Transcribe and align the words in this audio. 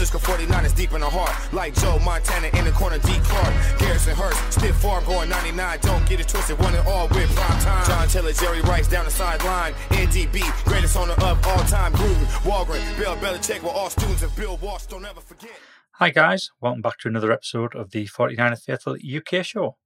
Francisco 0.00 0.32
49 0.32 0.64
is 0.64 0.72
deep 0.72 0.92
in 0.94 1.02
the 1.02 1.10
heart. 1.10 1.52
Like 1.52 1.74
Joe 1.74 1.98
Montana 1.98 2.48
in 2.56 2.64
the 2.64 2.70
corner, 2.72 2.96
D. 2.96 3.20
Clark. 3.22 3.52
Garrison 3.78 4.16
Hearst, 4.16 4.40
stiff 4.50 4.74
farm 4.76 5.04
going 5.04 5.28
99. 5.28 5.78
Don't 5.82 6.08
get 6.08 6.20
it 6.20 6.26
twisted, 6.26 6.58
one 6.58 6.74
and 6.74 6.88
all 6.88 7.06
with 7.08 7.28
prime 7.36 7.60
time. 7.60 7.86
John 7.86 8.08
Taylor, 8.08 8.32
Jerry 8.32 8.62
Rice 8.62 8.88
down 8.88 9.04
the 9.04 9.10
sideline. 9.10 9.74
NDB, 9.90 10.40
greatest 10.64 10.96
owner 10.96 11.12
of 11.12 11.46
all 11.46 11.58
time. 11.64 11.92
Gruden, 11.92 12.24
Holmgren, 12.40 12.98
Bill 12.98 13.14
Belichick 13.16 13.62
were 13.62 13.68
all 13.68 13.90
students 13.90 14.22
of 14.22 14.34
Bill 14.34 14.56
Walsh. 14.62 14.86
Don't 14.86 15.04
ever 15.04 15.20
forget. 15.20 15.52
Hi, 15.96 16.08
guys. 16.08 16.50
Welcome 16.62 16.80
back 16.80 16.96
to 17.00 17.08
another 17.08 17.30
episode 17.30 17.74
of 17.74 17.90
the 17.90 18.06
49er 18.06 18.58
Faithful 18.58 18.96
UK 18.96 19.44
show. 19.44 19.76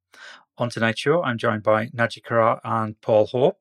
On 0.59 0.71
tonight's 0.71 1.01
show, 1.01 1.25
I'm 1.25 1.39
joined 1.39 1.65
by 1.65 1.87
Naji 1.87 2.23
Karar 2.23 2.61
and 2.63 3.01
Paul 3.01 3.27
Hope. 3.27 3.59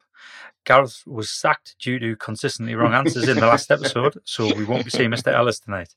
Gareth 0.65 1.03
was 1.05 1.29
sacked 1.29 1.75
due 1.79 1.99
to 1.99 2.15
consistently 2.15 2.75
wrong 2.75 2.93
answers 2.93 3.27
in 3.27 3.37
the 3.37 3.45
last 3.47 3.69
episode, 3.71 4.17
so 4.23 4.53
we 4.55 4.63
won't 4.63 4.85
be 4.85 4.89
seeing 4.89 5.09
Mr. 5.09 5.33
Ellis 5.33 5.59
tonight. 5.59 5.93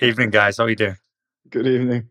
Evening, 0.00 0.30
guys. 0.30 0.56
How 0.58 0.64
are 0.64 0.70
you 0.70 0.76
doing? 0.76 0.96
Good 1.50 1.66
evening. 1.66 2.08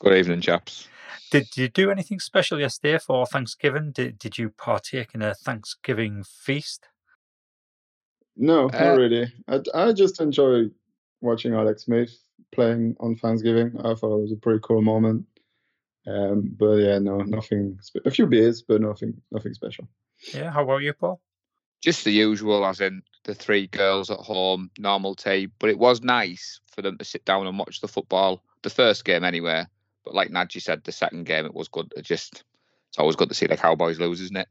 Good 0.00 0.16
evening, 0.18 0.40
chaps. 0.40 0.88
Did 1.30 1.56
you 1.56 1.68
do 1.68 1.90
anything 1.90 2.20
special 2.20 2.60
yesterday 2.60 2.98
for 2.98 3.26
Thanksgiving? 3.26 3.92
Did 3.92 4.18
Did 4.18 4.38
you 4.38 4.50
partake 4.50 5.14
in 5.14 5.22
a 5.22 5.34
Thanksgiving 5.34 6.24
feast? 6.24 6.88
No, 8.36 8.68
Uh, 8.68 8.78
not 8.78 8.96
really. 8.98 9.32
I, 9.48 9.60
I 9.74 9.92
just 9.92 10.20
enjoy 10.20 10.64
watching 11.20 11.54
Alex 11.54 11.84
Smith 11.84 12.16
playing 12.52 12.96
on 13.00 13.16
Thanksgiving. 13.16 13.72
I 13.78 13.94
thought 13.94 14.18
it 14.18 14.22
was 14.22 14.32
a 14.32 14.36
pretty 14.36 14.60
cool 14.62 14.82
moment. 14.82 15.24
Um, 16.06 16.54
but 16.58 16.74
yeah, 16.76 16.98
no, 16.98 17.18
nothing. 17.18 17.78
A 18.04 18.10
few 18.10 18.26
beers, 18.26 18.62
but 18.62 18.80
nothing, 18.80 19.14
nothing 19.30 19.54
special. 19.54 19.88
Yeah. 20.34 20.50
How 20.50 20.62
about 20.64 20.82
you, 20.82 20.92
Paul? 20.92 21.20
Just 21.82 22.04
the 22.04 22.10
usual, 22.12 22.64
as 22.64 22.80
in 22.80 23.02
the 23.24 23.34
three 23.34 23.66
girls 23.66 24.10
at 24.10 24.18
home, 24.18 24.70
normal 24.78 25.14
tea. 25.14 25.48
But 25.58 25.70
it 25.70 25.78
was 25.78 26.02
nice 26.02 26.60
for 26.74 26.82
them 26.82 26.98
to 26.98 27.04
sit 27.04 27.24
down 27.24 27.46
and 27.46 27.58
watch 27.58 27.80
the 27.80 27.88
football, 27.88 28.42
the 28.62 28.70
first 28.70 29.04
game 29.04 29.24
anyway. 29.24 29.64
But 30.04 30.14
like 30.14 30.30
Nadji 30.30 30.60
said, 30.62 30.84
the 30.84 30.92
second 30.92 31.24
game, 31.24 31.46
it 31.46 31.54
was 31.54 31.68
good. 31.68 31.92
It 31.96 32.02
just, 32.04 32.44
it's 32.90 32.98
always 32.98 33.16
good 33.16 33.28
to 33.30 33.34
see 33.34 33.46
the 33.46 33.56
Cowboys 33.56 33.98
lose, 33.98 34.20
isn't 34.20 34.36
it? 34.36 34.48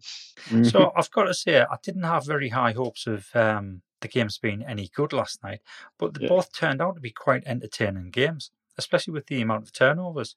So 0.66 0.92
I've 0.95 1.11
got 1.11 1.23
to 1.25 1.33
say, 1.33 1.61
I 1.61 1.77
didn't 1.83 2.03
have 2.03 2.25
very 2.25 2.49
high 2.49 2.72
hopes 2.72 3.05
of 3.08 3.27
um, 3.36 3.81
the 4.02 4.08
games 4.08 4.38
being 4.39 4.64
any 4.64 4.89
good 4.95 5.14
last 5.14 5.44
night, 5.44 5.61
but 5.99 6.14
they 6.16 6.23
Yeah. 6.23 6.30
both 6.30 6.52
turned 6.53 6.81
out 6.81 6.95
to 6.95 7.02
be 7.02 7.11
quite 7.11 7.44
entertaining 7.45 8.09
games, 8.11 8.52
especially 8.77 9.14
with 9.14 9.27
the 9.27 9.42
amount 9.42 9.64
of 9.64 9.72
turnovers. 9.73 10.36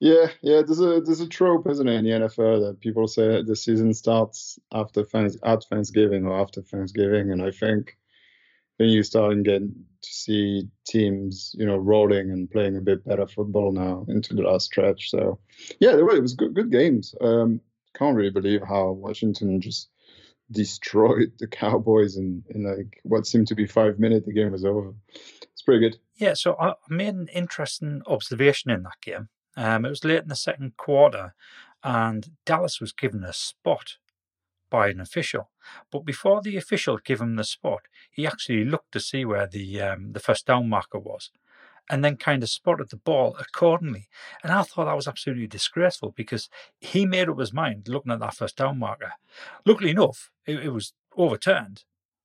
Yeah, 0.00 0.28
yeah. 0.40 0.62
There's 0.62 0.80
a 0.80 1.02
there's 1.02 1.20
a 1.20 1.28
trope, 1.28 1.68
isn't 1.68 1.86
it, 1.86 1.94
in 1.94 2.04
the 2.04 2.26
NFL 2.26 2.66
that 2.66 2.80
people 2.80 3.06
say 3.06 3.42
the 3.42 3.54
season 3.54 3.92
starts 3.92 4.58
after 4.72 5.04
thanks 5.04 5.36
at 5.44 5.64
Thanksgiving 5.64 6.26
or 6.26 6.40
after 6.40 6.62
Thanksgiving, 6.62 7.30
and 7.30 7.42
I 7.42 7.50
think 7.50 7.98
then 8.78 8.88
you 8.88 9.02
start 9.02 9.32
and 9.32 9.44
get 9.44 9.60
to 9.60 10.08
see 10.10 10.66
teams, 10.86 11.54
you 11.58 11.66
know, 11.66 11.76
rolling 11.76 12.30
and 12.30 12.50
playing 12.50 12.78
a 12.78 12.80
bit 12.80 13.04
better 13.04 13.26
football 13.26 13.72
now 13.72 14.06
into 14.08 14.32
the 14.32 14.40
last 14.40 14.64
stretch. 14.64 15.10
So 15.10 15.38
yeah, 15.80 15.94
they 15.94 16.02
were, 16.02 16.16
it 16.16 16.22
was 16.22 16.32
good 16.32 16.54
good 16.54 16.72
games. 16.72 17.14
Um, 17.20 17.60
can't 17.94 18.16
really 18.16 18.30
believe 18.30 18.62
how 18.66 18.92
Washington 18.92 19.60
just 19.60 19.90
destroyed 20.50 21.32
the 21.38 21.46
Cowboys 21.46 22.16
in 22.16 22.42
in 22.48 22.64
like 22.64 23.00
what 23.02 23.26
seemed 23.26 23.48
to 23.48 23.54
be 23.54 23.66
five 23.66 23.98
minutes. 23.98 24.24
The 24.24 24.32
game 24.32 24.52
was 24.52 24.64
over. 24.64 24.94
It's 25.42 25.62
pretty 25.62 25.80
good. 25.80 25.98
Yeah, 26.16 26.32
so 26.32 26.54
I 26.54 26.70
I 26.70 26.74
made 26.88 27.14
an 27.14 27.28
interesting 27.34 28.00
observation 28.06 28.70
in 28.70 28.84
that 28.84 29.00
game. 29.02 29.28
Um, 29.56 29.84
it 29.84 29.90
was 29.90 30.04
late 30.04 30.22
in 30.22 30.28
the 30.28 30.36
second 30.36 30.76
quarter, 30.76 31.34
and 31.82 32.36
Dallas 32.44 32.80
was 32.80 32.92
given 32.92 33.24
a 33.24 33.32
spot 33.32 33.98
by 34.70 34.88
an 34.88 35.00
official. 35.00 35.50
But 35.90 36.00
before 36.04 36.42
the 36.42 36.56
official 36.56 36.98
gave 36.98 37.20
him 37.20 37.36
the 37.36 37.44
spot, 37.44 37.82
he 38.10 38.26
actually 38.26 38.64
looked 38.64 38.92
to 38.92 39.00
see 39.00 39.24
where 39.24 39.46
the 39.46 39.80
um, 39.80 40.12
the 40.12 40.20
first 40.20 40.46
down 40.46 40.68
marker 40.68 40.98
was, 40.98 41.30
and 41.90 42.04
then 42.04 42.16
kind 42.16 42.42
of 42.42 42.50
spotted 42.50 42.90
the 42.90 42.96
ball 42.96 43.36
accordingly. 43.38 44.08
And 44.42 44.52
I 44.52 44.62
thought 44.62 44.86
that 44.86 44.96
was 44.96 45.08
absolutely 45.08 45.46
disgraceful 45.48 46.12
because 46.12 46.48
he 46.80 47.06
made 47.06 47.28
up 47.28 47.38
his 47.38 47.52
mind 47.52 47.88
looking 47.88 48.12
at 48.12 48.20
that 48.20 48.34
first 48.34 48.56
down 48.56 48.78
marker. 48.78 49.12
Luckily 49.66 49.90
enough, 49.90 50.30
it, 50.46 50.60
it 50.60 50.70
was 50.70 50.94
overturned. 51.16 51.84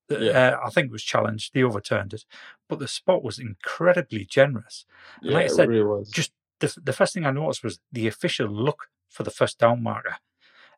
Uh, 0.09 0.55
I 0.63 0.69
think 0.69 0.87
it 0.87 0.91
was 0.91 1.03
challenged. 1.03 1.53
They 1.53 1.63
overturned 1.63 2.13
it, 2.13 2.25
but 2.69 2.77
the 2.79 2.87
spot 2.87 3.23
was 3.23 3.39
incredibly 3.39 4.23
generous. 4.25 4.85
And 5.25 5.33
Yeah, 5.33 5.35
like 5.35 5.45
I 5.45 5.47
it 5.47 5.49
said, 5.49 5.69
really 5.69 5.83
was. 5.83 6.13
just 6.13 6.31
the, 6.73 6.81
the 6.81 6.93
first 6.93 7.13
thing 7.13 7.25
I 7.25 7.31
noticed 7.31 7.63
was 7.63 7.79
the 7.91 8.07
official 8.07 8.47
look 8.47 8.87
for 9.09 9.23
the 9.23 9.31
first 9.31 9.59
down 9.59 9.83
marker 9.83 10.17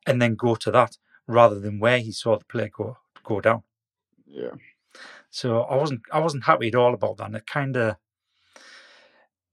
and 0.05 0.21
then 0.21 0.35
go 0.35 0.55
to 0.55 0.71
that 0.71 0.97
rather 1.27 1.59
than 1.59 1.79
where 1.79 1.99
he 1.99 2.11
saw 2.11 2.37
the 2.37 2.45
play 2.45 2.69
go 2.69 2.97
go 3.23 3.41
down. 3.41 3.63
yeah. 4.25 4.51
So 5.29 5.61
I 5.63 5.75
wasn't 5.75 6.01
I 6.11 6.19
wasn't 6.19 6.45
happy 6.45 6.67
at 6.69 6.75
all 6.75 6.93
about 6.93 7.17
that. 7.17 7.27
And 7.27 7.35
it 7.35 7.45
kind 7.47 7.75
of 7.75 7.97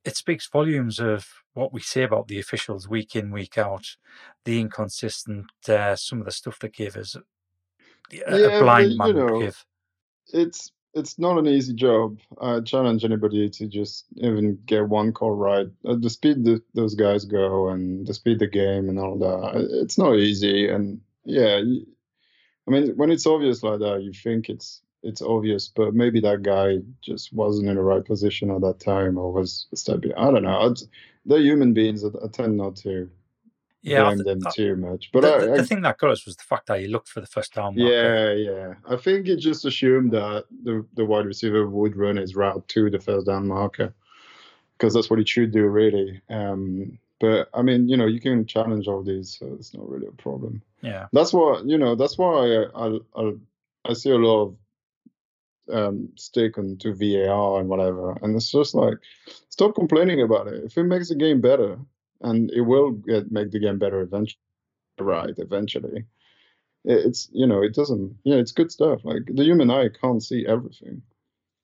it 0.04 0.16
speaks 0.16 0.48
volumes 0.48 1.00
of 1.00 1.26
what 1.54 1.72
we 1.72 1.80
say 1.80 2.02
about 2.02 2.28
the 2.28 2.38
officials 2.38 2.88
week 2.88 3.16
in 3.16 3.30
week 3.30 3.58
out, 3.58 3.96
the 4.44 4.60
inconsistent 4.60 5.46
uh, 5.68 5.96
some 5.96 6.20
of 6.20 6.26
the 6.26 6.32
stuff 6.32 6.58
they 6.58 6.68
give 6.68 6.96
us. 6.96 7.16
A, 7.16 7.22
Yeah, 8.10 8.34
a 8.34 8.60
but, 8.60 8.60
blind 8.60 8.92
you 8.92 8.98
man 8.98 9.14
know, 9.14 9.40
give. 9.40 9.64
it's 10.32 10.72
it's 10.94 11.18
not 11.18 11.38
an 11.38 11.46
easy 11.46 11.74
job. 11.74 12.18
I 12.40 12.60
challenge 12.60 13.04
anybody 13.04 13.50
to 13.50 13.66
just 13.66 14.06
even 14.16 14.58
get 14.64 14.88
one 14.88 15.12
call 15.12 15.32
right. 15.32 15.66
At 15.88 16.00
the 16.00 16.10
speed 16.10 16.44
that 16.44 16.62
those 16.74 16.94
guys 16.94 17.24
go 17.24 17.68
and 17.68 18.06
the 18.06 18.14
speed 18.14 18.38
the 18.38 18.46
game 18.46 18.88
and 18.88 18.98
all 18.98 19.18
that, 19.18 19.26
uh, 19.26 19.82
it's 19.82 19.98
not 19.98 20.16
easy. 20.16 20.68
And 20.68 21.00
yeah, 21.24 21.60
I 22.66 22.70
mean, 22.70 22.96
when 22.96 23.10
it's 23.10 23.26
obvious 23.26 23.62
like 23.62 23.80
that, 23.80 24.02
you 24.02 24.12
think 24.12 24.48
it's 24.48 24.80
it's 25.02 25.20
obvious, 25.20 25.68
but 25.68 25.92
maybe 25.92 26.20
that 26.20 26.42
guy 26.42 26.78
just 27.02 27.30
wasn't 27.32 27.68
in 27.68 27.74
the 27.74 27.82
right 27.82 28.04
position 28.04 28.50
at 28.50 28.62
that 28.62 28.80
time 28.80 29.18
or 29.18 29.32
was 29.32 29.66
stepping. 29.74 30.14
I 30.14 30.30
don't 30.30 30.44
know. 30.44 30.74
They're 31.26 31.40
human 31.40 31.74
beings. 31.74 32.04
I, 32.04 32.08
I 32.08 32.24
uh, 32.24 32.28
tend 32.28 32.56
not 32.56 32.76
to 32.76 33.10
Yeah, 33.84 34.02
I 34.08 34.14
blame 34.14 34.24
th- 34.24 34.38
them 34.38 34.46
I- 34.46 34.50
too 34.50 34.76
much. 34.76 35.10
But 35.12 35.20
the, 35.20 35.34
I, 35.34 35.38
the, 35.38 35.52
I 35.52 35.56
the 35.58 35.66
thing 35.66 35.82
that 35.82 35.98
got 35.98 36.10
us 36.10 36.24
was 36.24 36.36
the 36.36 36.42
fact 36.42 36.66
that 36.68 36.80
he 36.80 36.88
looked 36.88 37.08
for 37.08 37.20
the 37.20 37.26
first 37.26 37.54
down 37.54 37.76
marker. 37.76 37.92
yeah, 37.92 38.32
yeah. 38.32 38.74
I 38.88 38.96
think 38.96 39.28
it 39.28 39.36
just 39.36 39.64
assumed 39.64 40.12
that 40.12 40.46
the, 40.64 40.84
the 40.94 41.04
wide 41.04 41.26
receiver 41.26 41.68
would 41.68 41.94
run 41.96 42.16
his 42.16 42.34
route 42.34 42.66
to 42.68 42.88
the 42.90 42.98
first 42.98 43.26
down 43.26 43.46
marker 43.46 43.92
because 44.76 44.94
that's 44.94 45.10
what 45.10 45.18
he 45.18 45.24
should 45.26 45.52
do, 45.52 45.66
really. 45.66 46.20
Um, 46.30 46.98
but 47.20 47.48
I 47.54 47.62
mean, 47.62 47.88
you 47.88 47.96
know, 47.96 48.06
you 48.06 48.20
can 48.20 48.46
challenge 48.46 48.88
all 48.88 49.02
these, 49.02 49.36
so 49.38 49.46
it's 49.58 49.72
not 49.74 49.88
really 49.88 50.06
a 50.08 50.12
problem. 50.12 50.62
yeah. 50.82 51.06
That's 51.12 51.32
what 51.32 51.64
you 51.66 51.78
know. 51.78 51.94
That's 51.94 52.16
why 52.18 52.64
I 52.74 52.86
I, 52.86 52.98
I, 53.16 53.32
I 53.84 53.92
see 53.92 54.10
a 54.10 54.16
lot 54.18 54.42
of 54.42 54.56
um, 55.72 56.08
stick 56.16 56.58
onto 56.58 56.92
VAR 56.94 57.60
and 57.60 57.68
whatever, 57.68 58.16
and 58.22 58.34
it's 58.34 58.50
just 58.50 58.74
like 58.74 58.98
stop 59.48 59.74
complaining 59.74 60.22
about 60.22 60.48
it. 60.48 60.64
If 60.64 60.76
it 60.76 60.84
makes 60.84 61.08
the 61.08 61.14
game 61.14 61.40
better, 61.40 61.78
and 62.24 62.50
it 62.50 62.62
will 62.62 62.90
get, 62.92 63.30
make 63.30 63.52
the 63.52 63.60
game 63.60 63.78
better 63.78 64.00
eventually, 64.00 64.40
right? 65.00 65.34
Eventually, 65.38 66.06
it's 66.84 67.28
you 67.32 67.46
know 67.46 67.62
it 67.62 67.74
doesn't 67.74 68.14
yeah 68.24 68.36
it's 68.36 68.52
good 68.52 68.70
stuff 68.70 69.00
like 69.04 69.22
the 69.26 69.44
human 69.44 69.70
eye 69.70 69.88
can't 69.88 70.22
see 70.22 70.44
everything 70.46 71.00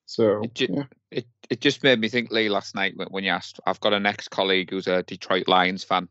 so 0.06 0.40
It 0.42 0.54
ju- 0.54 0.68
yeah 0.70 0.84
It 1.10 1.26
it 1.50 1.60
just 1.60 1.82
made 1.82 2.00
me 2.00 2.08
think, 2.08 2.30
Lee, 2.30 2.48
last 2.48 2.74
night 2.74 2.96
when, 2.96 3.08
when 3.08 3.24
you 3.24 3.30
asked. 3.30 3.60
I've 3.66 3.80
got 3.80 3.92
an 3.92 4.06
ex 4.06 4.28
colleague 4.28 4.70
who's 4.70 4.86
a 4.86 5.02
Detroit 5.02 5.48
Lions 5.48 5.84
fan, 5.84 6.08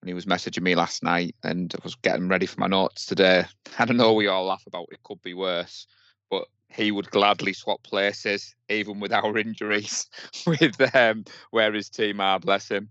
and 0.00 0.08
he 0.08 0.14
was 0.14 0.26
messaging 0.26 0.62
me 0.62 0.74
last 0.74 1.02
night, 1.02 1.34
and 1.42 1.74
I 1.74 1.80
was 1.82 1.96
getting 1.96 2.28
ready 2.28 2.46
for 2.46 2.60
my 2.60 2.66
notes 2.68 3.06
today. 3.06 3.44
I 3.78 3.84
don't 3.84 3.96
know 3.96 4.14
we 4.14 4.28
all 4.28 4.46
laugh 4.46 4.64
about 4.66 4.88
it 4.92 5.02
could 5.02 5.20
be 5.22 5.34
worse, 5.34 5.86
but 6.30 6.46
he 6.68 6.92
would 6.92 7.10
gladly 7.10 7.52
swap 7.52 7.82
places, 7.82 8.54
even 8.68 9.00
with 9.00 9.12
our 9.12 9.36
injuries, 9.46 10.08
with 10.46 10.94
um, 10.94 11.24
where 11.50 11.72
his 11.72 11.90
team 11.90 12.20
are. 12.20 12.38
Bless 12.40 12.68
him. 12.70 12.88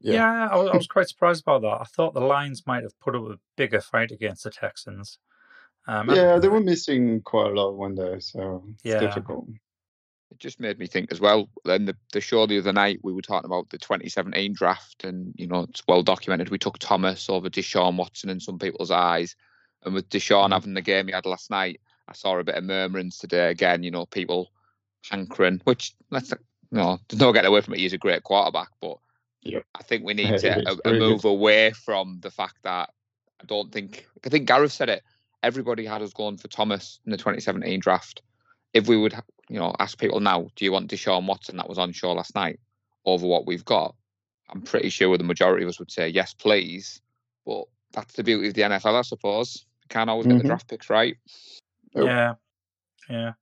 Yeah. 0.00 0.14
Yeah, 0.14 0.48
I, 0.50 0.56
was- 0.56 0.70
I 0.72 0.76
was 0.82 0.86
quite 0.86 1.08
surprised 1.08 1.42
about 1.46 1.62
that. 1.62 1.80
I 1.80 1.84
thought 1.84 2.14
the 2.14 2.20
Lions 2.20 2.64
might 2.66 2.82
have 2.82 2.98
put 3.00 3.14
up 3.16 3.22
a 3.22 3.38
bigger 3.56 3.80
fight 3.80 4.10
against 4.10 4.44
the 4.44 4.50
Texans. 4.50 5.18
Um, 5.88 6.08
yeah 6.10 6.38
they 6.38 6.46
were 6.46 6.60
missing 6.60 7.22
quite 7.22 7.50
a 7.50 7.54
lot 7.54 7.72
one 7.72 7.96
day 7.96 8.20
so 8.20 8.62
it's 8.74 8.84
Yeah. 8.84 9.00
difficult 9.00 9.48
It 10.30 10.38
just 10.38 10.60
made 10.60 10.78
me 10.78 10.86
think 10.86 11.10
as 11.10 11.18
well. 11.20 11.48
Then 11.64 11.86
the, 11.86 11.96
the 12.12 12.20
show 12.20 12.46
the 12.46 12.58
other 12.58 12.72
night, 12.72 13.00
we 13.02 13.12
were 13.12 13.20
talking 13.20 13.46
about 13.50 13.68
the 13.70 13.78
2017 13.78 14.52
draft, 14.54 15.02
and 15.02 15.34
you 15.36 15.48
know 15.48 15.66
it's 15.68 15.82
well 15.88 16.02
documented. 16.04 16.50
We 16.50 16.58
took 16.58 16.78
Thomas 16.78 17.28
over 17.28 17.50
Deshaun 17.50 17.96
Watson 17.96 18.30
in 18.30 18.38
some 18.38 18.60
people's 18.60 18.92
eyes, 18.92 19.34
and 19.84 19.92
with 19.92 20.08
Deshaun 20.08 20.50
Mhm. 20.50 20.52
having 20.52 20.74
the 20.74 20.82
game 20.82 21.08
he 21.08 21.12
had 21.12 21.26
last 21.26 21.50
night, 21.50 21.80
I 22.06 22.12
saw 22.12 22.38
a 22.38 22.44
bit 22.44 22.54
of 22.54 22.62
murmurings 22.64 23.18
today. 23.18 23.50
Again, 23.50 23.82
you 23.82 23.90
know, 23.90 24.06
people 24.06 24.52
hankering, 25.10 25.60
which 25.64 25.94
let's 26.10 26.30
you 26.30 26.38
know, 26.70 27.00
there's 27.08 27.20
no 27.20 27.32
getting 27.32 27.48
away 27.48 27.60
from 27.60 27.74
it. 27.74 27.80
He's 27.80 27.92
a 27.92 27.98
great 27.98 28.22
quarterback, 28.22 28.68
but 28.80 28.98
Yep. 29.42 29.64
I 29.74 29.82
think 29.82 30.04
we 30.04 30.14
need 30.14 30.38
to 30.40 30.48
a, 30.68 30.72
a 30.72 30.76
very 30.84 30.98
good. 30.98 31.00
move 31.00 31.24
away 31.24 31.72
from 31.72 32.18
the 32.20 32.30
fact 32.30 32.56
that 32.62 32.90
I 33.40 33.44
don't 33.46 33.72
think 33.72 34.06
I 34.24 34.28
think 34.28 34.46
Gareth 34.46 34.72
said 34.72 34.88
it. 34.88 35.02
Everybody 35.42 35.84
had 35.84 36.02
us 36.02 36.12
going 36.12 36.36
for 36.36 36.48
Thomas 36.48 37.00
in 37.04 37.10
the 37.10 37.16
2017 37.18 37.80
draft. 37.80 38.22
If 38.72 38.86
we 38.88 38.96
would, 38.96 39.12
ha- 39.12 39.22
you 39.48 39.58
know, 39.58 39.74
ask 39.80 39.98
people 39.98 40.20
now, 40.20 40.48
do 40.54 40.64
you 40.64 40.70
want 40.72 40.88
Deshaun 40.90 41.26
Watson 41.26 41.56
that 41.56 41.68
was 41.68 41.78
on 41.78 41.92
show 41.92 42.12
last 42.12 42.34
night 42.36 42.60
over 43.04 43.26
what 43.26 43.46
we've 43.46 43.64
got? 43.64 43.96
I'm 44.48 44.62
pretty 44.62 44.88
sure 44.90 45.18
the 45.18 45.24
majority 45.24 45.64
of 45.64 45.68
us 45.70 45.78
would 45.80 45.90
say 45.90 46.08
yes, 46.08 46.32
please. 46.32 47.00
But 47.44 47.64
that's 47.92 48.14
the 48.14 48.22
beauty 48.22 48.48
of 48.48 48.54
the 48.54 48.62
NFL, 48.62 48.94
I 48.98 49.02
suppose. 49.02 49.66
You 49.82 49.88
can't 49.88 50.08
always 50.08 50.26
get 50.28 50.36
Mhm. 50.36 50.42
the 50.42 50.48
draft 50.48 50.68
picks 50.68 50.88
right. 50.88 51.16
Yeah, 51.94 52.34
yeah. 53.10 53.32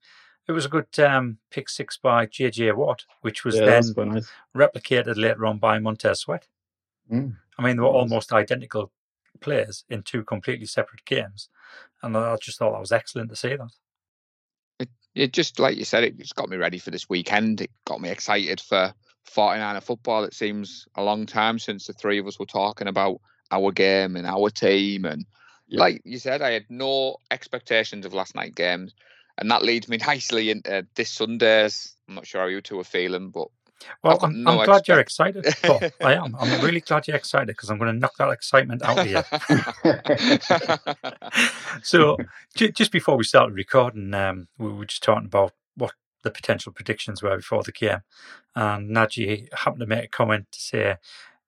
It 0.51 0.55
was 0.55 0.65
a 0.65 0.69
good 0.69 0.99
um, 0.99 1.39
pick 1.53 1.69
six 1.69 1.97
by 1.97 2.27
JJ 2.27 2.75
Watt, 2.75 3.05
which 3.21 3.45
was 3.45 3.55
yeah, 3.55 3.67
then 3.67 3.69
that's 3.69 3.93
quite 3.93 4.09
nice. 4.09 4.29
replicated 4.57 5.17
later 5.17 5.47
on 5.47 5.59
by 5.59 5.79
Montez 5.79 6.19
Sweat. 6.19 6.49
Mm. 7.09 7.37
I 7.57 7.63
mean, 7.63 7.77
they 7.77 7.83
were 7.83 7.87
almost 7.87 8.33
identical 8.33 8.91
players 9.39 9.85
in 9.91 10.03
two 10.03 10.25
completely 10.25 10.67
separate 10.67 11.05
games, 11.05 11.51
and 12.03 12.17
I 12.17 12.35
just 12.43 12.59
thought 12.59 12.73
that 12.73 12.81
was 12.81 12.91
excellent 12.91 13.31
to 13.31 13.37
see 13.37 13.55
that. 13.55 14.89
it 15.15 15.33
just 15.33 15.61
like 15.61 15.77
you 15.77 15.85
said, 15.85 16.03
it 16.03 16.19
just 16.19 16.35
got 16.35 16.49
me 16.49 16.57
ready 16.57 16.79
for 16.79 16.91
this 16.91 17.09
weekend. 17.09 17.61
It 17.61 17.71
got 17.85 18.01
me 18.01 18.09
excited 18.09 18.61
for 18.61 18.93
49er 19.33 19.85
football. 19.85 20.25
It 20.25 20.35
seems 20.35 20.89
a 20.97 21.05
long 21.05 21.27
time 21.27 21.61
since 21.61 21.87
the 21.87 21.93
three 21.93 22.19
of 22.19 22.27
us 22.27 22.41
were 22.41 22.47
talking 22.47 22.89
about 22.89 23.21
our 23.53 23.71
game 23.71 24.17
and 24.17 24.27
our 24.27 24.51
team. 24.51 25.05
And 25.05 25.27
Yeah. 25.69 25.79
like 25.79 26.03
you 26.05 26.19
said, 26.19 26.43
I 26.43 26.51
had 26.51 26.67
no 26.69 27.19
expectations 27.31 28.05
of 28.05 28.15
last 28.15 28.35
night 28.35 28.57
games. 28.57 28.97
And 29.41 29.51
that 29.51 29.63
leads 29.63 29.89
me 29.89 29.97
nicely 29.97 30.51
into 30.51 30.87
this 30.95 31.11
Sunday's. 31.11 31.95
I'm 32.09 32.15
not 32.15 32.27
sure 32.27 32.43
how 32.43 32.47
you 32.47 32.61
two 32.61 32.79
are 32.79 32.85
feeling, 32.85 33.31
but 33.31 33.49
Well, 34.05 34.19
I'm, 34.23 34.43
no 34.43 34.61
I'm 34.61 34.65
glad 34.67 34.87
you're 34.87 35.01
excited. 35.01 35.47
Paul. 35.63 35.81
I 36.03 36.15
am. 36.15 36.37
I'm 36.39 36.63
really 36.63 36.81
glad 36.81 37.09
you're 37.09 37.17
excited 37.17 37.49
because 37.49 37.71
I'm 37.71 37.79
going 37.79 37.93
to 37.93 37.99
knock 37.99 38.17
that 38.19 38.31
excitement 38.31 38.83
out 38.83 38.99
of 38.99 39.07
you. 39.07 39.23
so, 41.83 42.19
j- 42.55 42.73
just 42.73 42.93
before 42.93 43.17
we 43.17 43.25
started 43.25 43.55
recording, 43.55 44.13
um, 44.13 44.49
we 44.59 44.71
were 44.71 44.85
just 44.85 45.03
talking 45.03 45.25
about 45.27 45.53
what 45.75 45.93
the 46.23 46.31
potential 46.31 46.73
predictions 46.73 47.23
were 47.23 47.37
before 47.37 47.63
the 47.63 47.73
game, 47.73 48.01
and 48.55 48.91
Najee 48.95 49.49
happened 49.55 49.81
to 49.81 49.87
make 49.87 50.05
a 50.05 50.09
comment 50.09 50.49
to 50.53 50.61
say, 50.61 50.97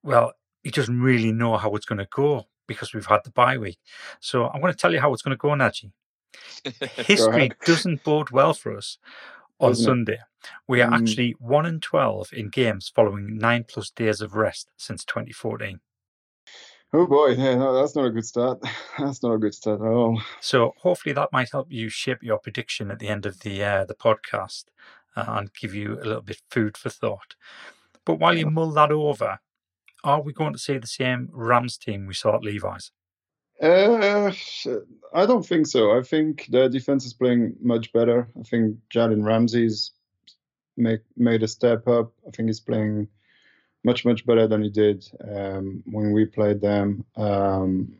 "Well, 0.02 0.32
he 0.62 0.70
doesn't 0.70 1.02
really 1.02 1.32
know 1.32 1.58
how 1.58 1.74
it's 1.74 1.86
going 1.86 1.98
to 1.98 2.08
go 2.10 2.46
because 2.66 2.94
we've 2.94 3.04
had 3.04 3.20
the 3.24 3.30
bye 3.30 3.58
week." 3.58 3.78
So, 4.20 4.48
I'm 4.48 4.62
going 4.62 4.72
to 4.72 4.78
tell 4.78 4.94
you 4.94 5.00
how 5.00 5.12
it's 5.12 5.22
going 5.22 5.36
to 5.36 5.40
go, 5.40 5.48
Najee. 5.48 5.92
History 7.06 7.50
doesn't 7.64 8.04
bode 8.04 8.30
well 8.30 8.54
for 8.54 8.76
us 8.76 8.98
on 9.60 9.72
it? 9.72 9.76
Sunday. 9.76 10.18
We 10.66 10.80
are 10.80 10.90
Mm. 10.90 10.94
actually 10.94 11.36
one 11.38 11.66
and 11.66 11.80
twelve 11.82 12.32
in 12.32 12.48
games 12.48 12.90
following 12.94 13.38
nine 13.38 13.64
plus 13.68 13.90
days 13.90 14.20
of 14.20 14.34
rest 14.34 14.70
since 14.76 15.04
2014. 15.04 15.80
Oh 16.94 17.06
boy, 17.06 17.28
yeah, 17.28 17.54
no, 17.54 17.72
that's 17.72 17.96
not 17.96 18.04
a 18.04 18.10
good 18.10 18.26
start. 18.26 18.60
That's 18.98 19.22
not 19.22 19.32
a 19.32 19.38
good 19.38 19.54
start 19.54 19.80
at 19.80 19.86
all. 19.86 20.20
So 20.40 20.74
hopefully 20.76 21.14
that 21.14 21.32
might 21.32 21.50
help 21.50 21.68
you 21.70 21.88
shape 21.88 22.22
your 22.22 22.38
prediction 22.38 22.90
at 22.90 22.98
the 22.98 23.08
end 23.08 23.24
of 23.24 23.40
the 23.40 23.64
uh, 23.64 23.84
the 23.86 23.94
podcast 23.94 24.64
uh, 25.16 25.24
and 25.28 25.54
give 25.54 25.74
you 25.74 25.94
a 25.94 26.04
little 26.04 26.20
bit 26.20 26.42
food 26.50 26.76
for 26.76 26.90
thought. 26.90 27.34
But 28.04 28.16
while 28.16 28.36
you 28.36 28.50
mull 28.50 28.72
that 28.72 28.92
over, 28.92 29.38
are 30.04 30.20
we 30.20 30.34
going 30.34 30.52
to 30.52 30.58
see 30.58 30.76
the 30.76 30.86
same 30.86 31.30
Rams 31.32 31.78
team 31.78 32.06
we 32.06 32.12
saw 32.14 32.34
at 32.36 32.42
Levi's? 32.42 32.90
Uh, 33.62 34.32
I 35.14 35.24
don't 35.24 35.46
think 35.46 35.66
so. 35.68 35.96
I 35.96 36.02
think 36.02 36.48
the 36.50 36.68
defense 36.68 37.06
is 37.06 37.12
playing 37.12 37.54
much 37.60 37.92
better. 37.92 38.28
I 38.38 38.42
think 38.42 38.76
Jalen 38.92 39.24
Ramsey's 39.24 39.92
make 40.76 41.00
made 41.16 41.42
a 41.42 41.48
step 41.48 41.86
up. 41.86 42.12
I 42.26 42.30
think 42.30 42.48
he's 42.48 42.60
playing 42.60 43.08
much 43.84 44.04
much 44.04 44.26
better 44.26 44.48
than 44.48 44.62
he 44.62 44.70
did 44.70 45.08
um, 45.32 45.82
when 45.86 46.12
we 46.12 46.24
played 46.24 46.60
them. 46.60 47.04
Um, 47.16 47.94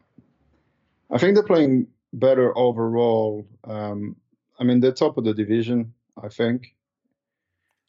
I 1.11 1.19
think 1.19 1.35
they're 1.35 1.45
playing 1.45 1.87
better 2.13 2.57
overall. 2.59 3.47
Um, 3.65 4.17
I 4.59 4.65
mean, 4.65 4.81
they're 4.81 4.93
top 4.93 5.17
of 5.17 5.25
the 5.25 5.35
division. 5.35 5.95
I 6.23 6.29
think. 6.29 6.75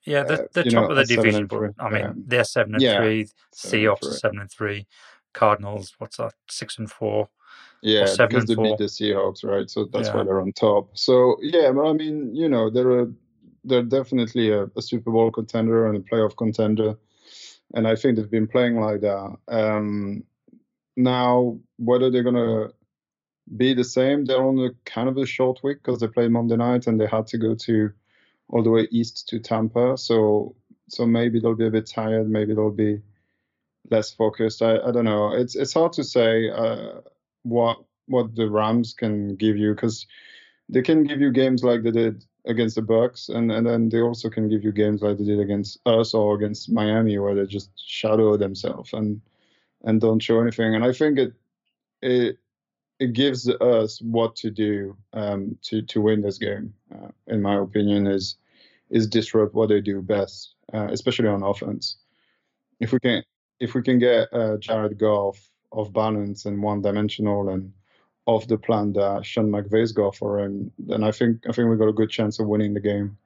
Yeah, 0.06 0.24
they're, 0.24 0.44
Uh, 0.44 0.48
they're 0.54 0.66
you 0.66 0.72
top 0.72 0.90
know, 0.90 0.96
of 0.96 1.08
the 1.08 1.16
division, 1.16 1.48
but 1.48 1.72
I 1.80 1.90
mean 1.90 2.24
they're 2.28 2.44
seven 2.44 2.76
and 2.76 2.84
yeah, 2.84 2.98
three. 2.98 3.28
Seahawks 3.56 4.06
are 4.06 4.12
seven 4.12 4.40
and 4.40 4.52
three. 4.52 4.86
Cardinals, 5.34 5.96
what's 5.98 6.18
that? 6.18 6.34
Six 6.50 6.78
and 6.78 6.92
four. 6.92 7.30
Yeah, 7.84 8.18
because 8.18 8.48
they 8.48 8.56
beat 8.56 8.78
the 8.78 8.86
Seahawks, 8.86 9.46
right? 9.46 9.70
So 9.70 9.86
that's 9.86 10.10
Yeah. 10.10 10.14
why 10.14 10.24
they're 10.26 10.42
on 10.42 10.54
top. 10.54 10.98
So 10.98 11.38
yeah, 11.42 11.72
but 11.74 11.86
I 11.88 11.94
mean, 11.94 12.36
you 12.36 12.50
know, 12.50 12.72
they're 12.72 13.02
a, 13.02 13.08
they're 13.66 13.84
definitely 13.84 14.52
a, 14.52 14.66
a 14.78 14.84
Super 14.84 15.12
Bowl 15.12 15.32
contender 15.32 15.88
and 15.88 15.98
a 15.98 16.02
playoff 16.02 16.38
contender, 16.38 16.96
and 17.76 17.88
I 17.88 17.96
think 17.96 18.18
they've 18.18 18.32
been 18.32 18.48
playing 18.48 18.80
like 18.82 19.02
that. 19.02 19.38
Um, 19.50 20.26
now, 20.98 21.60
whether 21.78 22.12
they're 22.12 22.24
gonna 22.24 22.70
be 23.58 23.74
the 23.74 23.86
same, 23.86 24.26
they're 24.26 24.44
on 24.44 24.60
a 24.60 24.72
kind 24.86 25.10
of 25.10 25.18
a 25.18 25.26
short 25.26 25.62
week 25.64 25.80
because 25.84 26.00
they 26.02 26.08
played 26.08 26.32
Monday 26.32 26.58
night 26.58 26.88
and 26.88 27.02
they 27.02 27.08
had 27.08 27.28
to 27.28 27.40
go 27.40 27.56
to 27.56 27.92
all 28.50 28.64
the 28.64 28.72
way 28.72 28.88
east 28.92 29.28
to 29.30 29.40
Tampa. 29.40 29.98
So 29.98 30.56
so 30.90 31.06
maybe 31.08 31.40
they'll 31.42 31.56
be 31.56 31.68
a 31.68 31.72
bit 31.72 31.88
tired. 31.88 32.30
Maybe 32.30 32.56
they'll 32.56 32.72
be 32.72 33.02
less 33.92 34.14
focused. 34.14 34.62
I, 34.62 34.80
I 34.80 34.92
don't 34.92 35.06
know. 35.06 35.34
It's 35.34 35.56
it's 35.56 35.74
hard 35.74 35.94
to 35.94 36.04
say 36.04 36.50
uh, 36.50 37.02
what 37.44 37.78
what 38.08 38.36
the 38.36 38.50
Rams 38.50 38.94
can 38.94 39.36
give 39.36 39.58
you 39.58 39.74
because 39.74 40.06
they 40.70 40.82
can 40.82 41.04
give 41.04 41.22
you 41.22 41.32
games 41.32 41.64
like 41.64 41.84
they 41.84 41.92
did 41.92 42.26
against 42.46 42.76
the 42.76 42.82
Bucks, 42.82 43.30
and 43.30 43.52
and 43.52 43.66
then 43.66 43.90
they 43.90 44.02
also 44.02 44.30
can 44.30 44.50
give 44.50 44.64
you 44.64 44.72
games 44.72 45.02
like 45.02 45.18
they 45.18 45.26
did 45.26 45.40
against 45.40 45.80
us 45.86 46.14
or 46.14 46.36
against 46.36 46.72
Miami, 46.72 47.18
where 47.18 47.36
they 47.36 47.46
just 47.46 47.70
shadow 47.78 48.36
themselves 48.38 48.94
and 48.94 49.22
and 49.84 50.02
don't 50.02 50.22
show 50.22 50.42
anything. 50.42 50.76
And 50.76 50.84
I 50.84 50.94
think 50.94 51.20
it 51.20 51.34
it 52.02 52.38
it 53.00 53.14
gives 53.14 53.50
us 53.50 54.02
what 54.02 54.36
to 54.38 54.50
do 54.50 54.98
um, 55.14 55.58
to 55.64 55.82
to 55.84 56.02
win 56.02 56.22
this 56.22 56.38
game. 56.38 56.74
Uh, 56.94 57.10
in 57.28 57.42
my 57.42 57.58
opinion, 57.60 58.08
is 58.08 58.38
is 58.90 59.08
disrupt 59.08 59.54
what 59.54 59.70
they 59.70 59.82
do 59.82 60.02
best, 60.02 60.56
uh, 60.74 60.88
especially 60.92 61.28
on 61.28 61.44
offense. 61.44 61.98
If 62.80 62.92
we 62.92 63.00
can 63.00 63.24
if 63.60 63.74
we 63.76 63.82
can 63.82 64.00
get 64.00 64.28
uh, 64.34 64.58
Jared 64.58 64.98
Goff 64.98 65.50
off 65.74 65.92
balance 65.92 66.46
and 66.46 66.62
one 66.62 66.82
dimensional 66.82 67.50
and 67.50 67.72
off 68.26 68.48
the 68.48 68.58
plan 68.58 68.94
that 68.94 69.26
Sean 69.26 69.50
McVay's 69.50 69.92
got 69.92 70.16
for 70.16 70.40
him, 70.40 70.72
then 70.80 71.04
I 71.04 71.12
think 71.12 71.42
I 71.48 71.52
think 71.52 71.70
we 71.70 71.78
got 71.78 71.90
a 71.90 71.94
good 71.94 72.10
chance 72.10 72.40
of 72.40 72.48
winning 72.48 72.74
the 72.74 72.80
game. 72.80 73.18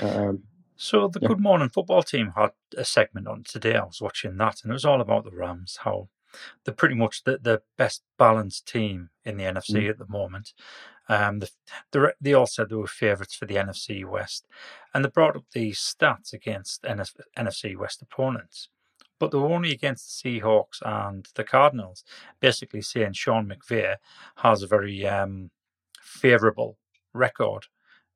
Um, 0.00 0.42
So 0.76 1.06
the 1.08 1.20
Yeah. 1.20 1.28
Good 1.28 1.40
Morning 1.40 1.68
Football 1.68 2.02
team 2.02 2.32
had 2.34 2.52
a 2.76 2.84
segment 2.84 3.28
on 3.28 3.44
today. 3.44 3.76
I 3.76 3.84
was 3.84 4.00
watching 4.00 4.36
that, 4.38 4.62
and 4.62 4.70
it 4.70 4.72
was 4.72 4.84
all 4.84 5.00
about 5.00 5.24
the 5.24 5.30
Rams. 5.30 5.78
How 5.82 6.08
they're 6.64 6.74
pretty 6.74 6.94
much 6.94 7.24
the, 7.24 7.38
the 7.38 7.62
best 7.76 8.02
balanced 8.18 8.66
team 8.66 9.10
in 9.24 9.36
the 9.36 9.44
NFC 9.44 9.88
at 9.90 9.98
the 9.98 10.08
moment. 10.08 10.54
Um, 11.08 11.40
the, 11.40 11.50
the, 11.90 12.14
they 12.20 12.32
all 12.32 12.46
said 12.46 12.70
they 12.70 12.76
were 12.76 12.86
favourites 12.86 13.34
for 13.34 13.44
the 13.44 13.56
NFC 13.56 14.04
West, 14.04 14.46
and 14.94 15.04
they 15.04 15.10
brought 15.10 15.36
up 15.36 15.44
these 15.52 15.78
stats 15.78 16.32
against 16.32 16.84
NF, 16.84 17.16
NFC 17.36 17.76
West 17.76 18.00
opponents. 18.00 18.68
But 19.22 19.30
they 19.30 19.38
were 19.38 19.54
only 19.54 19.70
against 19.70 20.20
the 20.20 20.40
Seahawks 20.40 20.82
and 20.84 21.28
the 21.36 21.44
Cardinals, 21.44 22.02
basically 22.40 22.82
saying 22.82 23.12
Sean 23.12 23.46
McVay 23.46 23.94
has 24.38 24.64
a 24.64 24.66
very 24.66 25.06
um, 25.06 25.52
favourable 26.00 26.76
record 27.14 27.66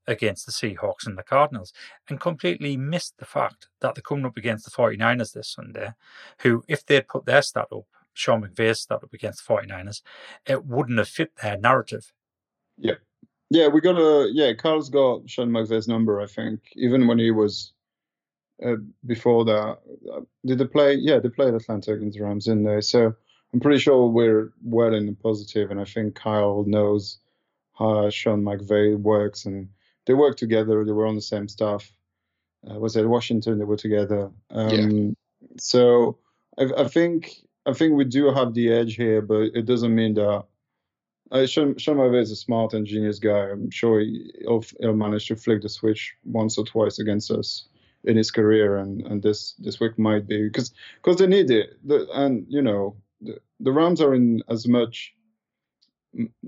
against 0.08 0.46
the 0.46 0.50
Seahawks 0.50 1.06
and 1.06 1.16
the 1.16 1.22
Cardinals 1.22 1.72
and 2.08 2.18
completely 2.18 2.76
missed 2.76 3.18
the 3.18 3.24
fact 3.24 3.68
that 3.80 3.94
they're 3.94 4.02
coming 4.02 4.26
up 4.26 4.36
against 4.36 4.64
the 4.64 4.72
49ers 4.72 5.32
this 5.32 5.46
Sunday, 5.46 5.92
who, 6.40 6.64
if 6.66 6.84
they'd 6.84 7.06
put 7.06 7.24
their 7.24 7.42
stat 7.42 7.68
up, 7.70 7.86
Sean 8.12 8.42
McVay's 8.42 8.80
stat 8.80 9.04
up 9.04 9.14
against 9.14 9.46
the 9.46 9.54
49ers, 9.54 10.02
it 10.44 10.66
wouldn't 10.66 10.98
have 10.98 11.06
fit 11.08 11.36
their 11.40 11.56
narrative. 11.56 12.12
yeah, 12.78 12.94
Yeah, 13.50 13.68
we 13.68 13.80
got 13.80 13.96
a 13.96 14.28
yeah. 14.32 14.54
Kyle's 14.54 14.90
got 14.90 15.30
Sean 15.30 15.50
McVay's 15.50 15.86
number, 15.86 16.20
I 16.20 16.26
think, 16.26 16.62
even 16.74 17.06
when 17.06 17.20
he 17.20 17.30
was 17.30 17.74
uh, 18.64 18.76
before 19.04 19.44
that. 19.44 19.78
Uh, 20.12 20.20
did 20.44 20.58
they 20.58 20.66
play? 20.66 20.94
Yeah, 20.94 21.18
they 21.18 21.28
played 21.28 21.54
Atlanta 21.54 21.92
against 21.92 22.18
the 22.18 22.24
Rams 22.24 22.48
in 22.48 22.64
there. 22.64 22.80
So 22.80 23.14
I'm 23.52 23.60
pretty 23.60 23.78
sure 23.78 24.06
we're 24.06 24.52
well 24.64 24.94
in 24.94 25.06
the 25.06 25.12
positive, 25.12 25.70
and 25.70 25.80
I 25.80 25.84
think 25.84 26.14
Kyle 26.14 26.64
knows 26.66 27.18
how 27.74 28.08
Sean 28.10 28.42
McVay 28.42 28.98
works, 28.98 29.44
and 29.44 29.68
they 30.06 30.14
work 30.14 30.36
together. 30.36 30.84
They 30.84 30.92
were 30.92 31.06
on 31.06 31.14
the 31.14 31.20
same 31.20 31.48
staff. 31.48 31.90
Uh, 32.68 32.78
was 32.78 32.96
it 32.96 33.08
Washington? 33.08 33.58
They 33.58 33.64
were 33.64 33.76
together. 33.76 34.30
Um, 34.50 34.70
So 35.58 36.18
I, 36.58 36.64
I 36.78 36.88
think 36.88 37.36
I 37.66 37.72
think 37.72 37.94
we 37.94 38.04
do 38.04 38.32
have 38.32 38.54
the 38.54 38.72
edge 38.72 38.94
here, 38.94 39.20
but 39.20 39.50
it 39.54 39.66
doesn't 39.66 39.94
mean 39.94 40.14
that. 40.14 40.44
Uh, 41.32 41.44
Sean, 41.44 41.76
Sean 41.76 41.96
McVay 41.96 42.22
is 42.22 42.30
a 42.30 42.36
smart 42.36 42.72
and 42.72 42.86
genius 42.86 43.18
guy. 43.18 43.50
I'm 43.50 43.68
sure 43.70 43.98
he, 43.98 44.32
he'll, 44.42 44.62
he'll 44.78 44.94
manage 44.94 45.26
to 45.26 45.34
flick 45.34 45.60
the 45.60 45.68
switch 45.68 46.14
once 46.24 46.56
or 46.56 46.64
twice 46.64 47.00
against 47.00 47.32
us 47.32 47.66
in 48.06 48.16
his 48.16 48.30
career, 48.30 48.76
and, 48.76 49.02
and 49.02 49.22
this 49.22 49.52
this 49.58 49.80
week 49.80 49.98
might 49.98 50.26
be 50.26 50.44
because 50.44 50.72
because 51.02 51.18
they 51.18 51.26
need 51.26 51.50
it. 51.50 51.76
The, 51.86 52.08
and 52.12 52.46
you 52.48 52.62
know 52.62 52.96
the, 53.20 53.38
the 53.60 53.72
Rams 53.72 54.00
are 54.00 54.14
in 54.14 54.42
as 54.48 54.66
much 54.66 55.14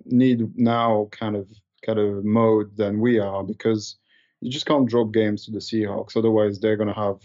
need 0.06 0.56
now 0.56 1.08
kind 1.10 1.36
of 1.36 1.48
kind 1.84 1.98
of 1.98 2.24
mode 2.24 2.76
than 2.76 3.00
we 3.00 3.18
are 3.18 3.44
because 3.44 3.96
you 4.40 4.50
just 4.50 4.66
can't 4.66 4.88
drop 4.88 5.12
games 5.12 5.44
to 5.44 5.50
the 5.50 5.58
Seahawks. 5.58 6.16
Otherwise, 6.16 6.60
they're 6.60 6.76
going 6.76 6.94
to 6.94 6.94
have 6.94 7.20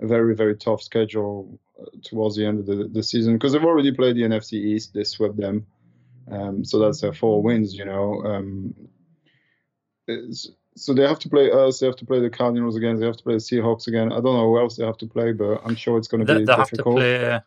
a 0.00 0.06
very 0.06 0.36
very 0.36 0.56
tough 0.56 0.82
schedule 0.82 1.58
uh, 1.80 1.86
towards 2.04 2.36
the 2.36 2.44
end 2.44 2.60
of 2.60 2.66
the, 2.66 2.88
the 2.92 3.02
season 3.02 3.34
because 3.34 3.52
they've 3.52 3.64
already 3.64 3.92
played 3.92 4.16
the 4.16 4.22
NFC 4.22 4.54
East. 4.54 4.92
They 4.94 5.04
swept 5.04 5.36
them. 5.36 5.66
Um, 6.30 6.64
so 6.64 6.78
that's 6.78 7.00
their 7.00 7.12
four 7.12 7.42
wins, 7.42 7.74
you 7.74 7.84
know. 7.84 8.22
Um, 8.24 8.74
so 10.76 10.94
they 10.94 11.02
have 11.06 11.18
to 11.20 11.28
play 11.28 11.50
us. 11.50 11.78
They 11.80 11.86
have 11.86 11.96
to 11.96 12.06
play 12.06 12.20
the 12.20 12.30
Cardinals 12.30 12.76
again. 12.76 12.98
They 12.98 13.06
have 13.06 13.16
to 13.16 13.22
play 13.22 13.34
the 13.34 13.40
Seahawks 13.40 13.86
again. 13.88 14.10
I 14.12 14.16
don't 14.16 14.24
know 14.36 14.48
who 14.48 14.58
else 14.58 14.76
they 14.76 14.84
have 14.86 14.98
to 14.98 15.06
play, 15.06 15.32
but 15.32 15.60
I'm 15.64 15.76
sure 15.76 15.98
it's 15.98 16.08
going 16.08 16.24
to 16.24 16.32
They, 16.32 16.40
be 16.40 16.44
they 16.46 16.52
have 16.54 16.68
to 16.70 16.76
difficult. 16.76 16.96
play, 16.96 17.32
uh, 17.32 17.40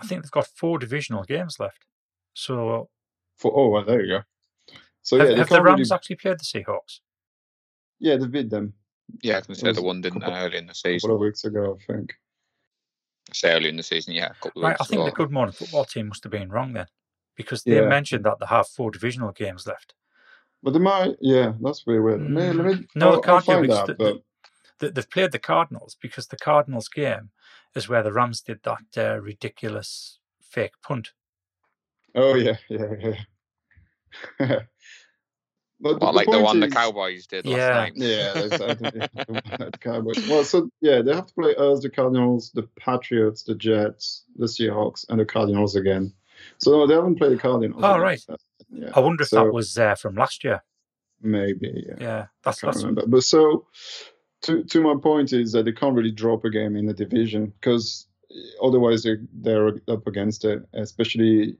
I 0.00 0.06
think 0.06 0.22
they've 0.22 0.30
got 0.30 0.46
four 0.46 0.78
divisional 0.78 1.24
games 1.24 1.58
left. 1.60 1.84
So 2.34 2.88
For 3.36 3.52
oh, 3.54 3.68
well, 3.68 3.84
there 3.84 4.00
you 4.02 4.08
go. 4.18 4.22
So 5.02 5.18
have, 5.18 5.26
yeah, 5.28 5.32
they 5.32 5.38
have 5.38 5.48
the 5.48 5.54
can't 5.56 5.64
really- 5.64 5.76
Rams 5.76 5.92
actually 5.92 6.16
played 6.16 6.38
the 6.38 6.44
Seahawks? 6.44 7.00
Yeah, 7.98 8.16
they 8.16 8.26
beat 8.26 8.50
them 8.50 8.72
Yeah, 9.22 9.38
I 9.38 9.40
can 9.42 9.54
say 9.54 9.72
the 9.72 9.82
one 9.82 10.00
didn't 10.00 10.24
early 10.24 10.56
in 10.58 10.66
the 10.66 10.74
season. 10.74 10.96
a 10.96 11.00
couple 11.12 11.16
of 11.16 11.20
weeks 11.20 11.44
ago, 11.44 11.78
I 11.80 11.92
think. 11.92 12.14
Say 13.32 13.52
early 13.52 13.68
in 13.68 13.76
the 13.76 13.82
season, 13.82 14.14
yeah, 14.14 14.30
a 14.30 14.34
couple 14.34 14.62
of 14.62 14.64
Right, 14.64 14.70
weeks 14.78 14.80
I 14.80 14.84
think 14.86 15.04
the. 15.04 15.10
Good 15.12 15.30
Morning 15.30 15.52
Football 15.52 15.84
team 15.84 16.08
must 16.08 16.22
have 16.24 16.32
been 16.32 16.50
wrong 16.50 16.72
then, 16.72 16.86
because 17.36 17.62
they 17.62 17.76
Yeah. 17.76 17.88
mentioned 17.88 18.24
that 18.24 18.38
they 18.40 18.46
have 18.46 18.66
four 18.68 18.90
divisional 18.90 19.30
games 19.32 19.66
left. 19.66 19.94
But 20.62 20.72
they 20.74 20.78
might, 20.78 21.16
yeah, 21.20 21.52
that's 21.60 21.82
very 21.82 22.00
weird. 22.00 22.20
May- 22.20 22.52
let 22.52 22.66
me, 22.78 22.86
No, 22.94 23.06
I'll, 23.14 23.20
they 23.20 23.28
I'll 23.28 23.40
can't 23.40 23.44
do 23.44 23.52
find 23.52 23.62
because 23.62 23.78
out, 23.78 23.86
the- 23.88 23.94
but 23.94 24.22
They- 24.78 24.90
They've 24.90 25.10
played 25.10 25.32
the 25.32 25.38
Cardinals 25.38 25.96
because 26.00 26.26
the 26.26 26.36
Cardinals 26.36 26.88
game 26.88 27.30
is 27.74 27.88
where 27.88 28.02
the 28.02 28.12
Rams 28.12 28.40
did 28.42 28.60
that 28.64 28.84
uh, 28.96 29.20
ridiculous 29.20 30.18
fake 30.42 30.74
punt. 30.82 31.12
oh 32.14 32.34
yeah, 32.34 32.56
yeah, 32.68 32.94
yeah. 33.00 33.16
but 35.80 36.00
Well, 36.00 36.12
like 36.12 36.26
the 36.26 36.32
point 36.32 36.44
one 36.44 36.60
the 36.60 36.68
Cowboys 36.68 37.26
did 37.26 37.46
last 37.46 37.56
Yeah. 37.56 37.70
night. 37.74 37.92
Yeah, 37.96 38.38
exactly. 38.44 38.90
the 38.90 39.70
Cowboys. 39.80 40.28
Well, 40.28 40.44
so 40.44 40.70
yeah, 40.80 41.00
they 41.02 41.14
have 41.14 41.26
to 41.26 41.34
play 41.34 41.54
us, 41.56 41.80
the 41.82 41.90
Cardinals, 41.90 42.50
the 42.52 42.68
Patriots, 42.78 43.42
the 43.42 43.54
Jets, 43.54 44.24
the 44.36 44.46
Seahawks, 44.46 45.06
and 45.08 45.18
the 45.18 45.24
Cardinals 45.24 45.76
again. 45.76 46.12
So 46.58 46.86
they 46.86 46.94
haven't 46.94 47.16
played 47.16 47.32
the 47.32 47.38
Cardinals. 47.38 47.82
Oh, 47.84 47.98
right. 47.98 48.24
Yeah, 48.72 48.90
I 48.94 49.00
wonder 49.00 49.22
if 49.22 49.28
So- 49.28 49.44
that 49.44 49.52
was 49.52 49.76
uh, 49.78 49.94
from 49.94 50.14
last 50.16 50.42
year. 50.44 50.62
maybe. 51.20 51.84
Yeah. 51.86 51.94
Yeah, 52.00 52.26
that's 52.44 52.60
that's 52.60 52.78
remember. 52.78 53.04
But 53.06 53.22
so, 53.22 53.66
to 54.42 54.64
to 54.64 54.80
my 54.80 54.94
point 55.00 55.32
is 55.32 55.52
that 55.52 55.64
they 55.66 55.72
can't 55.72 55.94
really 55.94 56.10
drop 56.10 56.44
a 56.44 56.50
game 56.50 56.74
in 56.76 56.86
the 56.86 56.94
division 56.94 57.52
because 57.60 58.06
otherwise 58.62 59.02
they're 59.02 59.20
they're 59.32 59.68
up 59.88 60.06
against 60.06 60.44
it. 60.44 60.66
Especially, 60.72 61.56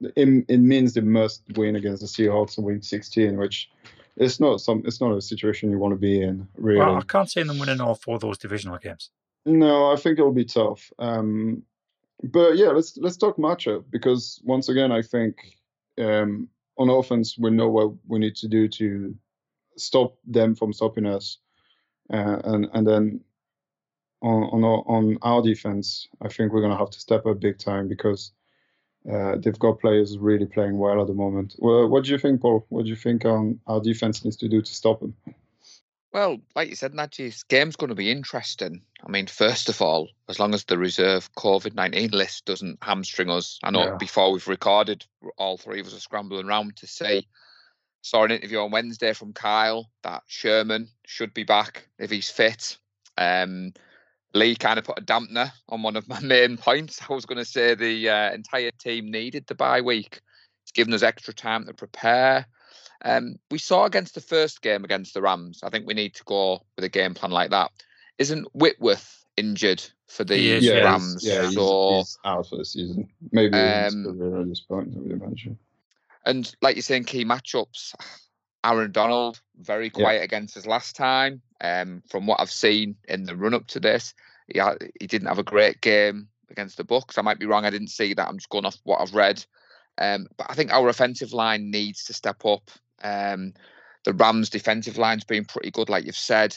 it, 0.00 0.44
it 0.48 0.58
means 0.58 0.94
they 0.94 1.00
must 1.00 1.42
win 1.56 1.76
against 1.76 2.00
the 2.02 2.06
Seahawks 2.08 2.56
in 2.58 2.64
Week 2.64 2.84
16, 2.84 3.36
which 3.36 3.68
it's 4.16 4.40
not 4.40 4.60
some 4.60 4.82
it's 4.86 5.00
not 5.00 5.14
a 5.16 5.20
situation 5.20 5.70
you 5.70 5.78
want 5.78 5.92
to 5.92 5.98
be 6.00 6.22
in 6.22 6.48
really. 6.56 6.78
Well, 6.78 6.96
I 6.96 7.02
can't 7.02 7.30
see 7.30 7.42
them 7.42 7.58
winning 7.58 7.80
all 7.80 7.94
four 7.94 8.14
of 8.14 8.20
those 8.22 8.38
divisional 8.38 8.78
games. 8.78 9.10
No, 9.44 9.92
I 9.92 9.96
think 9.96 10.18
it'll 10.18 10.32
be 10.32 10.44
tough. 10.44 10.92
Um, 10.98 11.62
but 12.22 12.56
yeah, 12.56 12.68
let's 12.68 12.96
let's 12.96 13.16
talk 13.18 13.36
matchup 13.36 13.84
because 13.90 14.40
once 14.44 14.68
again, 14.68 14.90
I 14.92 15.02
think 15.02 15.55
um, 15.98 16.48
on 16.78 16.90
offense 16.90 17.36
we 17.38 17.50
know 17.50 17.68
what 17.68 17.92
we 18.06 18.18
need 18.18 18.36
to 18.36 18.48
do 18.48 18.68
to 18.68 19.14
stop 19.76 20.16
them 20.26 20.54
from 20.54 20.72
stopping 20.72 21.06
us, 21.06 21.38
uh, 22.12 22.40
and 22.44 22.68
and 22.72 22.86
then 22.86 23.20
on 24.22 24.42
on 24.44 24.64
our, 24.64 24.84
on 24.86 25.18
our 25.22 25.42
defense, 25.42 26.08
I 26.20 26.28
think 26.28 26.52
we're 26.52 26.62
gonna 26.62 26.78
have 26.78 26.90
to 26.90 27.00
step 27.00 27.26
up 27.26 27.40
big 27.40 27.58
time 27.58 27.88
because 27.88 28.32
uh, 29.10 29.36
they've 29.36 29.58
got 29.58 29.80
players 29.80 30.18
really 30.18 30.46
playing 30.46 30.78
well 30.78 31.00
at 31.00 31.06
the 31.06 31.14
moment. 31.14 31.54
Well, 31.58 31.88
what 31.88 32.04
do 32.04 32.10
you 32.10 32.18
think, 32.18 32.40
Paul? 32.40 32.66
What 32.70 32.84
do 32.84 32.88
you 32.88 32.96
think 32.96 33.24
um, 33.24 33.60
our 33.66 33.80
defense 33.80 34.24
needs 34.24 34.36
to 34.38 34.48
do 34.48 34.62
to 34.62 34.74
stop 34.74 35.00
them? 35.00 35.14
Well, 36.16 36.38
like 36.54 36.70
you 36.70 36.76
said, 36.76 36.94
this 37.18 37.42
game's 37.42 37.76
going 37.76 37.90
to 37.90 37.94
be 37.94 38.10
interesting. 38.10 38.80
I 39.06 39.10
mean, 39.10 39.26
first 39.26 39.68
of 39.68 39.82
all, 39.82 40.08
as 40.30 40.38
long 40.38 40.54
as 40.54 40.64
the 40.64 40.78
reserve 40.78 41.30
COVID 41.34 41.74
19 41.74 42.08
list 42.12 42.46
doesn't 42.46 42.78
hamstring 42.80 43.28
us, 43.28 43.58
I 43.62 43.70
know 43.70 43.84
Yeah. 43.84 43.96
before 43.96 44.32
we've 44.32 44.48
recorded, 44.48 45.04
all 45.36 45.58
three 45.58 45.78
of 45.78 45.86
us 45.86 45.94
are 45.94 46.00
scrambling 46.00 46.46
around 46.46 46.74
to 46.76 46.86
see. 46.86 47.28
Saw 48.00 48.24
an 48.24 48.30
interview 48.30 48.60
on 48.60 48.70
Wednesday 48.70 49.12
from 49.12 49.34
Kyle 49.34 49.90
that 50.04 50.22
Sherman 50.26 50.88
should 51.04 51.34
be 51.34 51.44
back 51.44 51.86
if 51.98 52.10
he's 52.10 52.30
fit. 52.30 52.78
Um, 53.18 53.74
Lee 54.32 54.56
kind 54.56 54.78
of 54.78 54.86
put 54.86 54.98
a 54.98 55.02
dampener 55.02 55.52
on 55.68 55.82
one 55.82 55.96
of 55.96 56.08
my 56.08 56.20
main 56.22 56.56
points. 56.56 56.98
I 57.06 57.12
was 57.12 57.26
going 57.26 57.36
to 57.36 57.44
say 57.44 57.74
the 57.74 58.08
uh, 58.08 58.32
entire 58.32 58.70
team 58.70 59.10
needed 59.10 59.48
the 59.48 59.54
bye 59.54 59.82
week. 59.82 60.22
It's 60.62 60.72
given 60.72 60.94
us 60.94 61.02
extra 61.02 61.34
time 61.34 61.66
to 61.66 61.74
prepare. 61.74 62.46
Um, 63.04 63.38
we 63.50 63.58
saw 63.58 63.84
against 63.84 64.14
the 64.14 64.20
first 64.20 64.62
game 64.62 64.84
against 64.84 65.14
the 65.14 65.22
Rams. 65.22 65.60
I 65.62 65.70
think 65.70 65.86
we 65.86 65.94
need 65.94 66.14
to 66.14 66.24
go 66.24 66.64
with 66.76 66.84
a 66.84 66.88
game 66.88 67.14
plan 67.14 67.30
like 67.30 67.50
that. 67.50 67.70
Isn't 68.18 68.48
Whitworth 68.54 69.24
injured 69.36 69.84
for 70.08 70.24
the 70.24 70.36
He 70.36 70.50
is, 70.52 70.64
yeah, 70.64 70.84
Rams? 70.84 71.22
he's, 71.22 71.32
yeah, 71.32 71.42
he's, 71.44 71.54
so, 71.54 71.96
he's 71.96 72.18
out 72.24 72.48
for 72.48 72.56
the 72.56 72.64
season. 72.64 73.08
Maybe 73.32 73.54
Um, 73.56 74.40
at 74.42 74.48
this 74.48 74.60
point, 74.60 74.94
I 74.96 75.00
would 75.00 75.12
imagine. 75.12 75.58
and 76.24 76.54
like 76.62 76.76
you're 76.76 76.82
saying, 76.82 77.04
key 77.04 77.24
matchups. 77.24 77.94
Aaron 78.64 78.90
Donald 78.90 79.40
very 79.60 79.86
Yeah. 79.86 79.90
quiet 79.90 80.22
against 80.22 80.56
us 80.56 80.66
last 80.66 80.96
time. 80.96 81.40
Um, 81.60 82.02
from 82.10 82.26
what 82.26 82.40
I've 82.40 82.50
seen 82.50 82.96
in 83.08 83.24
the 83.24 83.36
run 83.36 83.54
up 83.54 83.66
to 83.68 83.80
this, 83.80 84.12
he 84.52 84.58
had, 84.58 84.78
he 84.98 85.06
didn't 85.06 85.28
have 85.28 85.38
a 85.38 85.44
great 85.44 85.80
game 85.80 86.28
against 86.50 86.76
the 86.76 86.84
Bucks. 86.84 87.16
I 87.18 87.22
might 87.22 87.38
be 87.38 87.46
wrong. 87.46 87.64
I 87.64 87.70
didn't 87.70 87.88
see 87.88 88.14
that. 88.14 88.26
I'm 88.28 88.38
just 88.38 88.48
going 88.48 88.64
off 88.64 88.78
what 88.84 89.00
I've 89.00 89.14
read. 89.14 89.44
Um, 89.98 90.26
but 90.36 90.46
I 90.50 90.54
think 90.54 90.72
our 90.72 90.88
offensive 90.88 91.32
line 91.32 91.70
needs 91.70 92.04
to 92.04 92.12
step 92.12 92.44
up. 92.44 92.70
Um, 93.02 93.54
the 94.04 94.12
Rams' 94.12 94.50
defensive 94.50 94.98
line's 94.98 95.24
been 95.24 95.44
pretty 95.44 95.70
good, 95.70 95.88
like 95.88 96.04
you've 96.04 96.16
said. 96.16 96.56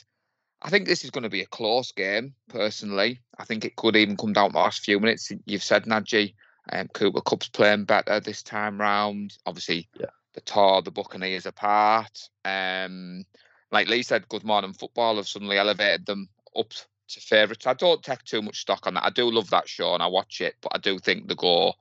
I 0.61 0.69
think 0.69 0.85
this 0.85 1.03
is 1.03 1.09
going 1.09 1.23
to 1.23 1.29
be 1.29 1.41
a 1.41 1.47
close 1.47 1.91
game, 1.91 2.33
personally. 2.49 3.21
I 3.37 3.45
think 3.45 3.63
it 3.65 3.75
could 3.75 3.95
even 3.95 4.17
come 4.17 4.33
down 4.33 4.49
to 4.49 4.53
the 4.53 4.59
last 4.59 4.81
few 4.81 4.99
minutes. 4.99 5.31
You've 5.45 5.63
said, 5.63 5.85
Najee, 5.85 6.33
um, 6.71 6.89
Cooper 6.89 7.21
Kupp's 7.21 7.47
playing 7.47 7.85
better 7.85 8.19
this 8.19 8.43
time 8.43 8.79
round. 8.79 9.37
Obviously, 9.45 9.87
Yeah. 9.99 10.07
the 10.33 10.41
tore 10.41 10.81
the 10.81 10.91
Buccaneers 10.91 11.45
apart. 11.45 12.29
Um, 12.45 13.25
like 13.71 13.87
Lee 13.87 14.03
said, 14.03 14.27
Good 14.29 14.43
Morning 14.43 14.73
Football 14.73 15.15
have 15.15 15.27
suddenly 15.27 15.57
elevated 15.57 16.05
them 16.05 16.29
up 16.55 16.71
to 17.07 17.19
favourites. 17.21 17.65
I 17.65 17.73
don't 17.73 18.03
take 18.03 18.23
too 18.23 18.41
much 18.41 18.61
stock 18.61 18.85
on 18.85 18.95
that. 18.95 19.05
I 19.05 19.09
do 19.09 19.31
love 19.31 19.49
that 19.49 19.67
show 19.67 19.93
and 19.93 20.03
I 20.03 20.07
watch 20.07 20.41
it, 20.41 20.55
but 20.61 20.71
I 20.75 20.77
do 20.77 20.99
think 20.99 21.27
the 21.27 21.35
go 21.35 21.73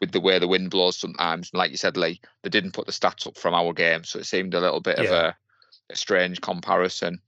with 0.00 0.12
the 0.12 0.20
way 0.20 0.38
the 0.38 0.48
wind 0.48 0.70
blows 0.70 0.98
sometimes. 0.98 1.50
And 1.52 1.58
like 1.58 1.70
you 1.70 1.76
said, 1.76 1.96
Lee, 1.96 2.20
they 2.42 2.50
didn't 2.50 2.72
put 2.72 2.86
the 2.86 2.92
stats 2.92 3.26
up 3.26 3.36
from 3.36 3.54
our 3.54 3.72
game, 3.72 4.04
so 4.04 4.18
it 4.18 4.26
seemed 4.26 4.54
a 4.54 4.60
little 4.60 4.80
bit 4.80 4.98
of 4.98 5.10
a, 5.10 5.36
a 5.90 5.96
strange 5.96 6.40
comparison. 6.40 7.20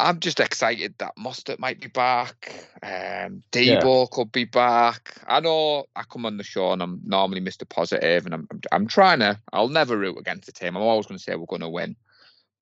I'm 0.00 0.20
just 0.20 0.38
excited 0.38 0.94
that 0.98 1.16
Mostert 1.18 1.58
might 1.58 1.80
be 1.80 1.88
back. 1.88 2.54
Um, 2.82 3.42
Debo 3.50 4.08
could 4.10 4.30
be 4.30 4.44
back. 4.44 5.16
I 5.26 5.40
know 5.40 5.86
I 5.96 6.04
come 6.04 6.24
on 6.24 6.36
the 6.36 6.44
show 6.44 6.72
and 6.72 6.80
I'm 6.80 7.00
normally 7.04 7.40
Mr. 7.40 7.68
Positive, 7.68 8.24
and 8.24 8.34
I'm 8.34 8.46
I'm, 8.50 8.60
I'm 8.70 8.86
trying 8.86 9.18
to. 9.20 9.40
I'll 9.52 9.68
never 9.68 9.98
root 9.98 10.18
against 10.18 10.46
the 10.46 10.52
team. 10.52 10.76
I'm 10.76 10.82
always 10.82 11.06
going 11.06 11.18
to 11.18 11.22
say 11.22 11.34
we're 11.34 11.46
going 11.46 11.62
to 11.62 11.68
win, 11.68 11.96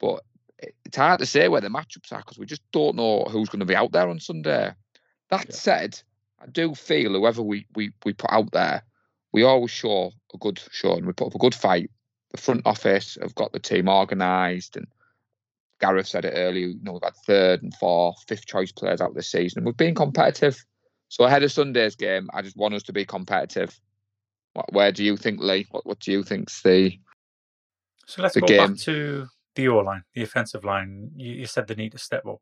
but 0.00 0.24
it's 0.86 0.96
hard 0.96 1.20
to 1.20 1.26
say 1.26 1.48
where 1.48 1.60
the 1.60 1.68
matchups 1.68 2.12
are 2.12 2.18
because 2.18 2.38
we 2.38 2.46
just 2.46 2.62
don't 2.72 2.96
know 2.96 3.24
who's 3.24 3.50
going 3.50 3.60
to 3.60 3.66
be 3.66 3.76
out 3.76 3.92
there 3.92 4.08
on 4.08 4.18
Sunday. 4.18 4.72
That 5.28 5.46
Yeah. 5.48 5.54
said, 5.54 6.00
I 6.40 6.46
do 6.46 6.74
feel 6.74 7.12
whoever 7.12 7.42
we, 7.42 7.66
we 7.74 7.92
we 8.04 8.14
put 8.14 8.32
out 8.32 8.52
there, 8.52 8.82
we 9.32 9.42
always 9.42 9.70
show 9.70 10.12
a 10.34 10.38
good 10.38 10.60
show 10.70 10.94
and 10.96 11.06
we 11.06 11.12
put 11.12 11.28
up 11.28 11.34
a 11.34 11.38
good 11.38 11.54
fight. 11.54 11.90
The 12.32 12.40
front 12.40 12.62
office 12.66 13.16
have 13.20 13.34
got 13.34 13.52
the 13.52 13.58
team 13.58 13.88
organised 13.88 14.76
and 14.76 14.86
Gareth 15.80 16.08
said 16.08 16.24
it 16.24 16.32
earlier, 16.34 16.68
you 16.68 16.78
know, 16.82 16.92
we've 16.92 17.02
had 17.02 17.16
third 17.26 17.62
and 17.62 17.74
fourth, 17.74 18.24
fifth 18.26 18.46
choice 18.46 18.72
players 18.72 19.00
out 19.00 19.14
this 19.14 19.30
season. 19.30 19.64
We've 19.64 19.76
been 19.76 19.94
competitive. 19.94 20.56
So 21.08 21.24
ahead 21.24 21.42
of 21.42 21.52
Sunday's 21.52 21.96
game, 21.96 22.28
I 22.32 22.42
just 22.42 22.56
want 22.56 22.74
us 22.74 22.82
to 22.84 22.92
be 22.92 23.04
competitive. 23.04 23.78
What, 24.54 24.72
where 24.72 24.90
do 24.90 25.04
you 25.04 25.16
think, 25.16 25.40
Lee? 25.40 25.66
What 25.70 25.86
what 25.86 26.00
do 26.00 26.12
you 26.12 26.22
think's 26.22 26.62
the 26.62 26.98
So 28.06 28.22
let's 28.22 28.34
The 28.34 28.40
go 28.40 28.46
game. 28.46 28.72
back 28.72 28.76
to 28.84 29.26
the 29.54 29.68
O 29.68 29.78
line, 29.78 30.02
the 30.14 30.22
offensive 30.22 30.64
line. 30.64 31.10
You, 31.16 31.32
you 31.32 31.46
said 31.46 31.66
they 31.66 31.74
need 31.74 31.92
to 31.92 31.98
step 31.98 32.24
up. 32.26 32.40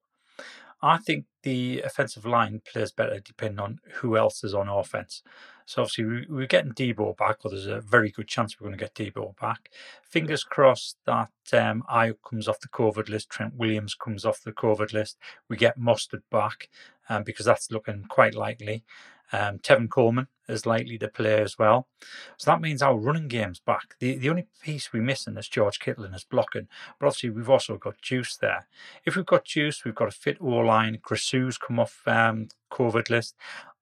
I 0.83 0.99
think 0.99 1.27
the 1.43 1.83
offensive 1.83 2.27
line 2.27 2.61
plays 2.71 2.93
better 2.93 3.21
depending 3.21 3.61
on 3.61 3.79
who 3.95 4.17
else 4.17 4.45
is 4.45 4.55
on 4.55 4.69
offense. 4.69 5.23
So 5.67 5.83
obviously 5.83 6.05
we, 6.05 6.27
we're 6.29 6.47
getting 6.47 6.73
Debo 6.73 7.17
back, 7.17 7.39
or 7.45 7.51
there's 7.51 7.67
a 7.67 7.81
very 7.81 8.11
good 8.11 8.29
chance 8.29 8.61
we're 8.61 8.69
going 8.69 8.79
to 8.79 8.85
get 8.85 8.95
Debo 8.95 9.39
back. 9.41 9.71
Fingers 10.03 10.45
crossed 10.45 10.99
that 11.07 11.31
um, 11.53 11.83
comes 12.29 12.49
off 12.49 12.61
the 12.61 12.69
COVID 12.69 13.09
list, 13.09 13.31
Trent 13.31 13.55
Williams 13.55 13.95
comes 13.95 14.25
off 14.25 14.43
the 14.43 14.53
COVID 14.53 14.93
list. 14.93 15.19
We 15.49 15.57
get 15.57 15.79
Mostert 15.79 16.23
back 16.31 16.69
um, 17.09 17.23
because 17.23 17.47
that's 17.47 17.71
looking 17.71 18.05
quite 18.09 18.35
likely. 18.35 18.85
Um, 19.33 19.59
Tevin 19.59 19.89
Coleman 19.89 20.29
is 20.49 20.67
likely 20.67 20.99
to 20.99 21.09
play 21.09 21.41
as 21.41 21.59
well. 21.59 21.89
So 22.37 22.51
that 22.51 22.61
means 22.61 22.83
our 22.83 22.97
running 22.97 23.29
game's 23.29 23.61
back. 23.61 23.97
The 23.99 24.17
the 24.17 24.31
only 24.31 24.47
piece 24.63 24.93
we're 24.93 25.03
missing 25.03 25.37
is 25.37 25.49
George 25.49 25.79
Kittle 25.79 26.05
and 26.05 26.15
his 26.15 26.25
blocking. 26.25 26.69
But 26.99 27.07
obviously 27.07 27.31
we've 27.31 27.51
also 27.51 27.77
got 27.77 28.01
Juice 28.03 28.37
there. 28.37 28.67
If 29.05 29.17
we've 29.17 29.27
got 29.27 29.45
Juice, 29.45 29.85
we've 29.85 29.95
got 29.95 30.09
a 30.09 30.13
fit 30.13 30.39
O 30.41 30.47
line. 30.47 30.99
Grasu's 31.03 31.59
come 31.59 31.79
off 31.79 32.03
um, 32.07 32.49
COVID 32.71 33.11
list. 33.11 33.35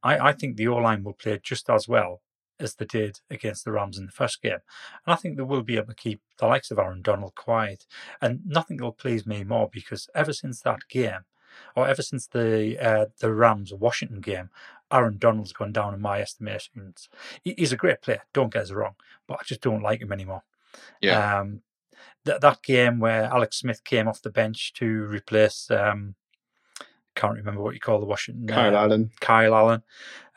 I, 0.02 0.28
I 0.28 0.32
think 0.32 0.56
the 0.56 0.68
O 0.68 0.76
line 0.76 1.04
will 1.04 1.14
play 1.14 1.38
just 1.42 1.68
as 1.68 1.88
well 1.88 2.22
as 2.60 2.76
they 2.76 2.84
did 2.84 3.20
against 3.28 3.64
the 3.64 3.72
Rams 3.72 3.98
in 3.98 4.06
the 4.06 4.12
first 4.12 4.40
game. 4.40 4.58
And 5.04 5.12
I 5.12 5.16
think 5.16 5.36
they 5.36 5.42
will 5.42 5.62
be 5.62 5.76
able 5.76 5.88
to 5.88 5.94
keep 5.94 6.20
the 6.38 6.46
likes 6.46 6.70
of 6.70 6.78
Aaron 6.78 7.02
Donald 7.02 7.34
quiet. 7.34 7.86
And 8.20 8.40
nothing 8.46 8.78
will 8.78 8.92
please 8.92 9.26
me 9.26 9.42
more 9.44 9.68
because 9.70 10.08
ever 10.14 10.32
since 10.32 10.60
that 10.60 10.88
game, 10.88 11.24
or 11.76 11.86
ever 11.86 12.02
since 12.02 12.26
the 12.26 12.78
uh, 12.80 13.06
the 13.18 13.32
Rams 13.32 13.72
Washington 13.72 14.20
game, 14.20 14.50
Aaron 14.90 15.18
Donald's 15.18 15.52
gone 15.52 15.72
down 15.72 15.94
in 15.94 16.00
my 16.00 16.20
estimations. 16.20 17.08
He's 17.42 17.72
a 17.72 17.76
great 17.76 18.02
player, 18.02 18.22
don't 18.32 18.52
get 18.52 18.62
us 18.62 18.70
wrong, 18.70 18.94
but 19.26 19.38
I 19.40 19.44
just 19.44 19.60
don't 19.60 19.82
like 19.82 20.00
him 20.00 20.12
anymore. 20.12 20.42
Yeah. 21.00 21.40
Um, 21.40 21.62
that 22.24 22.40
that 22.40 22.62
game 22.62 23.00
where 23.00 23.24
Alex 23.24 23.58
Smith 23.58 23.84
came 23.84 24.08
off 24.08 24.22
the 24.22 24.30
bench 24.30 24.72
to 24.74 24.86
replace 24.86 25.70
um, 25.70 26.14
can't 27.14 27.36
remember 27.36 27.60
what 27.60 27.74
you 27.74 27.80
call 27.80 28.00
the 28.00 28.06
Washington 28.06 28.46
Kyle 28.46 28.76
uh, 28.76 28.80
Allen. 28.80 29.10
Kyle 29.20 29.54
Allen, 29.54 29.82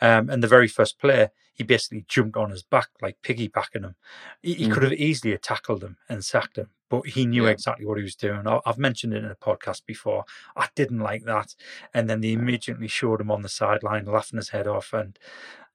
um, 0.01 0.29
and 0.29 0.43
the 0.43 0.47
very 0.47 0.67
first 0.67 0.99
play 0.99 1.29
he 1.55 1.63
basically 1.63 2.05
jumped 2.07 2.37
on 2.37 2.51
his 2.51 2.61
back 2.63 2.89
like 3.01 3.17
piggybacking 3.23 3.83
him. 3.83 3.95
He, 4.43 4.53
he 4.53 4.67
Mm. 4.67 4.73
could 4.73 4.83
have 4.83 4.93
easily 4.93 5.37
tackled 5.37 5.83
him 5.83 5.97
and 6.09 6.23
sacked 6.23 6.57
him, 6.57 6.69
but 6.89 7.07
he 7.07 7.25
knew 7.25 7.45
Yeah. 7.45 7.51
exactly 7.51 7.85
what 7.85 7.97
he 7.97 8.03
was 8.03 8.15
doing. 8.15 8.45
I- 8.47 8.59
I've 8.65 8.77
mentioned 8.77 9.13
it 9.13 9.23
in 9.23 9.31
a 9.31 9.35
podcast 9.35 9.85
before. 9.85 10.25
I 10.55 10.67
didn't 10.75 10.99
like 10.99 11.23
that, 11.23 11.55
and 11.93 12.09
then 12.09 12.21
they 12.21 12.33
immediately 12.33 12.87
showed 12.87 13.21
him 13.21 13.31
on 13.31 13.41
the 13.41 13.49
sideline 13.49 14.05
laughing 14.05 14.37
his 14.37 14.49
head 14.49 14.67
off, 14.67 14.93
and 14.93 15.17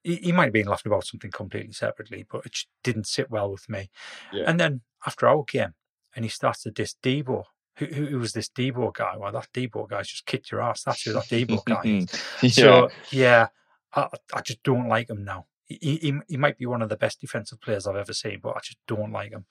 he, 0.03 0.15
he 0.17 0.31
might 0.31 0.45
have 0.45 0.53
been 0.53 0.67
laughing 0.67 0.91
about 0.91 1.05
something 1.05 1.31
completely 1.31 1.73
separately, 1.73 2.25
but 2.31 2.45
it 2.45 2.53
just 2.53 2.67
didn't 2.83 3.07
sit 3.07 3.29
well 3.29 3.51
with 3.51 3.67
me. 3.69 3.89
Yeah. 4.31 4.45
And 4.47 4.59
then 4.59 4.81
after 5.05 5.27
our 5.27 5.43
game, 5.43 5.73
and 6.15 6.25
he 6.25 6.29
starts 6.29 6.63
to 6.63 6.71
diss 6.71 6.95
Debo. 7.03 7.45
Who, 7.77 7.85
who, 7.85 8.05
who 8.05 8.19
was 8.19 8.33
this 8.33 8.49
Debo 8.49 8.93
guy? 8.93 9.15
Well, 9.17 9.31
that 9.31 9.47
Debo 9.53 9.89
guy's 9.89 10.09
just 10.09 10.25
kicked 10.25 10.51
your 10.51 10.61
ass. 10.61 10.83
That's 10.83 11.01
who 11.03 11.13
that 11.13 11.23
Debo 11.23 11.63
guy 11.65 11.81
is. 11.85 12.23
yeah. 12.43 12.49
So 12.49 12.89
yeah, 13.11 13.47
I, 13.95 14.09
I 14.33 14.41
just 14.41 14.61
don't 14.63 14.89
like 14.89 15.09
him 15.09 15.23
now. 15.23 15.45
He, 15.79 15.97
he 15.97 16.13
he 16.27 16.37
might 16.37 16.57
be 16.57 16.65
one 16.65 16.81
of 16.81 16.89
the 16.89 16.97
best 16.97 17.21
defensive 17.21 17.61
players 17.61 17.87
I've 17.87 17.95
ever 17.95 18.13
seen, 18.13 18.39
but 18.41 18.55
I 18.55 18.59
just 18.59 18.79
don't 18.87 19.11
like 19.11 19.31
him. 19.31 19.45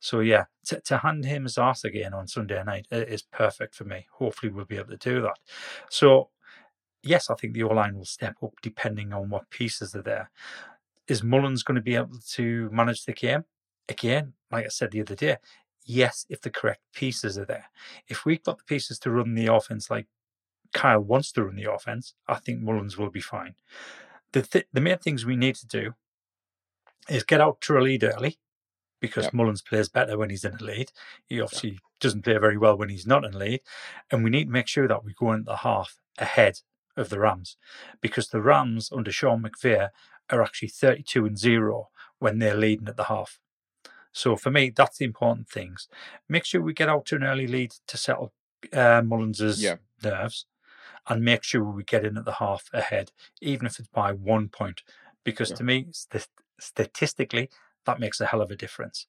So 0.00 0.20
yeah, 0.20 0.44
to, 0.66 0.80
to 0.80 0.98
hand 0.98 1.24
him 1.24 1.44
his 1.44 1.58
ass 1.58 1.84
again 1.84 2.14
on 2.14 2.26
Sunday 2.26 2.62
night 2.64 2.86
is 2.90 3.22
perfect 3.22 3.74
for 3.74 3.84
me. 3.84 4.06
Hopefully, 4.12 4.52
we'll 4.52 4.64
be 4.64 4.76
able 4.76 4.90
to 4.90 4.96
do 4.96 5.20
that. 5.22 5.38
So 5.90 6.30
yes, 7.02 7.30
I 7.30 7.34
think 7.34 7.54
the 7.54 7.64
O 7.64 7.68
line 7.68 7.96
will 7.96 8.04
step 8.04 8.36
up 8.42 8.54
depending 8.62 9.12
on 9.12 9.30
what 9.30 9.50
pieces 9.50 9.94
are 9.94 10.02
there. 10.02 10.30
Is 11.08 11.22
Mullens 11.22 11.64
going 11.64 11.76
to 11.76 11.82
be 11.82 11.96
able 11.96 12.18
to 12.32 12.70
manage 12.70 13.04
the 13.04 13.12
game 13.12 13.44
again? 13.88 14.34
Like 14.50 14.66
I 14.66 14.68
said 14.68 14.92
the 14.92 15.00
other 15.00 15.14
day, 15.14 15.36
yes, 15.84 16.26
if 16.28 16.40
the 16.40 16.50
correct 16.50 16.82
pieces 16.94 17.38
are 17.38 17.44
there. 17.44 17.66
If 18.08 18.24
we've 18.24 18.42
got 18.42 18.58
the 18.58 18.64
pieces 18.64 18.98
to 19.00 19.10
run 19.10 19.34
the 19.34 19.46
offense 19.46 19.90
like 19.90 20.06
Kyle 20.72 21.00
wants 21.00 21.32
to 21.32 21.44
run 21.44 21.56
the 21.56 21.70
offense, 21.72 22.14
I 22.28 22.36
think 22.36 22.60
Mullens 22.60 22.96
will 22.96 23.10
be 23.10 23.20
fine. 23.20 23.54
The 24.32 24.42
th- 24.42 24.66
the 24.72 24.80
main 24.80 24.98
things 24.98 25.24
we 25.24 25.36
need 25.36 25.56
to 25.56 25.66
do 25.66 25.94
is 27.08 27.24
get 27.24 27.40
out 27.40 27.60
to 27.62 27.76
a 27.78 27.80
lead 27.80 28.04
early 28.04 28.38
because 29.00 29.24
Yep. 29.24 29.34
Mullens 29.34 29.62
plays 29.62 29.88
better 29.88 30.16
when 30.16 30.30
he's 30.30 30.44
in 30.44 30.54
a 30.54 30.62
lead. 30.62 30.92
He 31.26 31.40
obviously 31.40 31.80
doesn't 32.00 32.22
play 32.22 32.38
very 32.38 32.56
well 32.56 32.76
when 32.78 32.88
he's 32.88 33.06
not 33.06 33.24
in 33.24 33.34
a 33.34 33.38
lead. 33.38 33.60
And 34.10 34.22
we 34.22 34.30
need 34.30 34.44
to 34.44 34.50
make 34.50 34.68
sure 34.68 34.86
that 34.88 35.04
we 35.04 35.12
go 35.14 35.32
into 35.32 35.44
the 35.50 35.56
half 35.58 35.96
ahead 36.18 36.60
of 36.96 37.08
the 37.08 37.18
Rams 37.18 37.56
because 38.00 38.28
the 38.28 38.40
Rams 38.40 38.90
under 38.92 39.10
Sean 39.10 39.42
McVay 39.42 39.88
are 40.30 40.42
actually 40.42 40.68
32 40.68 41.26
and 41.26 41.38
0 41.38 41.88
when 42.18 42.38
they're 42.38 42.56
leading 42.56 42.88
at 42.88 42.96
the 42.96 43.04
half. 43.04 43.40
So 44.12 44.36
for 44.36 44.50
me, 44.50 44.70
that's 44.70 44.98
the 44.98 45.04
important 45.06 45.48
things. 45.48 45.88
Make 46.28 46.44
sure 46.44 46.60
we 46.60 46.74
get 46.74 46.88
out 46.88 47.06
to 47.06 47.16
an 47.16 47.24
early 47.24 47.46
lead 47.46 47.72
to 47.88 47.96
settle 47.96 48.32
uh, 48.72 49.02
Mullens's 49.02 49.62
Yeah. 49.62 49.76
nerves 50.04 50.46
and 51.08 51.24
make 51.24 51.42
sure 51.42 51.64
we 51.64 51.84
get 51.84 52.04
in 52.04 52.16
at 52.16 52.24
the 52.24 52.34
half 52.34 52.68
ahead, 52.72 53.12
even 53.40 53.66
if 53.66 53.78
it's 53.78 53.88
by 53.88 54.12
one 54.12 54.48
point. 54.48 54.82
Because 55.24 55.50
Yeah. 55.50 55.56
to 55.56 55.64
me, 55.64 55.86
st- 55.90 56.28
statistically, 56.60 57.50
that 57.86 58.00
makes 58.00 58.20
a 58.20 58.26
hell 58.26 58.40
of 58.42 58.50
a 58.50 58.56
difference. 58.56 59.06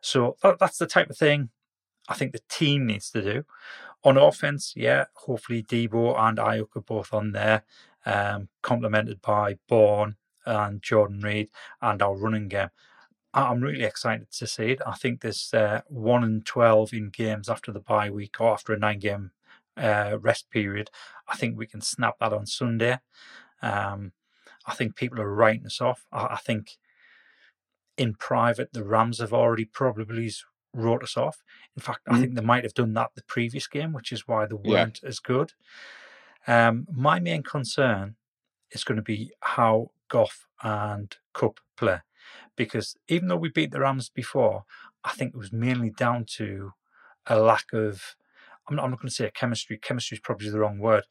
So 0.00 0.36
that, 0.42 0.58
that's 0.58 0.78
the 0.78 0.86
type 0.86 1.10
of 1.10 1.16
thing 1.16 1.50
I 2.08 2.14
think 2.14 2.32
the 2.32 2.42
team 2.48 2.86
needs 2.86 3.10
to 3.12 3.22
do. 3.22 3.44
On 4.02 4.16
offense, 4.16 4.72
yeah, 4.76 5.04
hopefully 5.14 5.62
Debo 5.62 6.18
and 6.18 6.38
Aiyuk 6.38 6.74
are 6.76 6.80
both 6.80 7.12
on 7.14 7.32
there, 7.32 7.62
um, 8.04 8.48
complemented 8.62 9.20
by 9.20 9.58
Bourne 9.68 10.16
and 10.46 10.82
Jordan 10.82 11.20
Reed 11.20 11.50
and 11.80 12.02
our 12.02 12.16
running 12.16 12.48
game. 12.48 12.70
I'm 13.32 13.60
really 13.60 13.84
excited 13.84 14.30
to 14.32 14.46
see 14.46 14.72
it. 14.72 14.80
I 14.84 14.94
think 14.94 15.20
there's 15.20 15.54
uh, 15.54 15.82
one 15.86 16.24
and 16.24 16.44
twelve 16.44 16.92
in 16.92 17.10
games 17.10 17.48
after 17.48 17.70
the 17.70 17.80
bye 17.80 18.10
week 18.10 18.40
or 18.40 18.52
after 18.52 18.72
a 18.72 18.78
nine 18.78 18.98
game 18.98 19.30
uh, 19.76 20.18
rest 20.20 20.50
period. 20.50 20.90
I 21.30 21.36
think 21.36 21.56
we 21.56 21.66
can 21.66 21.80
snap 21.80 22.16
that 22.20 22.32
on 22.32 22.46
Sunday. 22.46 22.98
Um, 23.62 24.12
I 24.66 24.74
think 24.74 24.96
people 24.96 25.20
are 25.20 25.34
writing 25.34 25.66
us 25.66 25.80
off. 25.80 26.04
I, 26.12 26.24
I 26.26 26.36
think 26.36 26.78
in 27.96 28.14
private 28.14 28.72
the 28.72 28.84
Rams 28.84 29.18
have 29.18 29.32
already 29.32 29.64
probably 29.64 30.32
wrote 30.74 31.02
us 31.02 31.16
off. 31.16 31.42
In 31.76 31.82
fact, 31.82 32.00
I 32.08 32.14
Mm. 32.14 32.20
think 32.20 32.34
they 32.34 32.42
might 32.42 32.64
have 32.64 32.74
done 32.74 32.94
that 32.94 33.10
the 33.14 33.22
previous 33.22 33.66
game, 33.66 33.92
which 33.92 34.12
is 34.12 34.26
why 34.26 34.46
they 34.46 34.54
weren't 34.54 35.00
as 35.04 35.18
good. 35.20 35.52
Um, 36.46 36.86
my 36.90 37.20
main 37.20 37.42
concern 37.42 38.16
is 38.70 38.84
going 38.84 38.96
to 38.96 39.02
be 39.02 39.32
how 39.40 39.90
Goff 40.08 40.46
and 40.62 41.16
Kupp 41.32 41.60
play, 41.76 42.00
because 42.56 42.96
even 43.08 43.28
though 43.28 43.36
we 43.36 43.50
beat 43.50 43.70
the 43.70 43.80
Rams 43.80 44.08
before, 44.08 44.64
I 45.04 45.12
think 45.12 45.34
it 45.34 45.38
was 45.38 45.52
mainly 45.52 45.90
down 45.90 46.24
to 46.36 46.72
a 47.26 47.38
lack 47.38 47.72
of. 47.72 48.16
I'm 48.68 48.76
not, 48.76 48.84
I'm 48.84 48.90
not 48.90 49.00
going 49.00 49.08
to 49.08 49.14
say 49.14 49.30
chemistry. 49.34 49.78
Chemistry 49.78 50.16
is 50.16 50.20
probably 50.20 50.48
the 50.50 50.60
wrong 50.60 50.78
word. 50.78 51.04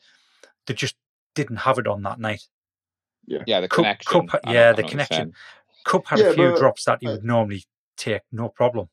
They 0.68 0.74
just 0.74 0.96
didn't 1.36 1.58
have 1.58 1.78
it 1.80 1.88
on 1.88 2.04
that 2.04 2.20
night. 2.20 2.44
Yeah, 3.26 3.44
yeah, 3.48 3.60
the 3.62 3.68
Kupp- 3.68 3.78
connection. 3.84 4.28
Kupp- 4.28 4.40
yeah, 4.46 4.52
the 4.52 4.54
know 4.54 4.70
what 4.72 4.78
you're 4.80 4.90
connection. 4.90 5.34
Kupp 5.86 6.08
had 6.08 6.20
Yeah, 6.20 6.26
a 6.30 6.34
few 6.34 6.52
but 6.52 6.58
drops 6.60 6.84
that 6.86 7.00
he 7.02 7.08
I- 7.08 7.12
would 7.14 7.24
normally 7.24 7.64
take, 7.98 8.22
no 8.32 8.50
problem. 8.50 8.90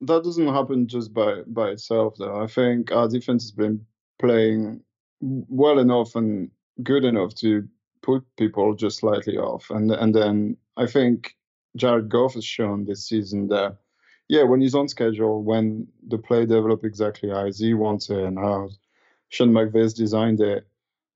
that 0.00 0.22
doesn't 0.22 0.46
happen 0.54 0.86
just 0.86 1.12
by 1.12 1.42
by 1.48 1.70
itself 1.70 2.14
though 2.18 2.40
i 2.40 2.46
think 2.46 2.92
our 2.92 3.08
defense 3.08 3.42
has 3.42 3.50
been 3.50 3.84
playing 4.20 4.80
well 5.20 5.80
enough 5.80 6.14
and 6.14 6.50
good 6.84 7.04
enough 7.04 7.34
to 7.34 7.66
put 8.00 8.22
people 8.36 8.74
just 8.76 8.98
slightly 8.98 9.36
off 9.36 9.68
and 9.70 9.90
and 9.90 10.14
then 10.14 10.56
i 10.76 10.86
think 10.86 11.34
jared 11.74 12.08
goff 12.08 12.34
has 12.34 12.44
shown 12.44 12.84
this 12.84 13.08
season 13.08 13.48
that 13.48 13.76
yeah 14.28 14.44
when 14.44 14.60
he's 14.60 14.76
on 14.76 14.86
schedule 14.86 15.42
when 15.42 15.84
the 16.06 16.18
play 16.18 16.46
develop 16.46 16.84
exactly 16.84 17.32
as 17.32 17.58
he 17.58 17.74
wants 17.74 18.08
it 18.08 18.22
and 18.22 18.38
how 18.38 18.68
sean 19.30 19.50
mcvay's 19.50 19.92
designed 19.94 20.40
it 20.40 20.64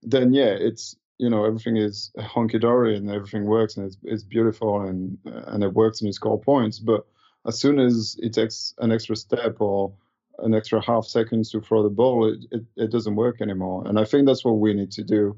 then 0.02 0.32
yeah 0.32 0.54
it's 0.58 0.96
you 1.18 1.30
know 1.30 1.44
everything 1.44 1.76
is 1.76 2.10
hunky-dory 2.18 2.96
and 2.96 3.10
everything 3.10 3.44
works 3.44 3.76
and 3.76 3.86
it's, 3.86 3.96
it's 4.02 4.24
beautiful 4.24 4.82
and 4.82 5.18
uh, 5.26 5.42
and 5.48 5.62
it 5.62 5.72
works 5.72 6.00
and 6.00 6.08
you 6.08 6.12
score 6.12 6.40
points 6.40 6.78
but 6.78 7.06
as 7.46 7.58
soon 7.58 7.78
as 7.78 8.16
it 8.20 8.32
takes 8.32 8.74
an 8.78 8.92
extra 8.92 9.16
step 9.16 9.60
or 9.60 9.92
an 10.38 10.54
extra 10.54 10.80
half 10.80 11.04
seconds 11.04 11.50
to 11.50 11.60
throw 11.60 11.82
the 11.82 11.88
ball, 11.88 12.32
it, 12.32 12.44
it, 12.50 12.64
it 12.76 12.90
doesn't 12.90 13.16
work 13.16 13.40
anymore. 13.40 13.86
And 13.86 13.98
I 13.98 14.04
think 14.04 14.26
that's 14.26 14.44
what 14.44 14.58
we 14.58 14.74
need 14.74 14.90
to 14.92 15.04
do. 15.04 15.36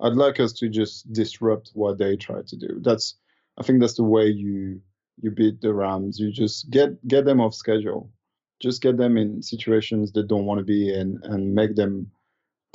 I'd 0.00 0.12
like 0.12 0.40
us 0.40 0.52
to 0.54 0.68
just 0.68 1.10
disrupt 1.12 1.70
what 1.74 1.98
they 1.98 2.16
try 2.16 2.42
to 2.42 2.56
do. 2.56 2.80
That's 2.82 3.14
I 3.58 3.62
think 3.62 3.80
that's 3.80 3.94
the 3.94 4.04
way 4.04 4.26
you 4.26 4.80
you 5.22 5.30
beat 5.30 5.62
the 5.62 5.72
Rams. 5.72 6.18
You 6.18 6.30
just 6.30 6.70
get 6.70 7.06
get 7.08 7.24
them 7.24 7.40
off 7.40 7.54
schedule. 7.54 8.10
Just 8.60 8.82
get 8.82 8.96
them 8.98 9.16
in 9.16 9.42
situations 9.42 10.12
they 10.12 10.22
don't 10.22 10.44
want 10.44 10.58
to 10.58 10.64
be 10.64 10.92
in 10.92 11.18
and 11.22 11.54
make 11.54 11.76
them 11.76 12.10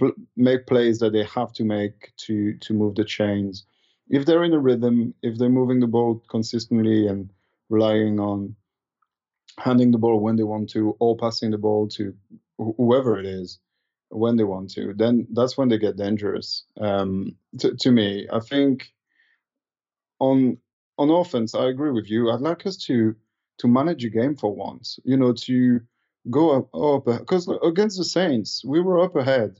pl- 0.01 0.15
make 0.35 0.65
plays 0.65 0.99
that 0.99 1.13
they 1.13 1.23
have 1.23 1.53
to 1.53 1.63
make 1.63 2.11
to 2.17 2.57
to 2.57 2.73
move 2.73 2.95
the 2.95 3.05
chains. 3.05 3.65
If 4.09 4.25
they're 4.25 4.43
in 4.43 4.53
a 4.53 4.59
rhythm, 4.59 5.13
if 5.21 5.37
they're 5.37 5.57
moving 5.61 5.79
the 5.79 5.87
ball 5.87 6.23
consistently 6.27 7.07
and 7.07 7.29
relying 7.69 8.19
on 8.19 8.55
handing 9.57 9.91
the 9.91 9.97
ball 9.99 10.19
when 10.19 10.35
they 10.35 10.43
want 10.43 10.69
to 10.71 10.95
or 10.99 11.15
passing 11.15 11.51
the 11.51 11.57
ball 11.57 11.87
to 11.87 12.13
wh- 12.59 12.75
whoever 12.77 13.19
it 13.19 13.25
is 13.25 13.59
when 14.09 14.35
they 14.35 14.43
want 14.43 14.71
to, 14.71 14.93
then 14.95 15.27
that's 15.31 15.57
when 15.57 15.69
they 15.69 15.77
get 15.77 15.95
dangerous. 15.95 16.63
Um, 16.79 17.37
to, 17.59 17.75
to 17.75 17.91
me, 17.91 18.27
I 18.31 18.39
think 18.39 18.91
on 20.19 20.57
on 20.97 21.09
offense, 21.09 21.55
I 21.55 21.67
agree 21.69 21.91
with 21.91 22.09
you. 22.09 22.31
I'd 22.31 22.41
like 22.41 22.65
us 22.65 22.77
to 22.87 23.15
to 23.59 23.67
manage 23.67 24.03
a 24.03 24.09
game 24.09 24.35
for 24.35 24.53
once. 24.53 24.99
You 25.05 25.17
know, 25.17 25.33
to 25.33 25.79
go 26.29 26.57
up 26.57 26.75
up 26.75 27.05
because 27.19 27.47
against 27.63 27.97
the 27.97 28.05
Saints, 28.05 28.63
we 28.65 28.81
were 28.81 28.99
up 28.99 29.15
ahead, 29.15 29.59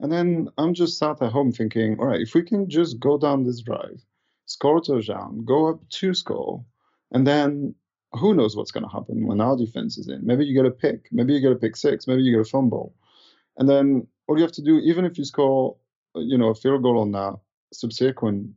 and 0.00 0.10
then 0.10 0.48
I'm 0.58 0.74
just 0.74 0.98
sat 0.98 1.22
at 1.22 1.30
home 1.32 1.52
thinking, 1.52 1.98
all 1.98 2.06
right, 2.06 2.20
if 2.20 2.34
we 2.34 2.42
can 2.42 2.68
just 2.68 2.98
go 2.98 3.18
down 3.18 3.44
this 3.44 3.60
drive, 3.60 4.02
score 4.46 4.80
touchdown, 4.80 5.44
go 5.44 5.68
up 5.68 5.80
two 5.90 6.14
score, 6.14 6.64
and 7.12 7.26
then 7.26 7.74
who 8.12 8.34
knows 8.34 8.56
what's 8.56 8.72
going 8.72 8.84
to 8.84 8.90
happen 8.90 9.26
when 9.26 9.40
our 9.40 9.56
defense 9.56 9.98
is 9.98 10.08
in. 10.08 10.26
Maybe 10.26 10.44
you 10.44 10.54
get 10.54 10.66
a 10.66 10.74
pick, 10.74 11.08
maybe 11.12 11.34
you 11.34 11.40
get 11.40 11.52
a 11.52 11.56
pick 11.56 11.76
six, 11.76 12.06
maybe 12.06 12.22
you 12.22 12.32
get 12.32 12.46
a 12.46 12.50
fumble, 12.50 12.94
and 13.58 13.68
then 13.68 14.06
all 14.26 14.36
you 14.36 14.42
have 14.42 14.52
to 14.52 14.62
do, 14.62 14.78
even 14.78 15.04
if 15.04 15.18
you 15.18 15.24
score, 15.24 15.76
uh, 16.16 16.20
you 16.20 16.38
know, 16.38 16.48
a 16.48 16.54
field 16.54 16.82
goal 16.82 16.98
on 16.98 17.12
that 17.12 17.38
subsequent, 17.72 18.50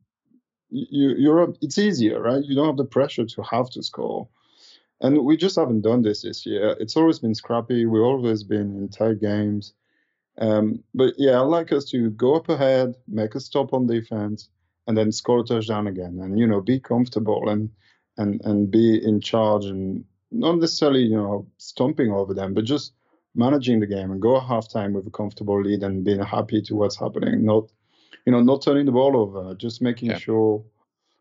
you 0.70 1.14
you're 1.18 1.44
up. 1.44 1.56
It's 1.62 1.78
easier, 1.78 2.20
right? 2.22 2.44
You 2.44 2.56
don't 2.56 2.68
have 2.68 2.78
the 2.78 2.86
pressure 2.86 3.26
to 3.26 3.44
have 3.44 3.70
to 3.72 3.84
score, 3.84 4.28
and 5.02 5.24
we 5.26 5.38
just 5.38 5.56
haven't 5.56 5.82
done 5.82 6.02
this 6.02 6.24
this 6.24 6.46
year. 6.46 6.76
It's 6.80 6.96
always 6.96 7.20
been 7.20 7.36
scrappy. 7.36 7.86
We've 7.86 8.02
always 8.02 8.44
been 8.44 8.76
in 8.78 8.90
tight 8.90 9.20
games. 9.20 9.74
Um, 10.40 10.84
but 10.94 11.14
yeah, 11.18 11.40
I'd 11.40 11.46
like 11.46 11.72
us 11.72 11.86
to 11.92 12.10
go 12.12 12.36
up 12.36 12.50
ahead, 12.50 12.96
make 13.08 13.36
a 13.36 13.40
stop 13.40 13.74
on 13.74 13.86
defense, 13.88 14.50
and 14.88 14.98
then 14.98 15.12
score 15.12 15.40
a 15.40 15.44
touchdown 15.44 15.88
again, 15.88 16.20
and 16.22 16.40
you 16.40 16.48
know, 16.48 16.62
be 16.62 16.80
comfortable 16.80 17.50
and 17.50 17.70
and 18.18 18.42
and 18.44 18.70
be 18.72 19.04
in 19.04 19.22
charge 19.22 19.66
and 19.66 20.04
not 20.32 20.58
necessarily 20.58 21.02
you 21.04 21.16
know 21.16 21.48
stomping 21.58 22.12
over 22.12 22.34
them, 22.34 22.54
but 22.54 22.66
just 22.66 22.94
managing 23.36 23.80
the 23.80 23.88
game 23.88 24.12
and 24.12 24.22
go 24.22 24.38
at 24.38 24.44
halftime 24.44 24.94
with 24.94 25.08
a 25.08 25.12
comfortable 25.12 25.62
lead 25.62 25.82
and 25.84 26.04
being 26.04 26.20
happy 26.22 26.62
to 26.62 26.76
what's 26.76 26.98
happening. 27.00 27.46
Not 27.46 27.70
you 28.26 28.32
know 28.32 28.42
not 28.42 28.62
turning 28.64 28.86
the 28.86 28.92
ball 28.92 29.16
over, 29.18 29.54
just 29.56 29.82
making 29.82 30.10
Yeah. 30.10 30.18
sure 30.18 30.64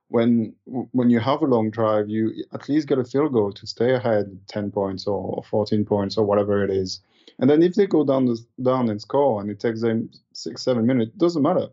when 0.09 0.55
when 0.65 1.09
you 1.11 1.21
have 1.21 1.43
a 1.43 1.47
long 1.47 1.71
drive, 1.71 2.09
you 2.09 2.45
at 2.53 2.69
least 2.69 2.89
get 2.89 2.99
a 2.99 3.05
field 3.05 3.33
goal 3.33 3.53
to 3.53 3.67
stay 3.67 3.95
ahead 3.95 4.39
10 4.49 4.71
points 4.71 5.07
or 5.07 5.43
14 5.51 5.85
points 5.85 6.19
or 6.19 6.25
whatever 6.27 6.63
it 6.65 6.71
is. 6.71 7.01
And 7.43 7.51
then 7.51 7.63
if 7.63 7.75
they 7.75 7.87
go 7.87 8.05
down 8.05 8.27
the, 8.27 8.39
down 8.63 8.89
and 8.89 9.03
score 9.03 9.41
and 9.41 9.51
it 9.51 9.59
takes 9.59 9.83
them 9.83 10.11
six 10.33 10.63
seven 10.63 10.87
minutes, 10.87 11.11
it 11.11 11.19
doesn't 11.19 11.43
matter 11.43 11.67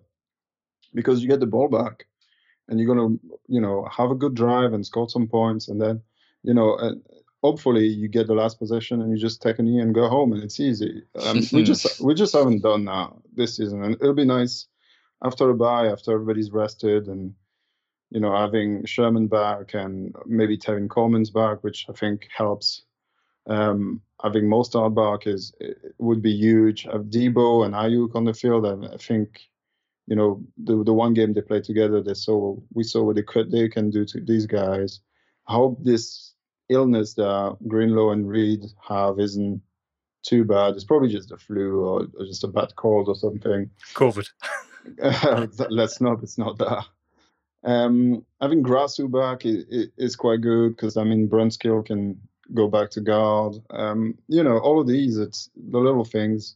because 0.95 1.21
you 1.21 1.29
get 1.29 1.39
the 1.39 1.45
ball 1.45 1.69
back 1.69 2.07
and 2.67 2.79
you're 2.79 2.93
gonna 2.93 3.15
you 3.47 3.61
know 3.61 3.87
have 3.95 4.09
a 4.09 4.15
good 4.15 4.33
drive 4.33 4.73
and 4.73 4.85
score 4.85 5.07
some 5.07 5.27
points, 5.27 5.69
and 5.69 5.81
then 5.81 6.01
you 6.43 6.53
know. 6.53 6.73
Uh, 6.73 6.95
hopefully 7.41 7.87
you 7.87 8.09
get 8.09 8.27
the 8.27 8.33
last 8.33 8.59
possession 8.59 9.01
and 9.01 9.11
you 9.11 9.17
just 9.17 9.41
take 9.41 9.59
a 9.59 9.61
knee 9.61 9.79
and 9.79 9.95
go 9.95 10.09
home 10.09 10.33
and 10.33 10.43
it's 10.43 10.59
easy. 10.59 11.03
Um, 11.23 11.39
we 11.53 11.63
just 11.63 12.01
we 12.01 12.13
just 12.13 12.33
haven't 12.33 12.63
done 12.63 12.83
that 12.85 13.11
this 13.33 13.55
season, 13.55 13.83
and 13.83 13.95
it'll 13.95 14.13
be 14.13 14.25
nice 14.25 14.67
after 15.23 15.49
a 15.49 15.55
bye, 15.55 15.87
after 15.87 16.11
everybody's 16.11 16.51
rested, 16.51 17.07
and 17.07 17.33
you 18.09 18.19
know 18.19 18.35
having 18.35 18.85
Sherman 18.85 19.27
back 19.27 19.73
and 19.73 20.13
maybe 20.25 20.57
Tevin 20.57 20.89
Coleman's 20.89 21.29
back, 21.29 21.63
which 21.63 21.85
I 21.89 21.93
think 21.93 22.27
helps. 22.35 22.83
Um, 23.49 24.01
having 24.21 24.45
Mostert 24.45 24.93
back 24.93 25.27
is 25.27 25.51
would 25.97 26.21
be 26.21 26.31
huge. 26.31 26.83
Have 26.83 27.05
Debo 27.05 27.65
and 27.65 27.73
Aiyuk 27.73 28.15
on 28.15 28.25
the 28.25 28.33
field, 28.33 28.65
and 28.65 28.85
I 28.85 28.97
think 28.97 29.41
you 30.07 30.15
know 30.15 30.41
the 30.63 30.83
the 30.83 30.93
one 30.93 31.13
game 31.13 31.33
they 31.33 31.41
played 31.41 31.63
together, 31.63 32.01
they 32.01 32.13
saw 32.13 32.55
we 32.73 32.83
saw 32.83 33.03
what 33.03 33.15
they 33.15 33.23
could 33.23 33.51
they 33.51 33.67
can 33.67 33.89
do 33.89 34.05
to 34.05 34.21
these 34.21 34.45
guys. 34.45 35.01
I 35.47 35.53
hope 35.53 35.83
this 35.83 36.33
illness 36.69 37.15
that 37.15 37.57
Greenlaw 37.67 38.11
and 38.11 38.29
Reed 38.29 38.63
have 38.87 39.19
isn't 39.19 39.61
too 40.23 40.45
bad. 40.45 40.75
It's 40.75 40.83
probably 40.83 41.09
just 41.09 41.31
a 41.31 41.37
flu 41.37 41.79
or, 41.79 42.07
or 42.19 42.25
just 42.25 42.43
a 42.43 42.47
bad 42.47 42.75
cold 42.75 43.07
or 43.07 43.15
something. 43.15 43.69
COVID. 43.95 44.29
Let's 45.69 46.01
not. 46.01 46.23
It's 46.23 46.37
not 46.37 46.57
that. 46.59 46.85
Um, 47.63 48.25
having 48.39 48.63
Grasu 48.63 49.11
back 49.11 49.45
is, 49.45 49.89
is 49.97 50.15
quite 50.15 50.41
good 50.41 50.75
because 50.75 50.95
I 50.97 51.03
mean 51.03 51.27
Brunskill 51.27 51.85
can 51.85 52.19
go 52.53 52.67
back 52.67 52.89
to 52.91 53.01
guard. 53.01 53.55
Um, 53.69 54.17
you 54.27 54.43
know, 54.43 54.57
all 54.57 54.79
of 54.79 54.87
these, 54.87 55.17
it's 55.17 55.49
the 55.55 55.79
little 55.79 56.05
things. 56.05 56.55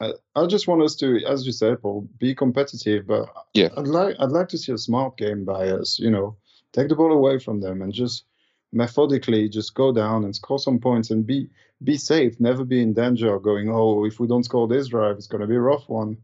I, 0.00 0.12
I 0.34 0.46
just 0.46 0.66
want 0.66 0.82
us 0.82 0.96
to, 0.96 1.20
as 1.26 1.46
you 1.46 1.52
said, 1.52 1.82
Paul, 1.82 2.08
be 2.18 2.34
competitive. 2.34 3.06
But 3.06 3.28
yeah, 3.54 3.68
I'd 3.76 3.86
like 3.86 4.16
I'd 4.18 4.30
like 4.30 4.48
to 4.48 4.58
see 4.58 4.72
a 4.72 4.78
smart 4.78 5.16
game 5.16 5.44
by 5.44 5.68
us. 5.68 5.98
You 5.98 6.10
know, 6.10 6.36
take 6.72 6.88
the 6.88 6.96
ball 6.96 7.12
away 7.12 7.38
from 7.38 7.60
them 7.60 7.82
and 7.82 7.92
just 7.92 8.24
methodically 8.72 9.48
just 9.48 9.74
go 9.74 9.92
down 9.92 10.24
and 10.24 10.34
score 10.34 10.58
some 10.58 10.78
points 10.78 11.10
and 11.10 11.26
be 11.26 11.48
be 11.82 11.96
safe. 11.96 12.38
Never 12.40 12.64
be 12.64 12.82
in 12.82 12.94
danger 12.94 13.38
going, 13.38 13.70
oh, 13.70 14.04
if 14.04 14.20
we 14.20 14.26
don't 14.26 14.44
score 14.44 14.68
this 14.68 14.88
drive, 14.88 15.16
it's 15.16 15.26
going 15.26 15.40
to 15.40 15.46
be 15.46 15.56
a 15.56 15.60
rough 15.60 15.88
one. 15.88 16.16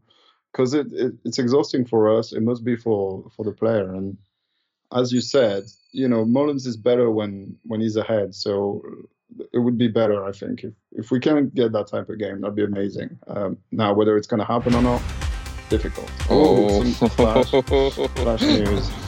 Because 0.51 0.73
it, 0.73 0.87
it, 0.93 1.13
it's 1.25 1.39
exhausting 1.39 1.85
for 1.85 2.17
us. 2.17 2.33
It 2.33 2.41
must 2.41 2.63
be 2.63 2.75
for 2.75 3.29
for 3.35 3.43
the 3.45 3.51
player. 3.51 3.93
And 3.93 4.17
as 4.95 5.11
you 5.11 5.21
said, 5.21 5.63
you 5.91 6.07
know, 6.07 6.25
Mullens 6.25 6.65
is 6.65 6.77
better 6.77 7.09
when 7.11 7.55
when 7.63 7.81
he's 7.81 7.95
ahead. 7.95 8.35
So 8.35 8.81
it 9.53 9.59
would 9.59 9.77
be 9.77 9.87
better, 9.87 10.25
I 10.25 10.31
think, 10.31 10.63
if 10.63 10.73
if 10.91 11.11
we 11.11 11.19
can 11.19 11.49
get 11.49 11.71
that 11.73 11.87
type 11.87 12.09
of 12.09 12.19
game, 12.19 12.41
that'd 12.41 12.55
be 12.55 12.63
amazing. 12.63 13.17
Um, 13.27 13.57
now, 13.71 13.93
whether 13.93 14.17
it's 14.17 14.27
going 14.27 14.39
to 14.39 14.45
happen 14.45 14.73
or 14.75 14.81
not, 14.81 15.01
difficult. 15.69 16.11
Oh, 16.29 16.83
flash, 17.09 17.49
flash 17.51 18.41
news. 18.41 18.91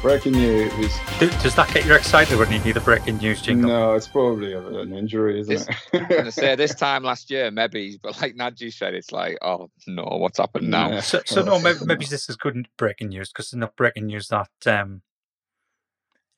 Breaking 0.00 0.32
news. 0.32 0.72
Does 1.18 1.56
that 1.56 1.68
get 1.74 1.84
you 1.84 1.92
excited 1.94 2.38
when 2.38 2.52
you 2.52 2.60
hear 2.60 2.72
the 2.72 2.80
breaking 2.80 3.16
news 3.18 3.42
jingle? 3.42 3.68
No, 3.68 3.94
it's 3.94 4.06
probably 4.06 4.52
an 4.54 4.92
injury, 4.94 5.40
isn't 5.40 5.52
This- 5.52 5.68
it? 5.68 5.76
I'm 6.02 6.08
gonna 6.08 6.30
say 6.32 6.54
this 6.54 6.72
time 6.76 7.02
last 7.02 7.30
year, 7.30 7.50
maybe, 7.50 7.98
but 8.00 8.20
like 8.20 8.36
Nadji 8.36 8.72
said, 8.72 8.94
it's 8.94 9.10
like, 9.10 9.38
oh 9.42 9.70
no, 9.88 10.04
what's 10.04 10.38
happened 10.38 10.70
now? 10.70 10.90
Yeah. 10.90 11.00
So, 11.00 11.20
so 11.26 11.42
no, 11.42 11.58
maybe, 11.60 11.80
maybe 11.84 12.04
this 12.10 12.28
is 12.28 12.36
good 12.36 12.68
breaking 12.76 13.08
news 13.08 13.30
because 13.32 13.46
it's 13.46 13.54
not 13.56 13.74
breaking 13.74 14.06
news 14.06 14.28
that 14.28 14.50
um, 14.66 15.02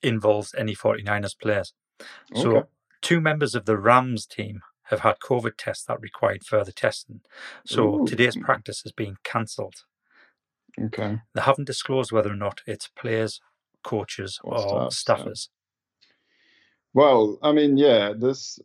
involves 0.02 0.54
any 0.56 0.74
49ers 0.74 1.38
players. 1.38 1.74
So, 2.34 2.56
Okay. 2.56 2.68
two 3.02 3.20
members 3.20 3.54
of 3.54 3.66
the 3.66 3.76
Rams 3.76 4.24
team 4.24 4.62
have 4.84 5.00
had 5.00 5.16
COVID 5.22 5.52
tests 5.58 5.84
that 5.84 6.00
required 6.00 6.44
further 6.46 6.72
testing. 6.72 7.20
So, 7.66 8.00
Ooh. 8.02 8.06
today's 8.06 8.36
practice 8.38 8.80
has 8.84 8.92
been 8.92 9.16
cancelled. 9.22 9.84
Okay. 10.80 11.18
They 11.34 11.42
haven't 11.42 11.66
disclosed 11.66 12.10
whether 12.10 12.30
or 12.30 12.36
not 12.36 12.62
it's 12.66 12.88
players, 12.88 13.40
coaches, 13.82 14.40
Or 14.42 14.58
or, 14.58 14.90
staff, 14.90 15.22
yeah. 15.26 15.32
Well, 16.92 17.38
I 17.42 17.52
mean, 17.52 17.76
yeah, 17.76 18.12
this. 18.16 18.58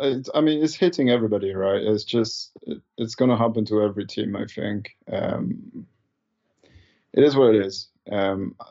It, 0.00 0.28
I 0.34 0.40
mean, 0.40 0.62
it's 0.64 0.74
hitting 0.74 1.10
everybody, 1.10 1.54
right? 1.54 1.80
It's 1.80 2.02
just, 2.02 2.50
it, 2.62 2.78
it's 2.96 3.14
going 3.14 3.30
to 3.30 3.36
happen 3.36 3.64
to 3.66 3.82
every 3.82 4.04
team, 4.04 4.34
I 4.34 4.46
think. 4.46 4.96
Um, 5.10 5.86
it 7.12 7.22
is 7.22 7.36
what 7.36 7.54
it 7.54 7.64
is. 7.64 7.88
Um, 8.10 8.56
I 8.60 8.66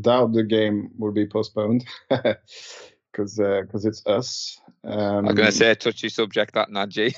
doubt 0.00 0.32
the 0.32 0.42
game 0.42 0.90
will 0.98 1.12
be 1.12 1.26
postponed 1.26 1.84
because 2.08 3.36
because 3.36 3.84
it's 3.84 4.06
us. 4.06 4.60
Um, 4.84 5.28
I'm 5.28 5.34
gonna 5.34 5.52
say 5.52 5.70
a 5.70 5.74
touchy 5.74 6.08
subject 6.08 6.54
that 6.54 6.68
Nadji. 6.68 7.14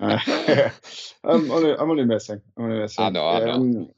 Uh, 0.00 0.70
I'm 1.24 1.50
only 1.50 1.72
I'm 1.72 1.90
only 1.90 2.04
messing. 2.04 2.40
I'm 2.56 2.64
only 2.64 2.78
messing. 2.80 3.04
I 3.04 3.10
know, 3.10 3.28
I 3.28 3.38
know. 3.40 3.52
Um, 3.52 3.90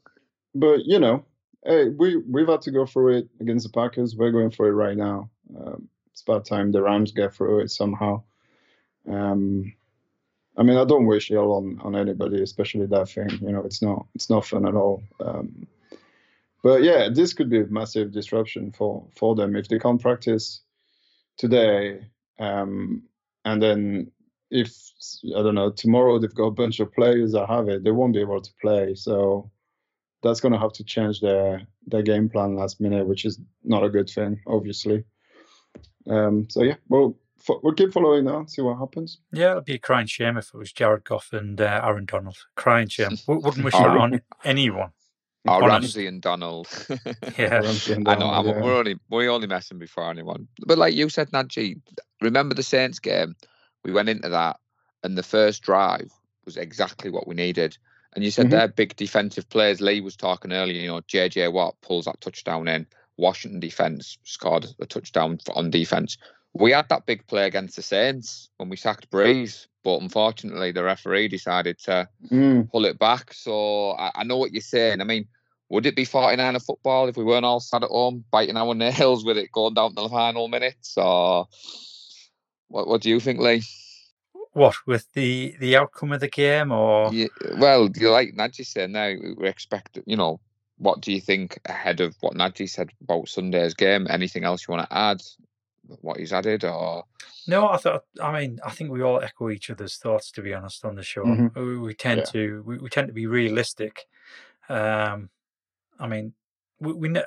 but 0.53 0.85
you 0.85 0.99
know, 0.99 1.25
hey, 1.65 1.89
we 1.89 2.17
we've 2.17 2.47
had 2.47 2.61
to 2.63 2.71
go 2.71 2.85
through 2.85 3.17
it 3.17 3.29
against 3.39 3.65
the 3.65 3.71
Packers. 3.71 4.15
We're 4.15 4.31
going 4.31 4.51
through 4.51 4.69
it 4.69 4.71
right 4.71 4.97
now. 4.97 5.29
Um, 5.55 5.89
it's 6.11 6.21
about 6.21 6.45
time 6.45 6.71
the 6.71 6.81
Rams 6.81 7.11
get 7.11 7.33
through 7.33 7.59
it 7.59 7.71
somehow. 7.71 8.23
Um, 9.07 9.73
I 10.57 10.63
mean, 10.63 10.77
I 10.77 10.85
don't 10.85 11.05
wish 11.05 11.31
ill 11.31 11.53
on 11.53 11.79
on 11.83 11.95
anybody, 11.95 12.41
especially 12.41 12.87
that 12.87 13.09
thing. 13.09 13.29
You 13.41 13.51
know, 13.51 13.61
it's 13.61 13.81
not 13.81 14.07
it's 14.15 14.29
not 14.29 14.45
fun 14.45 14.67
at 14.67 14.75
all. 14.75 15.03
Um, 15.19 15.67
but 16.63 16.83
yeah, 16.83 17.09
this 17.13 17.33
could 17.33 17.49
be 17.49 17.61
a 17.61 17.67
massive 17.67 18.11
disruption 18.11 18.71
for 18.71 19.05
for 19.15 19.35
them 19.35 19.55
if 19.55 19.67
they 19.67 19.79
can't 19.79 20.01
practice 20.01 20.61
today. 21.37 22.01
Um, 22.39 23.03
and 23.45 23.61
then 23.61 24.11
if 24.49 24.75
I 25.35 25.41
don't 25.41 25.55
know 25.55 25.71
tomorrow 25.71 26.19
they've 26.19 26.33
got 26.33 26.45
a 26.45 26.51
bunch 26.51 26.79
of 26.79 26.93
players 26.93 27.33
that 27.33 27.47
have 27.47 27.69
it, 27.69 27.83
they 27.83 27.91
won't 27.91 28.13
be 28.13 28.21
able 28.21 28.41
to 28.41 28.51
play. 28.59 28.95
So 28.95 29.51
that's 30.27 30.39
going 30.41 30.53
to 30.53 30.59
have 30.59 30.73
to 30.73 30.83
change 30.83 31.19
their 31.21 31.61
their 31.87 32.01
game 32.03 32.29
plan 32.29 32.55
last 32.55 32.79
minute, 32.81 33.07
which 33.07 33.25
is 33.25 33.39
not 33.63 33.83
a 33.83 33.89
good 33.89 34.09
thing, 34.09 34.39
obviously. 34.47 35.03
Um, 36.09 36.47
so 36.49 36.63
yeah, 36.63 36.75
we'll 36.89 37.17
fo- 37.39 37.59
we'll 37.63 37.73
keep 37.73 37.91
following 37.93 38.25
that, 38.25 38.49
see 38.49 38.61
what 38.61 38.77
happens. 38.77 39.19
Yeah, 39.31 39.51
it'd 39.53 39.65
be 39.65 39.75
a 39.75 39.79
crying 39.79 40.07
shame 40.07 40.37
if 40.37 40.49
it 40.53 40.57
was 40.57 40.71
Jared 40.71 41.03
Goff 41.03 41.29
and 41.33 41.59
uh, 41.59 41.81
Aaron 41.83 42.05
Donald. 42.05 42.37
Crying 42.55 42.87
shame. 42.87 43.17
W- 43.27 43.41
wouldn't 43.43 43.65
wish 43.65 43.73
Oh, 43.75 43.83
that 43.83 43.97
on 43.97 44.21
anyone. 44.43 44.91
Or 45.47 45.63
Honest. 45.63 45.95
Ramsey 45.95 46.07
and 46.07 46.21
Donald. 46.21 46.67
Yeah. 47.37 47.59
Ramsey 47.59 47.93
and 47.93 48.07
I 48.07 48.15
know. 48.15 48.19
Donald, 48.31 48.47
I'm, 48.47 48.55
yeah. 48.57 48.61
We're 48.63 48.77
only 48.77 48.95
we're 49.09 49.29
only 49.29 49.47
messing 49.47 49.79
before 49.79 50.09
anyone. 50.09 50.47
But 50.65 50.77
like 50.77 50.93
you 50.93 51.07
said, 51.09 51.29
Nadji, 51.31 51.79
remember 52.21 52.53
the 52.55 52.63
Saints 52.63 52.99
game? 52.99 53.35
We 53.83 53.91
went 53.93 54.09
into 54.09 54.29
that, 54.29 54.57
and 55.03 55.17
the 55.17 55.23
first 55.23 55.61
drive 55.61 56.11
was 56.45 56.57
exactly 56.57 57.09
what 57.11 57.27
we 57.27 57.35
needed. 57.35 57.77
And 58.17 58.23
you 58.23 58.31
said 58.31 58.47
Mhm. 58.47 58.49
they're 58.49 58.67
big 58.67 58.95
defensive 58.95 59.47
players. 59.47 59.79
Lee 59.79 60.01
was 60.01 60.15
talking 60.15 60.51
earlier. 60.51 60.81
You 60.81 60.87
know, 60.87 61.01
JJ 61.01 61.49
Watt 61.49 61.79
pulls 61.81 62.05
that 62.05 62.19
touchdown 62.19 62.67
in. 62.67 62.87
Washington 63.17 63.59
defense 63.59 64.17
scored 64.23 64.65
a 64.79 64.87
touchdown 64.87 65.39
on 65.53 65.69
defense. 65.69 66.17
We 66.55 66.71
had 66.71 66.89
that 66.89 67.05
big 67.05 67.27
play 67.27 67.45
against 67.45 67.75
the 67.75 67.83
Saints 67.83 68.49
when 68.57 68.69
we 68.69 68.75
sacked 68.75 69.11
Brees, 69.11 69.67
but 69.83 70.01
unfortunately 70.01 70.71
the 70.71 70.83
referee 70.83 71.27
decided 71.27 71.77
to 71.83 72.09
Mm, 72.31 72.71
pull 72.71 72.85
it 72.85 72.97
back. 72.97 73.35
So 73.35 73.91
I, 73.91 74.11
I 74.15 74.23
know 74.23 74.37
what 74.37 74.51
you're 74.51 74.61
saying. 74.61 74.99
I 74.99 75.03
mean, 75.03 75.27
would 75.69 75.85
it 75.85 75.95
be 75.95 76.03
49er 76.03 76.65
football 76.65 77.07
if 77.07 77.17
we 77.17 77.23
weren't 77.23 77.45
all 77.45 77.59
sat 77.59 77.83
at 77.83 77.91
home 77.91 78.25
biting 78.31 78.57
our 78.57 78.73
nails 78.83 79.25
with 79.25 79.37
it 79.37 79.51
going 79.51 79.75
down 79.75 79.93
to 79.93 80.01
the 80.01 80.09
final 80.09 80.47
minutes? 80.47 80.97
Or 80.97 81.47
what, 82.67 82.87
what 82.87 83.01
do 83.01 83.09
you 83.11 83.19
think, 83.19 83.39
Lee? 83.39 83.61
What 84.57 84.75
with 84.87 85.05
the 85.13 85.55
the 85.59 85.77
outcome 85.77 86.11
of 86.13 86.19
the 86.19 86.27
game, 86.27 86.71
or 86.71 87.13
Yeah, 87.13 87.27
well, 87.59 87.89
you 87.95 88.09
like 88.09 88.33
Nadji 88.33 88.65
said 88.65 88.89
now, 88.89 89.13
we 89.37 89.47
expect, 89.47 89.99
you 90.07 90.17
know, 90.17 90.39
what 90.79 91.01
do 91.01 91.11
you 91.13 91.21
think 91.21 91.59
ahead 91.65 92.01
of 92.01 92.15
what 92.21 92.33
Nadji 92.33 92.67
said 92.67 92.89
about 93.03 93.29
Sunday's 93.29 93.75
game? 93.75 94.07
Anything 94.09 94.45
else 94.45 94.67
you 94.67 94.73
want 94.73 94.89
to 94.89 94.97
add? 94.97 95.21
What 96.01 96.17
he's 96.17 96.33
added, 96.33 96.63
or 96.65 97.03
no? 97.45 97.69
I 97.69 97.77
thought. 97.77 98.05
I 98.19 98.31
mean, 98.31 98.59
I 98.65 98.71
think 98.71 98.89
we 98.89 99.03
all 99.03 99.21
echo 99.21 99.51
each 99.51 99.69
other's 99.69 99.97
thoughts. 99.97 100.31
To 100.31 100.41
be 100.41 100.55
honest, 100.55 100.83
on 100.83 100.95
the 100.95 101.03
show, 101.03 101.23
Mhm. 101.23 101.53
we, 101.55 101.77
we 101.77 101.93
tend 101.93 102.21
Yeah. 102.21 102.31
to 102.31 102.63
we, 102.65 102.79
we 102.79 102.89
tend 102.89 103.07
to 103.09 103.13
be 103.13 103.27
realistic. 103.27 104.05
Um, 104.69 105.29
I 105.99 106.07
mean, 106.07 106.33
we, 106.79 106.93
we 106.93 107.09
ne- 107.09 107.23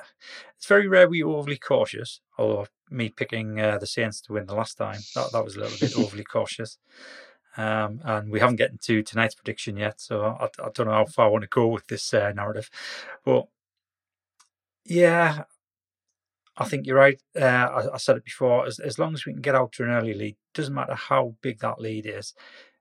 it's 0.57 0.67
very 0.67 0.87
rare 0.87 1.09
we 1.09 1.23
are 1.23 1.27
overly 1.27 1.57
cautious. 1.57 2.21
Although 2.37 2.67
me 2.89 3.09
picking 3.09 3.59
uh, 3.59 3.77
the 3.77 3.87
Saints 3.87 4.21
to 4.21 4.33
win 4.33 4.45
the 4.45 4.55
last 4.55 4.77
time, 4.77 4.99
that 5.15 5.31
that 5.31 5.43
was 5.43 5.55
a 5.55 5.59
little 5.59 5.77
bit 5.79 5.97
overly 5.97 6.23
cautious. 6.31 6.77
Um, 7.57 7.99
and 8.05 8.31
we 8.31 8.39
haven't 8.39 8.55
gotten 8.57 8.77
to 8.83 9.03
tonight's 9.03 9.35
prediction 9.35 9.75
yet, 9.75 9.99
so 9.99 10.23
I, 10.23 10.45
I 10.63 10.69
don't 10.73 10.87
know 10.87 10.93
how 10.93 11.05
far 11.05 11.25
I 11.25 11.29
want 11.29 11.43
to 11.43 11.49
go 11.49 11.67
with 11.67 11.87
this 11.87 12.13
uh, 12.13 12.31
narrative. 12.33 12.69
But 13.25 13.47
yeah, 14.85 15.43
I 16.57 16.65
think 16.65 16.85
you're 16.85 16.97
right. 16.97 17.21
Uh, 17.35 17.45
I, 17.45 17.93
I 17.93 17.97
said 17.97 18.17
it 18.17 18.25
before. 18.25 18.65
As 18.65 18.79
as 18.79 18.99
long 18.99 19.13
as 19.13 19.25
we 19.25 19.33
can 19.33 19.41
get 19.41 19.55
out 19.55 19.73
to 19.73 19.83
an 19.83 19.89
early 19.89 20.13
lead, 20.13 20.37
doesn't 20.53 20.73
matter 20.73 20.95
how 20.95 21.35
big 21.41 21.59
that 21.59 21.79
lead 21.79 22.05
is, 22.05 22.33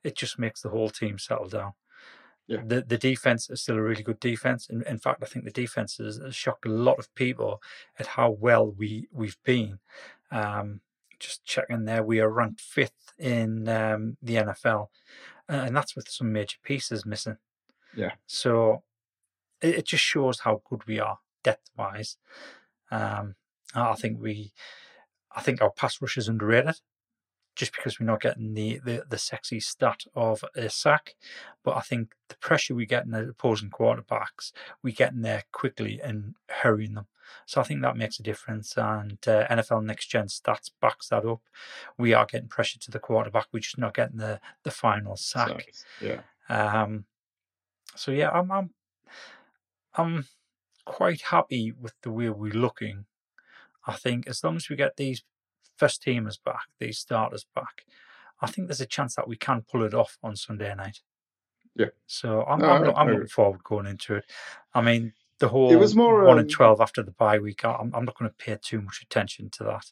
it 0.04 0.16
just 0.16 0.38
makes 0.38 0.62
the 0.62 0.70
whole 0.70 0.90
team 0.90 1.18
settle 1.18 1.48
down. 1.48 1.72
Yeah. 2.50 2.62
The 2.66 2.82
the 2.82 2.98
defense 2.98 3.48
is 3.48 3.62
still 3.62 3.76
a 3.76 3.82
really 3.82 4.02
good 4.02 4.18
defense. 4.18 4.68
In, 4.68 4.82
in 4.82 4.98
fact, 4.98 5.22
I 5.22 5.26
think 5.26 5.44
the 5.44 5.52
defense 5.52 5.98
has, 5.98 6.16
has 6.16 6.34
shocked 6.34 6.66
a 6.66 6.68
lot 6.68 6.98
of 6.98 7.14
people 7.14 7.62
at 7.96 8.08
how 8.08 8.30
well 8.30 8.68
we 8.68 9.06
we've 9.12 9.38
been. 9.44 9.78
Um, 10.32 10.80
just 11.20 11.44
checking 11.44 11.84
there, 11.84 12.02
we 12.02 12.18
are 12.18 12.28
ranked 12.28 12.60
fifth 12.60 13.12
in 13.18 13.68
um, 13.68 14.16
the 14.20 14.34
NFL, 14.36 14.88
uh, 15.48 15.62
and 15.66 15.76
that's 15.76 15.94
with 15.94 16.08
some 16.08 16.32
major 16.32 16.56
pieces 16.64 17.06
missing. 17.06 17.36
Yeah. 17.94 18.12
So 18.26 18.82
it, 19.60 19.76
it 19.76 19.86
just 19.86 20.02
shows 20.02 20.40
how 20.40 20.62
good 20.68 20.84
we 20.86 20.98
are. 20.98 21.18
depth 21.44 21.70
wise. 21.76 22.16
Um, 22.90 23.36
I 23.74 23.94
think 23.94 24.18
we, 24.20 24.52
I 25.30 25.40
think 25.40 25.62
our 25.62 25.70
pass 25.70 26.02
rush 26.02 26.16
is 26.16 26.26
underrated, 26.26 26.80
just 27.56 27.74
because 27.74 27.98
we're 27.98 28.06
not 28.06 28.20
getting 28.20 28.54
the, 28.54 28.80
the, 28.84 29.04
the 29.08 29.18
sexy 29.18 29.60
stat 29.60 30.04
of 30.14 30.44
a 30.54 30.70
sack. 30.70 31.14
But 31.62 31.76
I 31.76 31.80
think 31.80 32.12
the 32.28 32.36
pressure 32.36 32.74
we 32.74 32.86
get 32.86 33.04
in 33.04 33.10
the 33.10 33.28
opposing 33.28 33.70
quarterbacks, 33.70 34.52
we 34.82 34.92
get 34.92 35.12
in 35.12 35.22
there 35.22 35.44
quickly 35.52 36.00
and 36.02 36.34
hurrying 36.48 36.94
them. 36.94 37.06
So 37.46 37.60
I 37.60 37.64
think 37.64 37.82
that 37.82 37.96
makes 37.96 38.18
a 38.18 38.22
difference. 38.22 38.76
And 38.76 39.18
uh, 39.26 39.46
NFL 39.48 39.84
Next 39.84 40.06
Gen 40.06 40.26
stats 40.26 40.70
backs 40.80 41.08
that 41.08 41.24
up. 41.24 41.42
We 41.98 42.14
are 42.14 42.26
getting 42.26 42.48
pressure 42.48 42.78
to 42.80 42.90
the 42.90 42.98
quarterback. 42.98 43.46
We're 43.52 43.60
just 43.60 43.78
not 43.78 43.94
getting 43.94 44.18
the 44.18 44.40
the 44.62 44.70
final 44.70 45.16
sack. 45.16 45.72
Yeah. 46.00 46.20
Um, 46.48 47.04
so 47.94 48.10
yeah, 48.10 48.30
I'm 48.30 48.50
I'm 48.50 48.70
I'm 49.94 50.26
quite 50.84 51.22
happy 51.22 51.72
with 51.72 51.94
the 52.02 52.10
way 52.10 52.30
we're 52.30 52.52
looking. 52.52 53.04
I 53.86 53.94
think 53.94 54.26
as 54.26 54.42
long 54.44 54.56
as 54.56 54.68
we 54.68 54.76
get 54.76 54.96
these 54.96 55.22
first 55.80 56.02
teamers 56.04 56.38
back, 56.44 56.66
these 56.78 56.98
starters 56.98 57.46
back, 57.54 57.86
I 58.40 58.46
think 58.50 58.68
there's 58.68 58.80
a 58.80 58.86
chance 58.86 59.14
that 59.16 59.26
we 59.28 59.36
can 59.36 59.62
pull 59.62 59.82
it 59.84 59.94
off 59.94 60.18
on 60.22 60.36
Sunday 60.36 60.74
night. 60.74 61.00
Yeah. 61.74 61.92
So 62.06 62.42
I'm 62.44 62.58
No, 62.60 62.66
I'm, 62.70 62.82
I- 62.82 62.86
look- 62.86 62.96
I'm 62.98 63.08
looking 63.08 63.26
forward 63.28 63.64
going 63.64 63.86
into 63.86 64.14
it. 64.16 64.24
I 64.74 64.80
mean, 64.82 65.12
the 65.38 65.48
whole 65.48 65.72
It 65.72 65.76
was 65.76 65.96
more, 65.96 66.24
one 66.24 66.34
um, 66.34 66.38
and 66.40 66.50
twelve 66.50 66.80
after 66.80 67.02
the 67.02 67.12
bye 67.12 67.38
week. 67.38 67.64
I- 67.64 67.72
I'm 67.80 67.90
I'm 67.94 68.04
not 68.04 68.18
going 68.18 68.30
to 68.30 68.36
pay 68.36 68.56
too 68.60 68.80
much 68.82 69.00
attention 69.02 69.48
to 69.56 69.64
that. 69.64 69.86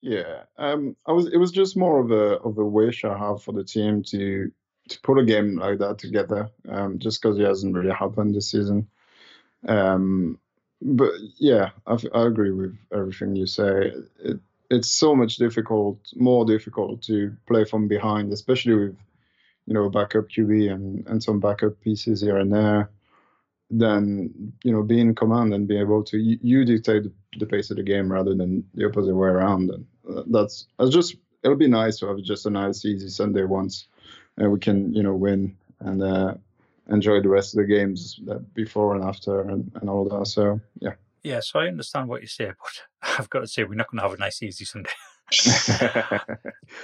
Yeah, 0.00 0.44
um, 0.56 0.96
I 1.06 1.12
was. 1.12 1.26
It 1.26 1.36
was 1.38 1.50
just 1.50 1.76
more 1.76 2.00
of 2.00 2.10
a 2.10 2.38
of 2.46 2.56
a 2.56 2.64
wish 2.64 3.04
I 3.04 3.18
have 3.18 3.42
for 3.42 3.52
the 3.52 3.64
team 3.64 4.02
to 4.04 4.50
to 4.90 5.00
put 5.02 5.18
a 5.18 5.24
game 5.24 5.56
like 5.58 5.78
that 5.80 5.98
together. 5.98 6.48
Um, 6.68 6.98
just 6.98 7.20
because 7.20 7.38
it 7.38 7.44
hasn't 7.44 7.74
really 7.74 7.92
happened 7.92 8.34
this 8.34 8.50
season. 8.52 8.88
Um, 9.66 10.38
but 10.80 11.12
yeah, 11.38 11.70
I 11.86 11.96
agree 12.26 12.52
with 12.52 12.78
everything 12.92 13.34
you 13.36 13.46
say. 13.46 13.92
It, 14.20 14.38
it's 14.70 14.90
so 14.90 15.14
much 15.14 15.36
difficult, 15.36 15.98
more 16.16 16.44
difficult 16.44 17.02
to 17.02 17.34
play 17.46 17.64
from 17.64 17.88
behind, 17.88 18.32
especially 18.32 18.74
with 18.74 18.96
you 19.66 19.74
know 19.74 19.88
backup 19.88 20.28
QB 20.28 20.72
and 20.72 21.06
and 21.06 21.22
some 21.22 21.40
backup 21.40 21.80
pieces 21.80 22.20
here 22.20 22.36
and 22.36 22.52
there. 22.52 22.90
Than 23.70 24.54
you 24.64 24.72
know, 24.72 24.82
be 24.82 24.98
in 24.98 25.14
command 25.14 25.52
and 25.52 25.68
be 25.68 25.78
able 25.78 26.02
to 26.04 26.18
you, 26.18 26.38
you 26.40 26.64
dictate 26.64 27.04
the, 27.38 27.46
pace 27.46 27.70
of 27.70 27.76
the 27.76 27.82
game 27.82 28.10
rather 28.10 28.34
than 28.34 28.64
the 28.72 28.86
opposite 28.86 29.14
way 29.14 29.28
around. 29.28 29.68
And 29.68 29.86
uh, 30.10 30.22
that's 30.26 30.66
just 30.88 31.16
it'll 31.42 31.56
be 31.56 31.68
nice 31.68 31.98
to 31.98 32.06
have 32.06 32.22
just 32.22 32.46
a 32.46 32.50
nice 32.50 32.86
easy 32.86 33.10
Sunday 33.10 33.44
once, 33.44 33.86
and 34.38 34.50
we 34.50 34.58
can 34.58 34.94
you 34.94 35.02
know 35.02 35.14
win 35.14 35.54
and 35.80 36.02
uh, 36.02 36.34
enjoy 36.88 37.20
the 37.20 37.28
rest 37.28 37.54
of 37.54 37.58
the 37.58 37.66
games 37.66 38.18
before 38.54 38.94
and 38.94 39.04
after 39.04 39.42
and, 39.42 39.70
and 39.74 39.90
all 39.90 40.08
that. 40.08 40.26
So 40.26 40.60
yeah. 40.80 40.94
Yeah, 41.22 41.40
so 41.40 41.58
I 41.60 41.66
understand 41.66 42.08
what 42.08 42.20
you 42.22 42.26
say, 42.28 42.46
but 43.02 43.10
I've 43.18 43.30
got 43.30 43.40
to 43.40 43.46
say 43.46 43.64
we're 43.64 43.74
not 43.74 43.90
going 43.90 43.98
to 43.98 44.08
have 44.08 44.12
a 44.12 44.18
nice 44.20 44.42
easy 44.42 44.64
Sunday 44.64 44.90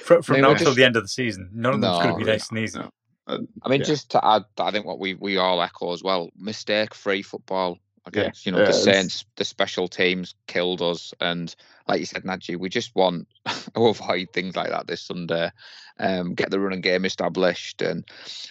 from, 0.04 0.22
from 0.22 0.36
now 0.40 0.48
we'll 0.48 0.52
until 0.52 0.66
just- 0.66 0.76
the 0.76 0.84
end 0.84 0.96
of 0.96 1.02
the 1.02 1.08
season. 1.08 1.50
None 1.52 1.74
of 1.74 1.80
them's 1.80 1.98
going 1.98 2.10
to 2.10 2.18
be 2.18 2.24
No, 2.24 2.32
nice 2.32 2.48
and 2.50 2.58
easy. 2.58 2.78
no. 2.78 2.90
I 3.26 3.68
mean, 3.68 3.80
Yeah. 3.80 3.86
just 3.86 4.10
to 4.10 4.24
add, 4.24 4.44
I 4.58 4.70
think 4.70 4.84
what 4.84 4.98
we 4.98 5.14
we 5.14 5.38
all 5.38 5.62
echo 5.62 5.92
as 5.94 6.02
well: 6.02 6.30
mistake-free 6.36 7.22
football 7.22 7.78
against 8.04 8.44
you 8.44 8.52
know 8.52 8.58
Yeah, 8.58 8.64
the 8.64 8.70
it's- 8.70 8.84
Saints. 8.84 9.24
The 9.36 9.46
special 9.46 9.88
teams 9.88 10.34
killed 10.46 10.82
us, 10.82 11.14
and 11.20 11.54
like 11.88 12.00
you 12.00 12.06
said, 12.06 12.24
Najee, 12.24 12.58
we 12.58 12.68
just 12.68 12.94
want 12.94 13.26
to 13.74 13.86
avoid 13.86 14.28
things 14.34 14.56
like 14.56 14.68
that 14.70 14.86
this 14.86 15.00
Sunday. 15.02 15.50
Um, 15.98 16.34
get 16.34 16.50
the 16.50 16.60
running 16.60 16.80
game 16.82 17.04
established, 17.06 17.80
and 17.80 18.04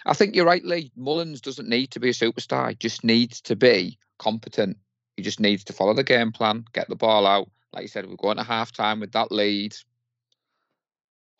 I 0.07 0.13
think 0.15 0.33
you're 0.35 0.45
right, 0.45 0.63
Lee. 0.65 0.91
Mullens 0.97 1.41
doesn't 1.41 1.69
need 1.69 1.91
to 1.91 1.99
be 1.99 2.09
a 2.09 2.13
superstar; 2.13 2.69
he 2.69 2.75
just 2.75 3.03
needs 3.03 3.41
to 3.41 3.55
be 3.55 3.99
competent. 4.17 4.77
He 5.17 5.23
just 5.23 5.39
needs 5.39 5.63
to 5.65 5.73
follow 5.73 5.93
the 5.93 6.04
game 6.04 6.32
plan, 6.32 6.65
get 6.73 6.89
the 6.89 6.95
ball 6.95 7.26
out. 7.28 7.49
Like 7.71 7.84
you 7.84 7.88
said, 7.88 8.08
we're 8.08 8.15
going 8.15 8.38
to 8.38 8.43
half 8.43 8.71
time 8.71 8.99
with 8.99 9.12
that 9.13 9.32
lead. 9.32 9.76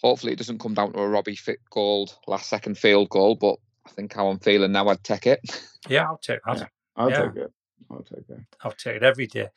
Hopefully, 0.02 0.34
it 0.34 0.38
doesn't 0.38 0.60
come 0.60 0.74
down 0.74 0.92
to 0.94 1.00
a 1.00 1.08
Robbie 1.08 1.36
Fit 1.36 1.60
Gould 1.70 2.14
last 2.28 2.50
second 2.50 2.78
field 2.78 3.10
goal, 3.10 3.36
but 3.36 3.56
I 3.86 3.90
think 3.92 4.14
how 4.14 4.28
I'm 4.28 4.40
feeling 4.40 4.72
now, 4.72 4.88
I'd 4.90 5.04
take 5.04 5.28
it. 5.28 5.40
Yeah, 5.90 6.06
I'll 6.06 6.18
take 6.18 6.40
that. 6.46 6.58
Yeah. 6.60 6.66
I'll 6.96 7.10
Yeah. 7.10 7.22
take 7.28 7.36
it. 7.36 7.54
I'll 7.92 8.04
take 8.04 8.30
it. 8.30 8.40
I'll 8.62 8.72
take 8.72 8.96
it 8.96 9.04
every 9.04 9.28
day. 9.28 9.50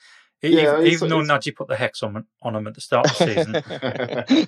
Yeah, 0.42 0.48
even, 0.50 0.64
it's- 0.80 0.92
even 0.92 1.08
though 1.08 1.20
it's- 1.20 1.30
Najee 1.46 1.54
put 1.54 1.68
the 1.68 1.76
hex 1.76 2.02
on, 2.02 2.24
on 2.42 2.56
him 2.56 2.66
at 2.66 2.74
the 2.74 2.80
start 2.80 3.08
of 3.12 3.16
the 3.18 3.26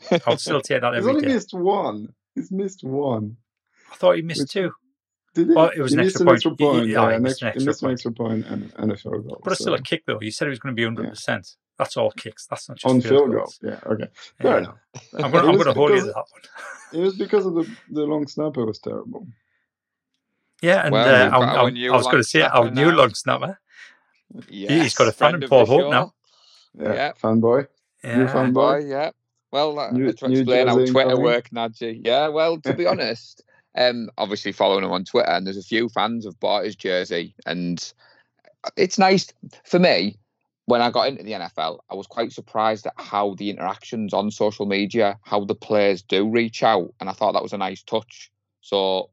season, 0.08 0.20
I'll 0.26 0.36
still 0.38 0.60
take 0.60 0.80
that 0.80 0.94
He's 0.94 1.06
only 1.06 1.20
day. 1.22 1.28
missed 1.28 1.54
one. 1.54 2.12
He's 2.34 2.50
missed 2.50 2.82
one. 2.82 3.36
I 3.92 3.94
thought 3.94 4.16
he 4.16 4.22
missed 4.22 4.40
Which- 4.40 4.50
two, 4.50 4.72
Did 5.34 5.48
he? 5.48 5.54
Oh, 5.54 5.64
it 5.66 5.78
was 5.80 5.92
he 5.92 5.98
an 5.98 6.04
missed 6.04 6.16
extra 6.16 6.22
an 6.22 6.26
point. 6.26 6.36
extra 6.36 6.50
He- 6.50 6.56
he- 6.56 6.70
point. 6.70 6.88
yeah, 6.88 7.02
yeah, 7.02 7.08
he 7.10 7.14
an 7.16 7.22
missed 7.22 7.42
an 7.42 7.48
extra, 7.48 7.62
he 7.62 7.68
extra 7.68 7.86
point. 7.86 7.92
extra 7.92 8.12
point 8.12 8.46
and, 8.46 8.72
and 8.76 8.92
a 8.92 8.96
field 8.96 9.26
goal. 9.26 9.40
but 9.44 9.52
it's 9.52 9.60
still 9.60 9.74
a 9.74 9.82
kick 9.82 10.04
though. 10.06 10.18
You 10.20 10.30
said 10.30 10.46
it 10.46 10.50
was 10.50 10.58
going 10.58 10.74
to 10.74 10.80
be 10.80 11.02
100%. 11.02 11.56
That's 11.78 11.96
all 11.96 12.10
kicks. 12.10 12.46
That's 12.46 12.68
not 12.68 12.78
just 12.78 12.86
on 12.92 13.00
field 13.00 13.10
field 13.12 13.26
goal. 13.30 13.38
goals. 13.40 13.58
Yeah, 13.62 13.80
okay. 13.86 14.08
Fair 14.40 14.50
Yeah. 14.52 14.58
enough. 14.58 14.78
I'm 15.14 15.30
going 15.30 15.44
It 15.44 15.48
I'm 15.48 15.56
was 15.58 15.66
to 15.66 15.72
hold 15.74 15.90
you 15.90 15.94
because- 15.96 16.08
to 16.08 16.12
that 16.12 16.16
one. 16.16 16.42
It 16.94 17.00
was 17.00 17.16
because 17.16 17.44
of 17.44 17.54
the, 17.54 17.70
the 17.90 18.02
long 18.04 18.26
snapper 18.26 18.64
was 18.64 18.78
terrible. 18.78 19.26
Yeah, 20.62 20.84
and 20.86 20.92
Well, 20.92 21.04
uh, 21.06 21.24
we've 21.24 21.32
our, 21.34 21.40
got 21.40 21.48
our 21.56 21.62
our- 21.64 21.70
new 21.70 21.92
I 21.92 21.96
was 21.96 22.06
going 22.06 22.16
to 22.18 22.24
say 22.24 22.40
our 22.42 22.50
snapper 22.64 22.70
new 22.74 22.90
now. 22.90 22.96
long 22.96 23.14
snapper. 23.14 23.60
He's 24.48 24.94
got 24.94 25.08
a 25.08 25.12
fan 25.12 25.30
friend 25.32 25.42
in 25.44 25.48
Paul 25.50 25.66
the 25.66 25.72
Hope 25.72 25.90
now. 25.90 26.14
Yeah, 26.74 26.92
Yeah. 26.94 27.12
fanboy. 27.22 27.66
Yeah. 28.02 28.26
fan 28.32 28.52
Boy, 28.52 28.80
boy. 28.80 28.86
yeah. 28.88 29.10
Well, 29.52 29.78
uh, 29.78 29.90
New- 29.92 30.12
to 30.12 30.26
explain 30.26 30.66
how 30.66 30.74
Twitter 30.76 30.88
incoming. 31.00 31.22
work, 31.22 31.48
Najee. 31.50 32.00
Yeah, 32.04 32.28
well, 32.28 32.58
to 32.60 32.74
be 32.74 32.86
honest, 32.86 33.42
um, 33.78 34.10
obviously 34.18 34.52
following 34.52 34.84
him 34.84 34.90
on 34.90 35.04
Twitter, 35.04 35.30
and 35.30 35.46
there's 35.46 35.56
a 35.56 35.62
few 35.62 35.88
fans 35.88 36.24
have 36.24 36.38
bought 36.40 36.64
his 36.64 36.76
jersey, 36.76 37.34
and 37.46 37.92
it's 38.76 38.98
nice 38.98 39.28
for 39.64 39.78
me. 39.78 40.18
When 40.66 40.82
I 40.82 40.90
got 40.90 41.08
into 41.08 41.22
the 41.22 41.32
NFL, 41.32 41.78
I 41.88 41.94
was 41.94 42.06
quite 42.06 42.32
surprised 42.32 42.86
at 42.86 42.92
how 42.96 43.34
the 43.34 43.48
interactions 43.48 44.12
on 44.12 44.30
social 44.30 44.66
media, 44.66 45.18
how 45.22 45.44
the 45.44 45.54
players 45.54 46.02
do 46.02 46.28
reach 46.28 46.62
out, 46.62 46.92
and 47.00 47.08
I 47.08 47.12
thought 47.12 47.32
that 47.32 47.42
was 47.42 47.54
a 47.54 47.58
nice 47.58 47.82
touch. 47.82 48.30
So, 48.60 49.08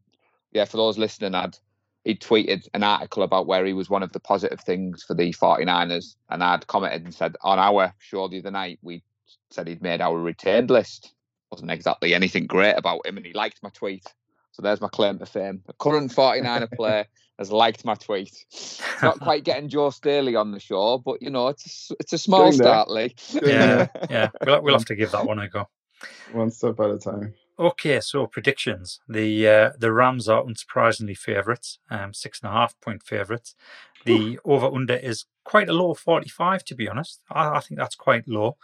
yeah, 0.52 0.66
for 0.66 0.78
those 0.78 0.98
listening, 0.98 1.36
I'd 1.36 1.58
he 2.04 2.16
tweeted 2.16 2.68
an 2.76 2.84
article 2.84 3.24
about 3.24 3.48
where 3.48 3.66
he 3.66 3.74
was 3.74 3.90
one 3.90 4.04
of 4.04 4.12
the 4.12 4.20
positive 4.20 4.60
things 4.60 5.04
for 5.04 5.16
the 5.16 5.34
49ers, 5.34 6.16
and 6.30 6.44
I'd 6.44 6.68
commented 6.68 7.04
and 7.04 7.14
said 7.14 7.36
on 7.42 7.58
our 7.58 7.94
show 8.00 8.28
the 8.28 8.40
other 8.40 8.52
night 8.52 8.80
we 8.84 9.02
said 9.50 9.68
he'd 9.68 9.82
made 9.82 10.02
our 10.02 10.20
retained 10.20 10.70
list. 10.70 11.14
Wasn't 11.52 11.72
exactly 11.72 12.14
anything 12.14 12.48
great 12.48 12.74
about 12.74 13.06
him, 13.08 13.18
and 13.18 13.26
he 13.26 13.34
liked 13.34 13.64
my 13.64 13.70
tweet. 13.70 14.06
So 14.56 14.62
there's 14.62 14.80
my 14.80 14.88
claim 14.88 15.20
to 15.20 15.26
fame. 15.26 15.62
A 15.68 15.74
current 15.74 16.14
49er 16.14 16.72
player 16.78 17.06
has 17.38 17.52
liked 17.52 17.84
my 17.84 17.96
tweet. 17.96 18.46
Not 19.04 19.20
quite 19.20 19.44
getting 19.44 19.68
Joe 19.68 19.90
Staley 19.90 20.38
on 20.38 20.52
the 20.52 20.62
show, 20.62 20.98
but 20.98 21.22
you 21.22 21.30
know, 21.30 21.50
it's 21.50 21.66
a, 21.66 21.68
s- 21.68 21.92
it's 22.00 22.14
a 22.14 22.18
small 22.18 22.46
Getting 22.46 22.60
there. 22.60 22.68
start, 22.72 22.90
Lee. 22.90 23.16
Yeah, 23.44 23.88
yeah. 24.10 24.30
We'll, 24.46 24.62
we'll 24.62 24.76
have 24.76 24.86
to 24.86 24.96
give 24.96 25.12
that 25.12 25.26
one 25.28 25.40
a 25.40 25.50
go. 25.50 25.68
One 26.32 26.52
step 26.52 26.80
at 26.80 26.90
a 26.90 26.98
time. 26.98 27.34
Okay, 27.60 28.00
so 28.00 28.28
predictions. 28.28 29.02
The 29.10 29.46
uh, 29.48 29.72
the 29.78 29.92
Rams 29.92 30.30
are 30.30 30.42
unsurprisingly 30.44 31.18
favourites, 31.18 31.80
um, 31.90 32.14
six 32.14 32.40
and 32.42 32.50
a 32.50 32.54
half 32.54 32.80
point 32.80 33.04
favourites. 33.04 33.56
The 34.06 34.40
over 34.46 34.68
under 34.68 34.96
is 34.96 35.26
quite 35.44 35.68
a 35.68 35.74
low 35.74 35.94
forty 35.96 36.30
five, 36.30 36.64
to 36.66 36.76
be 36.76 36.88
honest. 36.88 37.22
I, 37.30 37.58
I 37.58 37.60
think 37.60 37.78
that's 37.80 37.96
quite 37.96 38.26
low, 38.28 38.56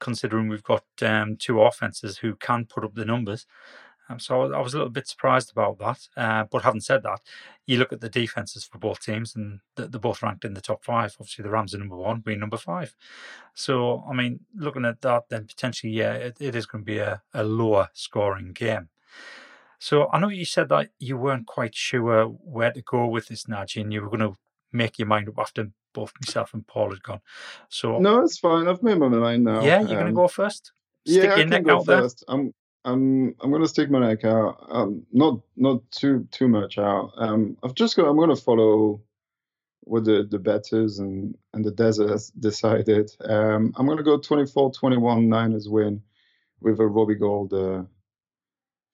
considering 0.00 0.48
we've 0.48 0.62
got 0.64 0.84
um, 1.02 1.36
two 1.36 1.60
offenses 1.60 2.18
who 2.18 2.34
can 2.34 2.64
put 2.64 2.82
up 2.82 2.94
the 2.96 3.04
numbers. 3.04 3.46
Um, 4.08 4.20
so 4.20 4.52
I 4.52 4.60
was- 4.60 4.74
a 4.74 4.78
little 4.78 4.90
bit 4.92 5.08
surprised 5.08 5.50
about 5.50 5.78
that. 5.78 6.08
Uh, 6.16 6.44
but 6.44 6.62
having 6.62 6.80
said 6.80 7.02
that, 7.02 7.20
you 7.66 7.78
look 7.78 7.92
at 7.92 8.00
the 8.00 8.08
defenses 8.08 8.64
for 8.64 8.78
both 8.78 9.00
teams, 9.00 9.34
and 9.34 9.60
they're 9.74 9.88
both 9.88 10.22
ranked 10.22 10.44
in 10.44 10.54
the 10.54 10.60
top 10.60 10.84
five. 10.84 11.16
Obviously, 11.18 11.42
the 11.42 11.50
Rams 11.50 11.74
are 11.74 11.78
number 11.78 11.96
one, 11.96 12.22
we're 12.24 12.36
number 12.36 12.56
five. 12.56 12.94
So, 13.54 14.04
I 14.08 14.12
mean, 14.12 14.40
looking 14.54 14.84
at 14.84 15.00
that, 15.00 15.28
then 15.28 15.46
potentially, 15.46 15.92
yeah, 15.92 16.12
it, 16.14 16.36
it 16.40 16.54
is 16.54 16.66
going 16.66 16.84
to 16.84 16.86
be 16.86 16.98
a, 16.98 17.22
a 17.34 17.42
lower 17.42 17.88
scoring 17.94 18.52
game. 18.52 18.88
So, 19.78 20.08
I 20.12 20.18
know 20.20 20.28
you 20.28 20.44
said 20.44 20.68
that 20.70 20.90
you 20.98 21.16
weren't 21.16 21.46
quite 21.46 21.74
sure 21.74 22.26
where 22.26 22.72
to 22.72 22.82
go 22.82 23.06
with 23.06 23.26
this, 23.28 23.44
Najee, 23.44 23.82
and 23.82 23.92
you 23.92 24.00
were 24.02 24.08
going 24.08 24.20
to 24.20 24.36
make 24.72 24.98
your 24.98 25.08
mind 25.08 25.28
up 25.28 25.38
after 25.38 25.70
both 25.92 26.12
myself 26.20 26.54
and 26.54 26.66
Paul 26.66 26.90
had 26.90 27.02
gone. 27.02 27.20
So, 27.68 27.98
No, 27.98 28.20
it's 28.22 28.38
fine. 28.38 28.68
I've 28.68 28.82
made 28.82 28.98
my 28.98 29.08
mind 29.08 29.44
now. 29.44 29.62
yeah, 29.62 29.78
you're 29.80 29.88
going 29.88 30.00
to 30.00 30.06
Um, 30.08 30.14
go 30.14 30.28
first? 30.28 30.72
Stick 31.06 31.24
yeah, 31.24 31.32
I 31.34 31.36
can 31.40 31.48
neck 31.50 31.64
go 31.64 31.78
out 31.78 31.86
there? 31.86 32.02
first. 32.02 32.24
I'm 32.28 32.52
I'm 32.86 33.34
I'm 33.40 33.50
gonna 33.50 33.66
stick 33.66 33.90
my 33.90 33.98
neck 33.98 34.24
out. 34.24 34.64
Um, 34.70 35.04
not 35.12 35.40
not 35.56 35.90
too 35.90 36.26
too 36.30 36.46
much 36.46 36.78
out. 36.78 37.10
Um, 37.16 37.56
I've 37.64 37.74
just 37.74 37.96
got. 37.96 38.06
I'm 38.06 38.16
gonna 38.16 38.36
follow 38.36 39.02
what 39.80 40.04
the 40.04 40.26
the 40.30 40.38
betters 40.38 41.00
and 41.00 41.36
and 41.52 41.64
the 41.64 41.72
desert 41.72 42.10
has 42.10 42.30
decided. 42.30 43.10
Um, 43.24 43.74
I'm 43.76 43.86
gonna 43.86 44.04
go 44.04 44.18
24-21 44.18 45.26
Niners 45.26 45.68
win 45.68 46.00
with 46.60 46.78
a 46.78 46.86
Robbie 46.86 47.16
Gould 47.16 47.52
uh, 47.52 47.82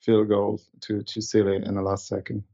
field 0.01 0.29
goal 0.29 0.61
to 0.83 1.03
to 1.03 1.21
seal 1.21 1.49
it 1.49 1.65
in 1.65 1.75
the 1.75 1.83
last 1.83 2.09
second. 2.09 2.45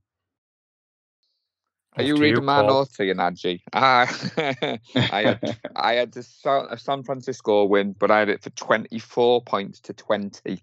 Are 1.96 2.03
you 2.03 2.16
reading 2.16 2.44
my 2.44 2.62
Paul. 2.62 2.68
notes 2.68 2.96
here, 2.96 3.14
Najee? 3.14 3.61
I, 3.72 4.09
I 4.94 5.22
had 5.22 5.59
I 5.77 5.94
had 5.94 6.12
the 6.12 6.24
San, 6.24 6.66
a 6.70 6.77
San 6.79 7.05
Francisco 7.05 7.64
win, 7.64 7.94
but 7.96 8.11
I 8.11 8.20
had 8.20 8.29
it 8.29 8.42
for 8.42 8.51
24 8.51 9.42
points 9.42 9.81
to 9.81 9.92
20. 9.92 10.61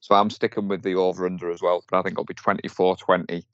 So 0.00 0.14
I'm 0.14 0.30
sticking 0.30 0.66
with 0.66 0.82
the 0.82 0.94
over 0.94 1.26
under 1.26 1.50
as 1.50 1.62
well, 1.62 1.84
but 1.90 1.98
I 1.98 2.02
think 2.02 2.14
it'll 2.14 2.24
be 2.24 2.34
24 2.34 2.96
20. 2.96 3.44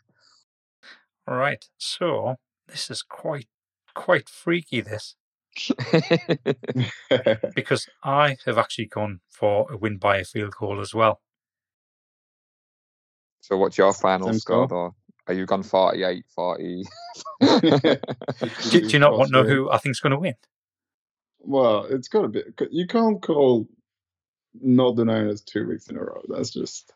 All 1.28 1.37
right. 1.37 1.64
So, 1.76 2.37
this 2.68 2.88
is 2.90 3.02
quite 3.02 3.48
quite 3.94 4.28
freaky, 4.28 4.80
this. 4.80 5.16
because 7.54 7.88
I 8.04 8.37
have 8.44 8.59
actually 8.59 8.87
gone 8.87 9.20
for 9.28 9.66
a 9.72 9.76
win 9.76 9.96
by 9.96 10.18
a 10.18 10.24
field 10.24 10.54
goal 10.59 10.80
as 10.80 10.94
well. 10.94 11.22
so 13.40 13.56
what's 13.56 13.78
your 13.78 13.94
final 13.94 14.28
Same 14.28 14.38
score, 14.38 14.68
score. 14.68 14.90
though? 14.90 14.94
Are 15.28 15.35
you 15.35 15.46
gone 15.46 15.62
48, 15.62 16.24
40? 16.35 16.85
Do, 17.40 17.98
do 18.70 18.78
you 18.87 18.98
not 18.98 19.16
want 19.18 19.28
to 19.28 19.32
know 19.32 19.44
who 19.44 19.70
I 19.70 19.78
think's 19.78 19.98
going 19.98 20.12
to 20.12 20.18
win? 20.18 20.35
Well, 21.40 21.87
it's 21.87 22.09
got 22.09 22.22
to 22.22 22.28
be. 22.28 22.42
You 22.70 22.87
can't 22.87 23.20
call 23.22 23.66
not 24.62 24.97
the 24.97 25.05
Niners 25.05 25.42
two 25.42 25.66
weeks 25.69 25.88
in 25.88 25.97
a 25.97 26.01
row. 26.01 26.23
That's 26.29 26.51
just. 26.51 26.92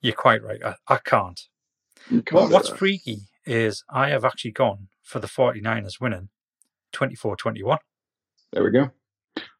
You're 0.00 0.14
quite 0.14 0.42
right. 0.42 0.62
I, 0.64 0.74
I 0.88 0.98
can't. 0.98 1.40
Can't 2.08 2.32
What, 2.32 2.50
what's 2.50 2.70
that. 2.70 2.78
freaky 2.78 3.20
is 3.44 3.84
I 3.90 4.08
have 4.08 4.24
actually 4.24 4.52
gone 4.52 4.88
for 5.02 5.18
the 5.20 5.26
49ers 5.26 6.00
winning 6.00 6.28
24 6.92 7.36
21. 7.36 7.78
There 8.52 8.64
we 8.64 8.70
go. 8.70 8.90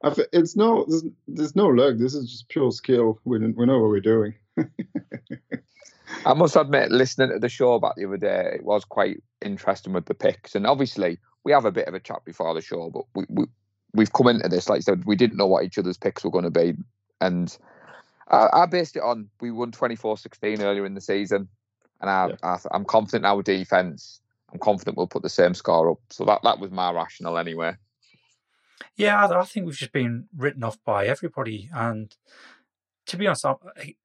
I 0.02 0.10
th- 0.10 0.28
it's 0.32 0.56
no, 0.56 0.84
there's, 0.88 1.04
there's 1.26 1.56
no 1.56 1.66
luck. 1.66 1.96
This 1.98 2.14
is 2.14 2.30
just 2.30 2.48
pure 2.48 2.70
skill. 2.72 3.20
We, 3.24 3.38
we 3.38 3.66
know 3.66 3.78
what 3.80 3.90
we're 3.90 4.00
doing. 4.00 4.34
I 6.24 6.34
must 6.34 6.56
admit, 6.56 6.90
listening 6.90 7.30
to 7.30 7.38
the 7.38 7.48
show 7.48 7.78
back 7.78 7.94
the 7.96 8.06
other 8.06 8.16
day, 8.16 8.52
it 8.54 8.64
was 8.64 8.84
quite 8.84 9.22
interesting 9.44 9.92
with 9.92 10.06
the 10.06 10.14
picks. 10.14 10.54
And 10.54 10.66
obviously, 10.66 11.18
we 11.44 11.52
have 11.52 11.64
a 11.64 11.72
bit 11.72 11.86
of 11.86 11.94
a 11.94 12.00
chat 12.00 12.24
before 12.24 12.54
the 12.54 12.60
show, 12.60 12.90
but 12.90 13.04
we, 13.14 13.24
we 13.28 13.44
we've 13.94 14.12
come 14.12 14.28
into 14.28 14.48
this 14.48 14.68
like 14.68 14.78
I 14.78 14.80
said, 14.80 15.04
we 15.06 15.16
didn't 15.16 15.38
know 15.38 15.46
what 15.46 15.64
each 15.64 15.78
other's 15.78 15.96
picks 15.96 16.24
were 16.24 16.30
going 16.30 16.44
to 16.44 16.50
be, 16.50 16.74
and 17.20 17.56
I, 18.28 18.48
I 18.52 18.66
based 18.66 18.96
it 18.96 19.02
on 19.02 19.28
we 19.40 19.50
won 19.50 19.72
24-16 19.72 20.60
earlier 20.60 20.86
in 20.86 20.94
the 20.94 21.00
season, 21.00 21.48
and 22.00 22.10
I, 22.10 22.28
Yeah. 22.28 22.36
I 22.42 22.58
I'm 22.72 22.84
confident 22.84 23.26
our 23.26 23.42
defense. 23.42 24.20
I'm 24.52 24.58
confident 24.58 24.96
we'll 24.96 25.06
put 25.06 25.22
the 25.22 25.28
same 25.28 25.54
score 25.54 25.90
up. 25.90 25.98
So 26.10 26.24
that 26.24 26.40
that 26.42 26.58
was 26.58 26.70
my 26.70 26.92
rationale 26.92 27.38
anyway. 27.38 27.76
Yeah, 28.96 29.26
I, 29.26 29.40
I 29.40 29.44
think 29.44 29.66
we've 29.66 29.76
just 29.76 29.92
been 29.92 30.28
written 30.36 30.64
off 30.64 30.78
by 30.84 31.06
everybody. 31.06 31.68
And 31.72 32.14
to 33.06 33.16
be 33.16 33.26
honest, 33.26 33.44
I, 33.44 33.54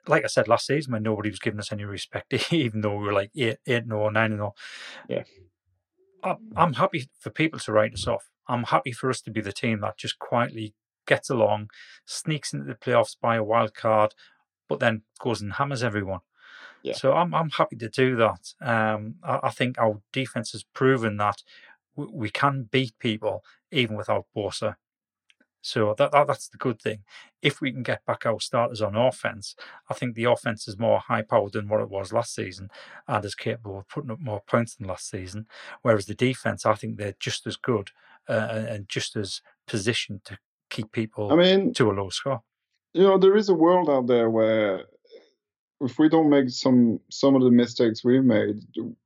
like 0.08 0.24
I 0.24 0.28
said 0.28 0.48
last 0.48 0.68
season, 0.68 0.94
when 0.94 1.04
nobody 1.04 1.30
was 1.30 1.40
giving 1.40 1.60
us 1.60 1.72
any 1.72 1.84
respect, 1.84 2.34
even 2.54 2.82
though 2.82 2.98
we 2.98 3.06
were 3.06 3.14
like 3.14 3.32
8 3.36 3.58
8 3.66 3.86
0, 3.88 4.10
9 4.10 4.32
0. 4.32 4.54
Yeah. 5.10 5.24
I, 6.24 6.36
I'm 6.56 6.74
happy 6.74 7.10
for 7.20 7.30
people 7.30 7.60
to 7.60 7.72
write 7.72 7.94
us 7.94 8.08
off. 8.08 8.30
I'm 8.48 8.64
happy 8.64 8.92
for 8.92 9.10
us 9.10 9.22
to 9.22 9.32
be 9.32 9.42
the 9.42 9.54
team 9.54 9.82
that 9.82 9.98
just 9.98 10.20
quietly 10.20 10.74
gets 11.06 11.30
along, 11.30 11.70
sneaks 12.06 12.54
into 12.54 12.66
the 12.66 12.76
playoffs 12.76 13.16
by 13.20 13.36
a 13.36 13.44
wild 13.44 13.74
card, 13.74 14.14
but 14.68 14.80
then 14.80 15.04
goes 15.20 15.42
and 15.42 15.54
hammers 15.54 15.84
everyone. 15.84 16.22
Yeah. 16.84 16.94
So 16.94 17.14
I'm 17.14 17.34
I'm 17.34 17.50
happy 17.50 17.78
to 17.78 17.90
do 17.90 18.16
that. 18.18 18.54
Um, 18.62 19.16
I, 19.24 19.40
I 19.44 19.50
think 19.50 19.78
our 19.80 20.02
defense 20.12 20.52
has 20.52 20.64
proven 20.64 21.18
that 21.18 21.42
we, 21.96 22.08
we 22.12 22.30
can 22.30 22.68
beat 22.72 22.98
people 23.00 23.44
even 23.72 23.96
without 23.96 24.26
Bosa. 24.36 24.76
So 25.62 25.96
that, 25.98 26.12
that 26.12 26.28
that's 26.28 26.50
the 26.50 26.58
good 26.58 26.82
thing. 26.82 27.04
If 27.42 27.62
we 27.62 27.72
can 27.72 27.84
get 27.84 28.06
back 28.06 28.26
our 28.26 28.42
starters 28.42 28.82
on 28.82 28.98
offense, 28.98 29.56
I 29.90 29.94
think 29.94 30.14
the 30.14 30.26
offense 30.26 30.68
is 30.68 30.78
more 30.78 31.00
high 31.00 31.22
powered 31.22 31.54
than 31.54 31.70
what 31.70 31.80
it 31.80 31.90
was 31.90 32.12
last 32.12 32.36
season 32.36 32.70
and 33.08 33.24
is 33.24 33.34
capable 33.34 33.80
of 33.80 33.88
putting 33.88 34.12
up 34.12 34.20
more 34.20 34.42
points 34.46 34.76
than 34.76 34.88
last 34.88 35.10
season. 35.10 35.48
Whereas 35.82 36.06
the 36.06 36.16
defense, 36.16 36.66
I 36.66 36.76
think 36.76 36.98
they're 36.98 37.16
just 37.18 37.48
as 37.48 37.56
good 37.56 37.92
uh, 38.28 38.66
and 38.68 38.90
just 38.90 39.16
as 39.16 39.42
positioned 39.66 40.26
to 40.26 40.38
keep 40.76 40.90
people 40.92 41.32
I 41.34 41.36
mean, 41.44 41.74
to 41.80 41.92
a 41.92 41.94
low 42.00 42.10
score. 42.10 42.42
you 42.94 43.04
know, 43.08 43.18
there 43.18 43.38
is 43.42 43.50
a 43.50 43.54
world 43.66 43.88
out 43.96 44.08
there 44.08 44.30
where 44.38 44.72
if 45.88 45.94
we 46.00 46.08
don't 46.10 46.30
make 46.30 46.50
some 46.50 47.00
some 47.10 47.34
of 47.38 47.42
the 47.48 47.52
mistakes 47.64 48.04
we've 48.04 48.24
made, 48.38 48.58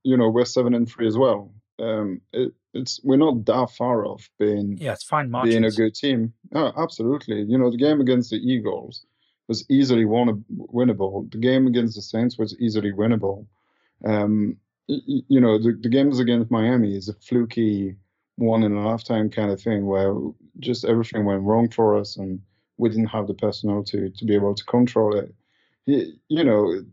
you 0.10 0.18
know, 0.18 0.30
we're 0.30 0.46
seven 0.58 0.74
and 0.78 0.88
three 0.92 1.08
as 1.08 1.18
well. 1.18 1.42
Um, 1.80 2.22
it, 2.34 2.54
it's 2.74 3.00
we're 3.04 3.18
not 3.26 3.46
that 3.46 3.70
far 3.80 4.06
off 4.06 4.24
being 4.40 4.78
Yeah, 4.86 4.94
it's 4.94 5.04
fine 5.04 5.30
margins. 5.32 5.54
being 5.54 5.66
a 5.66 5.72
good 5.82 5.94
team. 6.04 6.34
Oh, 6.54 6.72
absolutely. 6.86 7.40
You 7.52 7.58
know, 7.60 7.70
the 7.72 7.78
game 7.88 8.00
against 8.02 8.30
the 8.32 8.38
Eagles 8.54 9.06
was 9.48 9.66
easily 9.70 10.06
won- 10.06 10.44
winnable. 10.78 11.32
The 11.32 11.38
game 11.50 11.66
against 11.68 11.96
the 11.96 12.02
Saints 12.02 12.38
was 12.38 12.56
easily 12.60 12.92
winnable. 12.92 13.46
Um, 14.06 14.58
you 14.88 15.42
know, 15.42 15.58
the, 15.58 15.72
the 15.82 15.90
games 15.90 16.20
against 16.20 16.52
Miami 16.52 16.96
is 16.96 17.10
a 17.10 17.14
fluky 17.14 17.96
one 18.38 18.63
in 18.63 18.71
a 18.73 18.88
lifetime 18.89 19.30
kind 19.30 19.52
of 19.52 19.60
thing 19.62 19.86
where 19.86 20.13
just 20.60 20.86
everything 20.86 21.26
went 21.26 21.43
wrong 21.43 21.69
for 21.69 21.97
us 21.97 22.17
and 22.17 22.39
we 22.78 22.89
didn't 22.89 23.08
have 23.08 23.28
the 23.28 23.34
personnel 23.34 23.84
to 23.84 24.10
to 24.12 24.26
be 24.26 24.36
able 24.36 24.54
to 24.56 24.63
control 24.65 25.15
it. 25.17 25.34
You 25.86 26.43
know, 26.43 26.84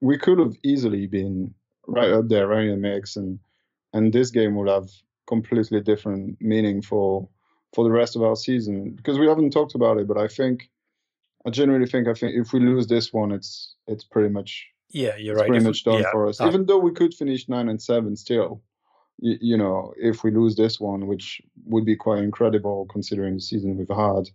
we 0.00 0.18
could 0.18 0.38
have 0.38 0.54
easily 0.62 1.06
been 1.06 1.54
right 1.86 2.10
up 2.12 2.28
there, 2.28 2.46
right 2.46 2.64
in 2.64 2.70
the 2.70 2.76
mix, 2.76 3.16
and 3.16 3.38
and 3.92 4.12
this 4.12 4.30
game 4.30 4.54
would 4.56 4.68
have 4.68 4.88
completely 5.26 5.80
different 5.80 6.40
meaning 6.40 6.82
for 6.82 7.28
for 7.74 7.84
the 7.84 7.90
rest 7.90 8.16
of 8.16 8.22
our 8.22 8.36
season 8.36 8.90
because 8.94 9.18
we 9.18 9.26
haven't 9.26 9.50
talked 9.50 9.74
about 9.74 9.98
it. 9.98 10.06
But 10.06 10.18
I 10.18 10.28
think, 10.28 10.70
I 11.46 11.50
generally 11.50 11.86
think, 11.86 12.06
I 12.08 12.14
think 12.14 12.34
if 12.36 12.52
we 12.52 12.60
lose 12.60 12.86
this 12.86 13.12
one, 13.12 13.32
it's 13.32 13.74
it's 13.86 14.04
pretty 14.04 14.28
much 14.28 14.66
yeah, 14.90 15.16
you're 15.16 15.34
right. 15.34 15.46
pretty 15.48 15.58
If- 15.64 15.64
much 15.68 15.84
done 15.84 16.00
yeah, 16.02 16.10
for 16.12 16.28
us. 16.28 16.38
that- 16.38 16.48
Even 16.48 16.66
though 16.66 16.78
we 16.78 16.92
could 16.92 17.12
finish 17.14 17.48
nine 17.48 17.68
and 17.68 17.80
seven 17.82 18.14
still, 18.16 18.62
you, 19.18 19.38
you 19.40 19.56
know, 19.58 19.94
if 19.98 20.24
we 20.24 20.30
lose 20.30 20.56
this 20.56 20.80
one, 20.80 21.06
which 21.06 21.42
would 21.66 21.84
be 21.84 21.96
quite 21.96 22.22
incredible 22.22 22.86
considering 22.90 23.34
the 23.34 23.40
season 23.40 23.76
we've 23.76 23.88
had, 23.96 24.30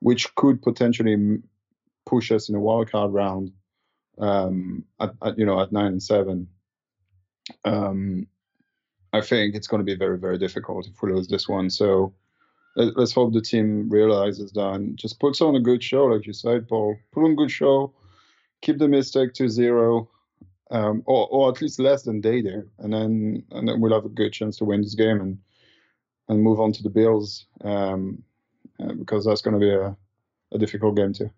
which 0.00 0.34
could 0.36 0.62
potentially 0.62 1.38
push 2.06 2.32
us 2.32 2.48
in 2.48 2.54
a 2.54 2.60
wild 2.60 2.90
card 2.90 3.12
round, 3.12 3.52
um, 4.18 4.84
at, 5.00 5.12
at 5.22 5.38
you 5.38 5.46
know 5.46 5.60
at 5.60 5.72
nine 5.72 5.86
and 5.92 6.02
seven. 6.02 6.48
Um, 7.64 8.26
I 9.12 9.20
think 9.22 9.54
it's 9.54 9.68
going 9.68 9.80
to 9.80 9.84
be 9.84 9.96
very 9.96 10.18
very 10.18 10.38
difficult 10.38 10.86
if 10.88 11.02
we 11.02 11.12
lose 11.12 11.28
this 11.28 11.48
one. 11.48 11.70
So. 11.70 12.14
let- 12.76 12.96
Let's 12.98 13.12
hope 13.14 13.32
the 13.32 13.40
team 13.40 13.88
realizes 13.90 14.52
that 14.52 14.72
and 14.74 14.98
just 14.98 15.20
puts 15.20 15.40
on 15.40 15.56
a 15.56 15.60
good 15.60 15.82
show, 15.82 16.06
like 16.06 16.26
you 16.26 16.32
said, 16.34 16.68
Paul. 16.68 16.96
Put 17.12 17.24
on 17.24 17.32
a 17.32 17.34
good 17.36 17.50
show, 17.50 17.94
keep 18.62 18.78
the 18.78 18.88
mistake 18.88 19.32
to 19.34 19.48
zero, 19.48 20.08
um, 20.70 21.02
or 21.06 21.26
or 21.28 21.50
at 21.50 21.60
least 21.60 21.78
less 21.78 22.02
than 22.02 22.20
they 22.20 22.42
do, 22.42 22.68
and 22.78 22.92
then 22.92 23.42
and 23.52 23.68
then 23.68 23.80
we'll 23.80 23.94
have 23.94 24.04
a 24.04 24.08
good 24.10 24.32
chance 24.32 24.56
to 24.58 24.64
win 24.64 24.82
this 24.82 24.94
game 24.94 25.20
and 25.20 25.38
and 26.28 26.42
move 26.42 26.60
on 26.60 26.72
to 26.72 26.82
the 26.82 26.90
Bills, 26.90 27.46
um, 27.62 28.22
uh, 28.80 28.92
because 28.94 29.24
that's 29.24 29.42
going 29.42 29.54
to 29.54 29.60
be 29.60 29.70
a, 29.70 29.96
a 30.52 30.58
difficult 30.58 30.96
game 30.96 31.12
too. 31.12 31.30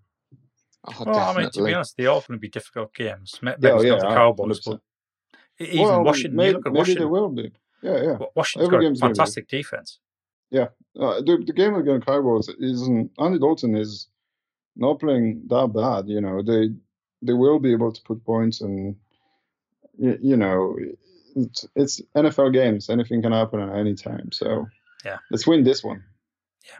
Oh, 0.87 1.05
well, 1.05 1.19
I 1.19 1.39
mean, 1.39 1.51
to 1.51 1.65
be 1.65 1.75
honest, 1.75 1.97
they 1.97 2.07
are 2.07 2.21
going 2.27 2.39
to 2.39 2.39
be 2.39 2.49
difficult 2.49 2.95
games. 2.95 3.39
Ma- 3.43 3.51
Yeah, 3.61 3.75
Maybe 3.75 3.75
it's 3.77 3.85
yeah, 3.85 3.91
not 3.91 4.01
the 4.01 4.07
uh, 4.07 4.15
Cowboys, 4.15 4.61
100%. 4.61 4.65
but 4.65 4.81
even 5.61 5.83
well, 5.85 6.05
Washington. 6.05 6.37
maybe, 6.37 6.49
you 6.49 6.55
look 6.55 6.67
at 6.67 6.73
maybe 6.73 6.95
they 6.95 7.05
will 7.05 7.29
be. 7.29 7.53
Yeah, 7.83 8.03
yeah. 8.03 8.19
Washington's 8.35 8.67
Every 8.69 8.79
got 8.79 8.79
a 8.79 8.83
game's 8.89 9.01
gonna 9.01 9.15
be. 9.15 9.19
fantastic 9.19 9.49
defense. 9.49 9.99
Uh, 10.99 11.21
the 11.21 11.43
the 11.47 11.53
game 11.53 11.75
against 11.77 12.07
Cowboys 12.07 12.49
isn't 12.49 13.11
Andy 13.21 13.39
Dalton 13.39 13.77
is 13.77 14.09
not 14.75 14.99
playing 14.99 15.43
that 15.49 15.69
bad. 15.73 16.09
You 16.09 16.21
know 16.21 16.43
they 16.43 16.71
they 17.23 17.35
will 17.35 17.61
be 17.61 17.73
able 17.73 17.93
to 17.93 18.03
put 18.03 18.25
points 18.25 18.61
and 18.63 18.97
you, 19.99 20.19
you 20.21 20.37
know 20.37 20.77
it's, 21.37 21.67
it's 21.77 22.01
NFL 22.17 22.53
games. 22.53 22.91
Anything 22.91 23.23
can 23.23 23.33
happen 23.33 23.61
at 23.61 23.77
any 23.77 23.95
time. 23.95 24.31
So 24.33 24.67
Yeah. 25.05 25.19
let's 25.31 25.47
win 25.47 25.65
this 25.65 25.85
one. 25.85 26.03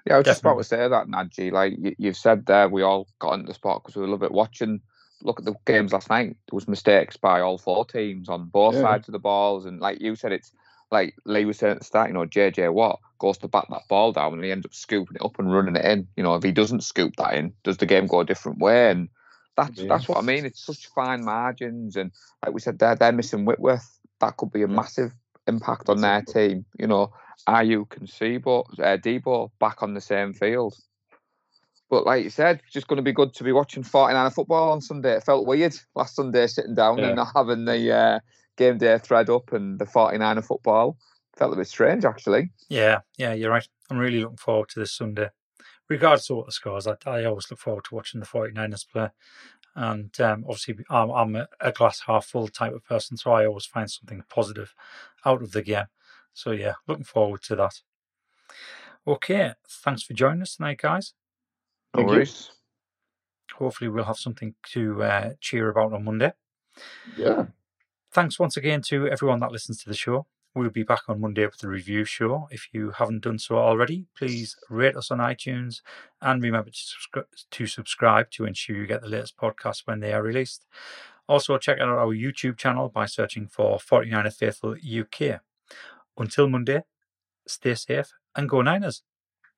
Yeah, 0.07 0.15
I 0.15 0.19
was 0.19 0.27
just 0.27 0.41
about 0.41 0.59
Definitely. 0.59 0.63
to 0.65 0.69
say 0.69 0.89
that, 0.89 1.07
Nadji. 1.07 1.53
Like 1.53 1.75
you, 1.79 1.95
you've 1.99 2.17
said 2.17 2.45
there, 2.47 2.69
we 2.69 2.83
all 2.83 3.09
got 3.21 3.35
into 3.35 3.47
the 3.47 3.55
spot 3.55 3.83
because 3.83 3.97
we 3.97 4.01
were 4.01 4.07
a 4.09 4.11
little 4.11 4.27
bit 4.27 4.33
watching. 4.33 4.81
Look 5.23 5.39
at 5.41 5.45
the 5.47 5.55
games 5.67 5.93
last 5.93 6.11
night. 6.11 6.29
There 6.29 6.55
was 6.57 6.69
mistakes 6.69 7.17
by 7.17 7.41
all 7.41 7.59
four 7.59 7.85
teams 7.85 8.29
on 8.29 8.47
both 8.49 8.75
Yeah. 8.75 8.83
sides 8.83 9.09
of 9.09 9.13
the 9.13 9.19
balls, 9.19 9.65
and 9.67 9.81
like 9.81 10.01
you 10.01 10.15
said, 10.15 10.33
it's 10.33 10.53
like 10.91 11.15
Lee 11.25 11.45
was 11.45 11.59
saying 11.59 11.73
at 11.73 11.79
the 11.81 11.85
start. 11.85 12.09
You 12.09 12.15
know, 12.15 12.27
JJ 12.27 12.73
Watt 12.73 13.01
goes 13.19 13.39
to 13.39 13.49
bat 13.49 13.67
that 13.71 13.89
ball 13.89 14.13
down, 14.13 14.35
and 14.35 14.45
he 14.45 14.53
ends 14.53 14.67
up 14.67 14.75
scooping 14.75 15.17
it 15.17 15.25
up 15.25 15.39
and 15.39 15.53
running 15.53 15.77
it 15.77 15.85
in. 15.85 16.07
You 16.17 16.23
know, 16.23 16.35
if 16.35 16.43
he 16.43 16.53
doesn't 16.53 16.85
scoop 16.85 17.17
that 17.17 17.35
in, 17.35 17.53
does 17.65 17.79
the 17.79 17.87
game 17.87 18.07
go 18.07 18.21
a 18.21 18.25
different 18.25 18.59
way? 18.59 18.91
And 18.91 19.09
that's 19.59 19.79
Yeah. 19.81 19.89
that's 19.89 20.09
what 20.09 20.17
I 20.19 20.23
mean. 20.23 20.47
It's 20.47 20.65
such 20.65 20.87
fine 20.89 21.23
margins, 21.25 21.97
and 21.97 22.11
like 22.45 22.55
we 22.55 22.61
said, 22.61 22.79
they're 22.79 22.95
they're 22.97 23.13
missing 23.13 23.45
Whitworth. 23.45 23.99
That 24.21 24.37
could 24.39 24.51
be 24.53 24.63
a 24.63 24.69
massive 24.69 25.13
impact 25.47 25.89
on 25.91 26.01
their 26.01 26.23
team. 26.23 26.65
You 26.79 26.87
know, 26.87 27.13
Aiyuk 27.49 27.97
and 27.99 28.09
Sebo, 28.09 28.65
uh, 28.79 28.97
Debo 28.97 29.51
back 29.61 29.83
on 29.83 29.95
the 29.95 30.01
same 30.01 30.33
field. 30.33 30.75
But 31.91 32.05
like 32.05 32.23
you 32.25 32.31
said, 32.31 32.61
just 32.71 32.87
going 32.87 32.99
to 32.99 33.03
be 33.03 33.13
good 33.13 33.33
to 33.35 33.45
be 33.45 33.53
watching 33.53 33.83
49 33.83 34.31
football 34.33 34.73
on 34.73 34.81
Sunday. 34.83 35.15
It 35.17 35.25
felt 35.25 35.47
weird 35.47 35.75
last 35.95 36.17
Sunday 36.17 36.47
sitting 36.47 36.75
down 36.75 36.99
Yeah. 36.99 37.07
and 37.09 37.17
not 37.17 37.29
having 37.35 37.65
the 37.65 37.91
uh, 37.95 38.19
game 38.59 38.77
day 38.79 38.99
thread 38.99 39.31
up 39.31 39.53
and 39.53 39.79
the 39.79 39.87
49 39.87 40.43
football. 40.43 40.99
Felt 41.39 41.55
a 41.55 41.57
bit 41.57 41.67
strange, 41.69 42.05
actually. 42.05 42.51
Yeah, 42.69 42.99
yeah, 43.17 43.33
you're 43.33 43.51
right. 43.51 43.67
I'm 43.91 43.97
really 43.99 44.21
looking 44.21 44.37
forward 44.37 44.69
to 44.71 44.81
this 44.81 44.93
Sunday. 44.93 45.29
Regardless 45.89 46.29
of 46.31 46.37
what 46.37 46.47
the 46.47 46.53
scores, 46.53 46.87
I, 46.87 46.97
I 47.07 47.25
always 47.25 47.51
look 47.51 47.61
forward 47.61 47.85
to 47.85 47.95
watching 47.95 48.21
the 48.21 48.27
49ers 48.27 48.89
play. 48.91 49.09
And 49.75 50.19
um, 50.21 50.45
obviously, 50.49 50.77
I'm, 50.91 51.11
I'm 51.11 51.37
a, 51.37 51.49
a 51.61 51.73
glass 51.73 52.03
half 52.07 52.27
full 52.27 52.49
type 52.49 52.75
of 52.75 52.85
person, 52.85 53.17
so 53.17 53.33
I 53.33 53.47
always 53.47 53.67
find 53.67 53.91
something 53.91 54.23
positive 54.29 54.75
out 55.25 55.43
of 55.43 55.53
the 55.53 55.63
game. 55.63 55.87
So, 56.35 56.51
yeah, 56.51 56.75
looking 56.87 57.05
forward 57.05 57.43
to 57.45 57.57
that. 57.57 57.81
Okay, 59.07 59.53
thanks 59.69 60.03
for 60.03 60.15
joining 60.15 60.43
us 60.43 60.57
tonight, 60.57 60.79
guys. 60.79 61.15
No 61.95 62.01
Thank 62.01 62.11
you. 62.11 62.17
worries. 62.17 62.51
Hopefully, 63.55 63.89
we'll 63.89 64.05
have 64.05 64.19
something 64.19 64.55
to 64.73 65.03
uh, 65.03 65.31
cheer 65.41 65.69
about 65.71 65.93
on 65.93 66.05
Monday. 66.05 66.33
Yeah. 67.17 67.47
Thanks 68.13 68.39
once 68.39 68.57
again 68.57 68.83
to 68.83 69.09
everyone 69.09 69.41
that 69.41 69.53
listens 69.53 69.83
to 69.83 69.89
the 69.89 69.97
show. 69.97 70.27
We'll 70.59 70.71
be 70.71 70.85
back 70.85 71.03
on 71.09 71.21
Monday 71.21 71.47
with 71.47 71.59
the 71.59 71.69
review 71.69 72.05
show. 72.05 72.49
If 72.51 72.69
you 72.73 72.93
haven't 72.93 73.25
done 73.25 73.39
so 73.39 73.59
already, 73.59 74.07
please 74.17 74.57
rate 74.71 74.97
us 74.97 75.11
on 75.13 75.19
iTunes 75.19 75.83
and 76.23 76.43
remember 76.43 76.71
to, 76.71 76.77
subscri- 76.77 77.47
to 77.53 77.67
subscribe 77.67 78.31
to 78.33 78.47
ensure 78.47 78.77
you 78.77 78.87
get 78.87 79.03
the 79.03 79.09
latest 79.09 79.37
podcasts 79.39 79.83
when 79.87 80.01
they 80.01 80.13
are 80.13 80.23
released. 80.23 80.67
Also, 81.29 81.59
check 81.59 81.81
out 81.81 81.89
our 81.89 82.15
YouTube 82.15 82.59
channel 82.59 82.91
by 82.91 83.07
searching 83.07 83.49
for 83.49 83.79
49er 83.79 84.35
Faithful 84.35 84.75
UK. 84.75 85.41
Until 86.19 86.49
Monday, 86.49 86.83
stay 87.47 87.75
safe 87.75 88.13
and 88.37 88.49
go 88.49 88.63
Niners. 88.63 89.03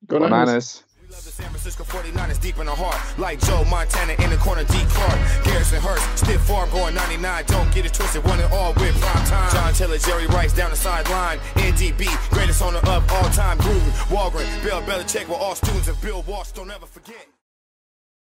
Go 0.07 0.19
Go 0.19 0.27
Niners. 0.27 0.47
Niners. 0.47 0.83
Love 1.11 1.25
the 1.25 1.31
San 1.31 1.49
Francisco 1.49 1.83
49ers 1.83 2.39
deep 2.39 2.57
in 2.57 2.67
the 2.67 2.71
heart. 2.71 2.95
Like 3.19 3.41
Joe 3.41 3.65
Montana 3.65 4.13
in 4.23 4.29
the 4.29 4.37
corner, 4.37 4.63
D. 4.63 4.79
Clark. 4.95 5.43
Garrison 5.43 5.81
Hearst, 5.81 6.05
stiff 6.17 6.39
farm 6.43 6.69
going 6.69 6.95
99. 6.95 7.43
Don't 7.47 7.73
get 7.73 7.85
it 7.85 7.93
twisted, 7.93 8.23
one 8.23 8.39
and 8.39 8.51
all 8.53 8.71
with 8.75 8.95
prime 9.01 9.25
time. 9.25 9.51
John 9.51 9.73
Taylor, 9.73 9.97
Jerry 9.97 10.27
Rice 10.27 10.53
down 10.53 10.69
the 10.69 10.77
sideline. 10.77 11.39
NDB, 11.55 12.07
greatest 12.29 12.61
owner 12.61 12.79
of 12.79 13.11
all 13.11 13.29
time. 13.31 13.57
Gruden, 13.57 13.91
Holmgren, 14.07 14.63
Bill 14.63 14.81
Belichick 14.83 15.27
were 15.27 15.35
all 15.35 15.53
students 15.53 15.89
of 15.89 16.01
Bill 16.01 16.21
Walsh. 16.21 16.51
Don't 16.51 16.71
ever 16.71 16.85
forget. 16.85 17.27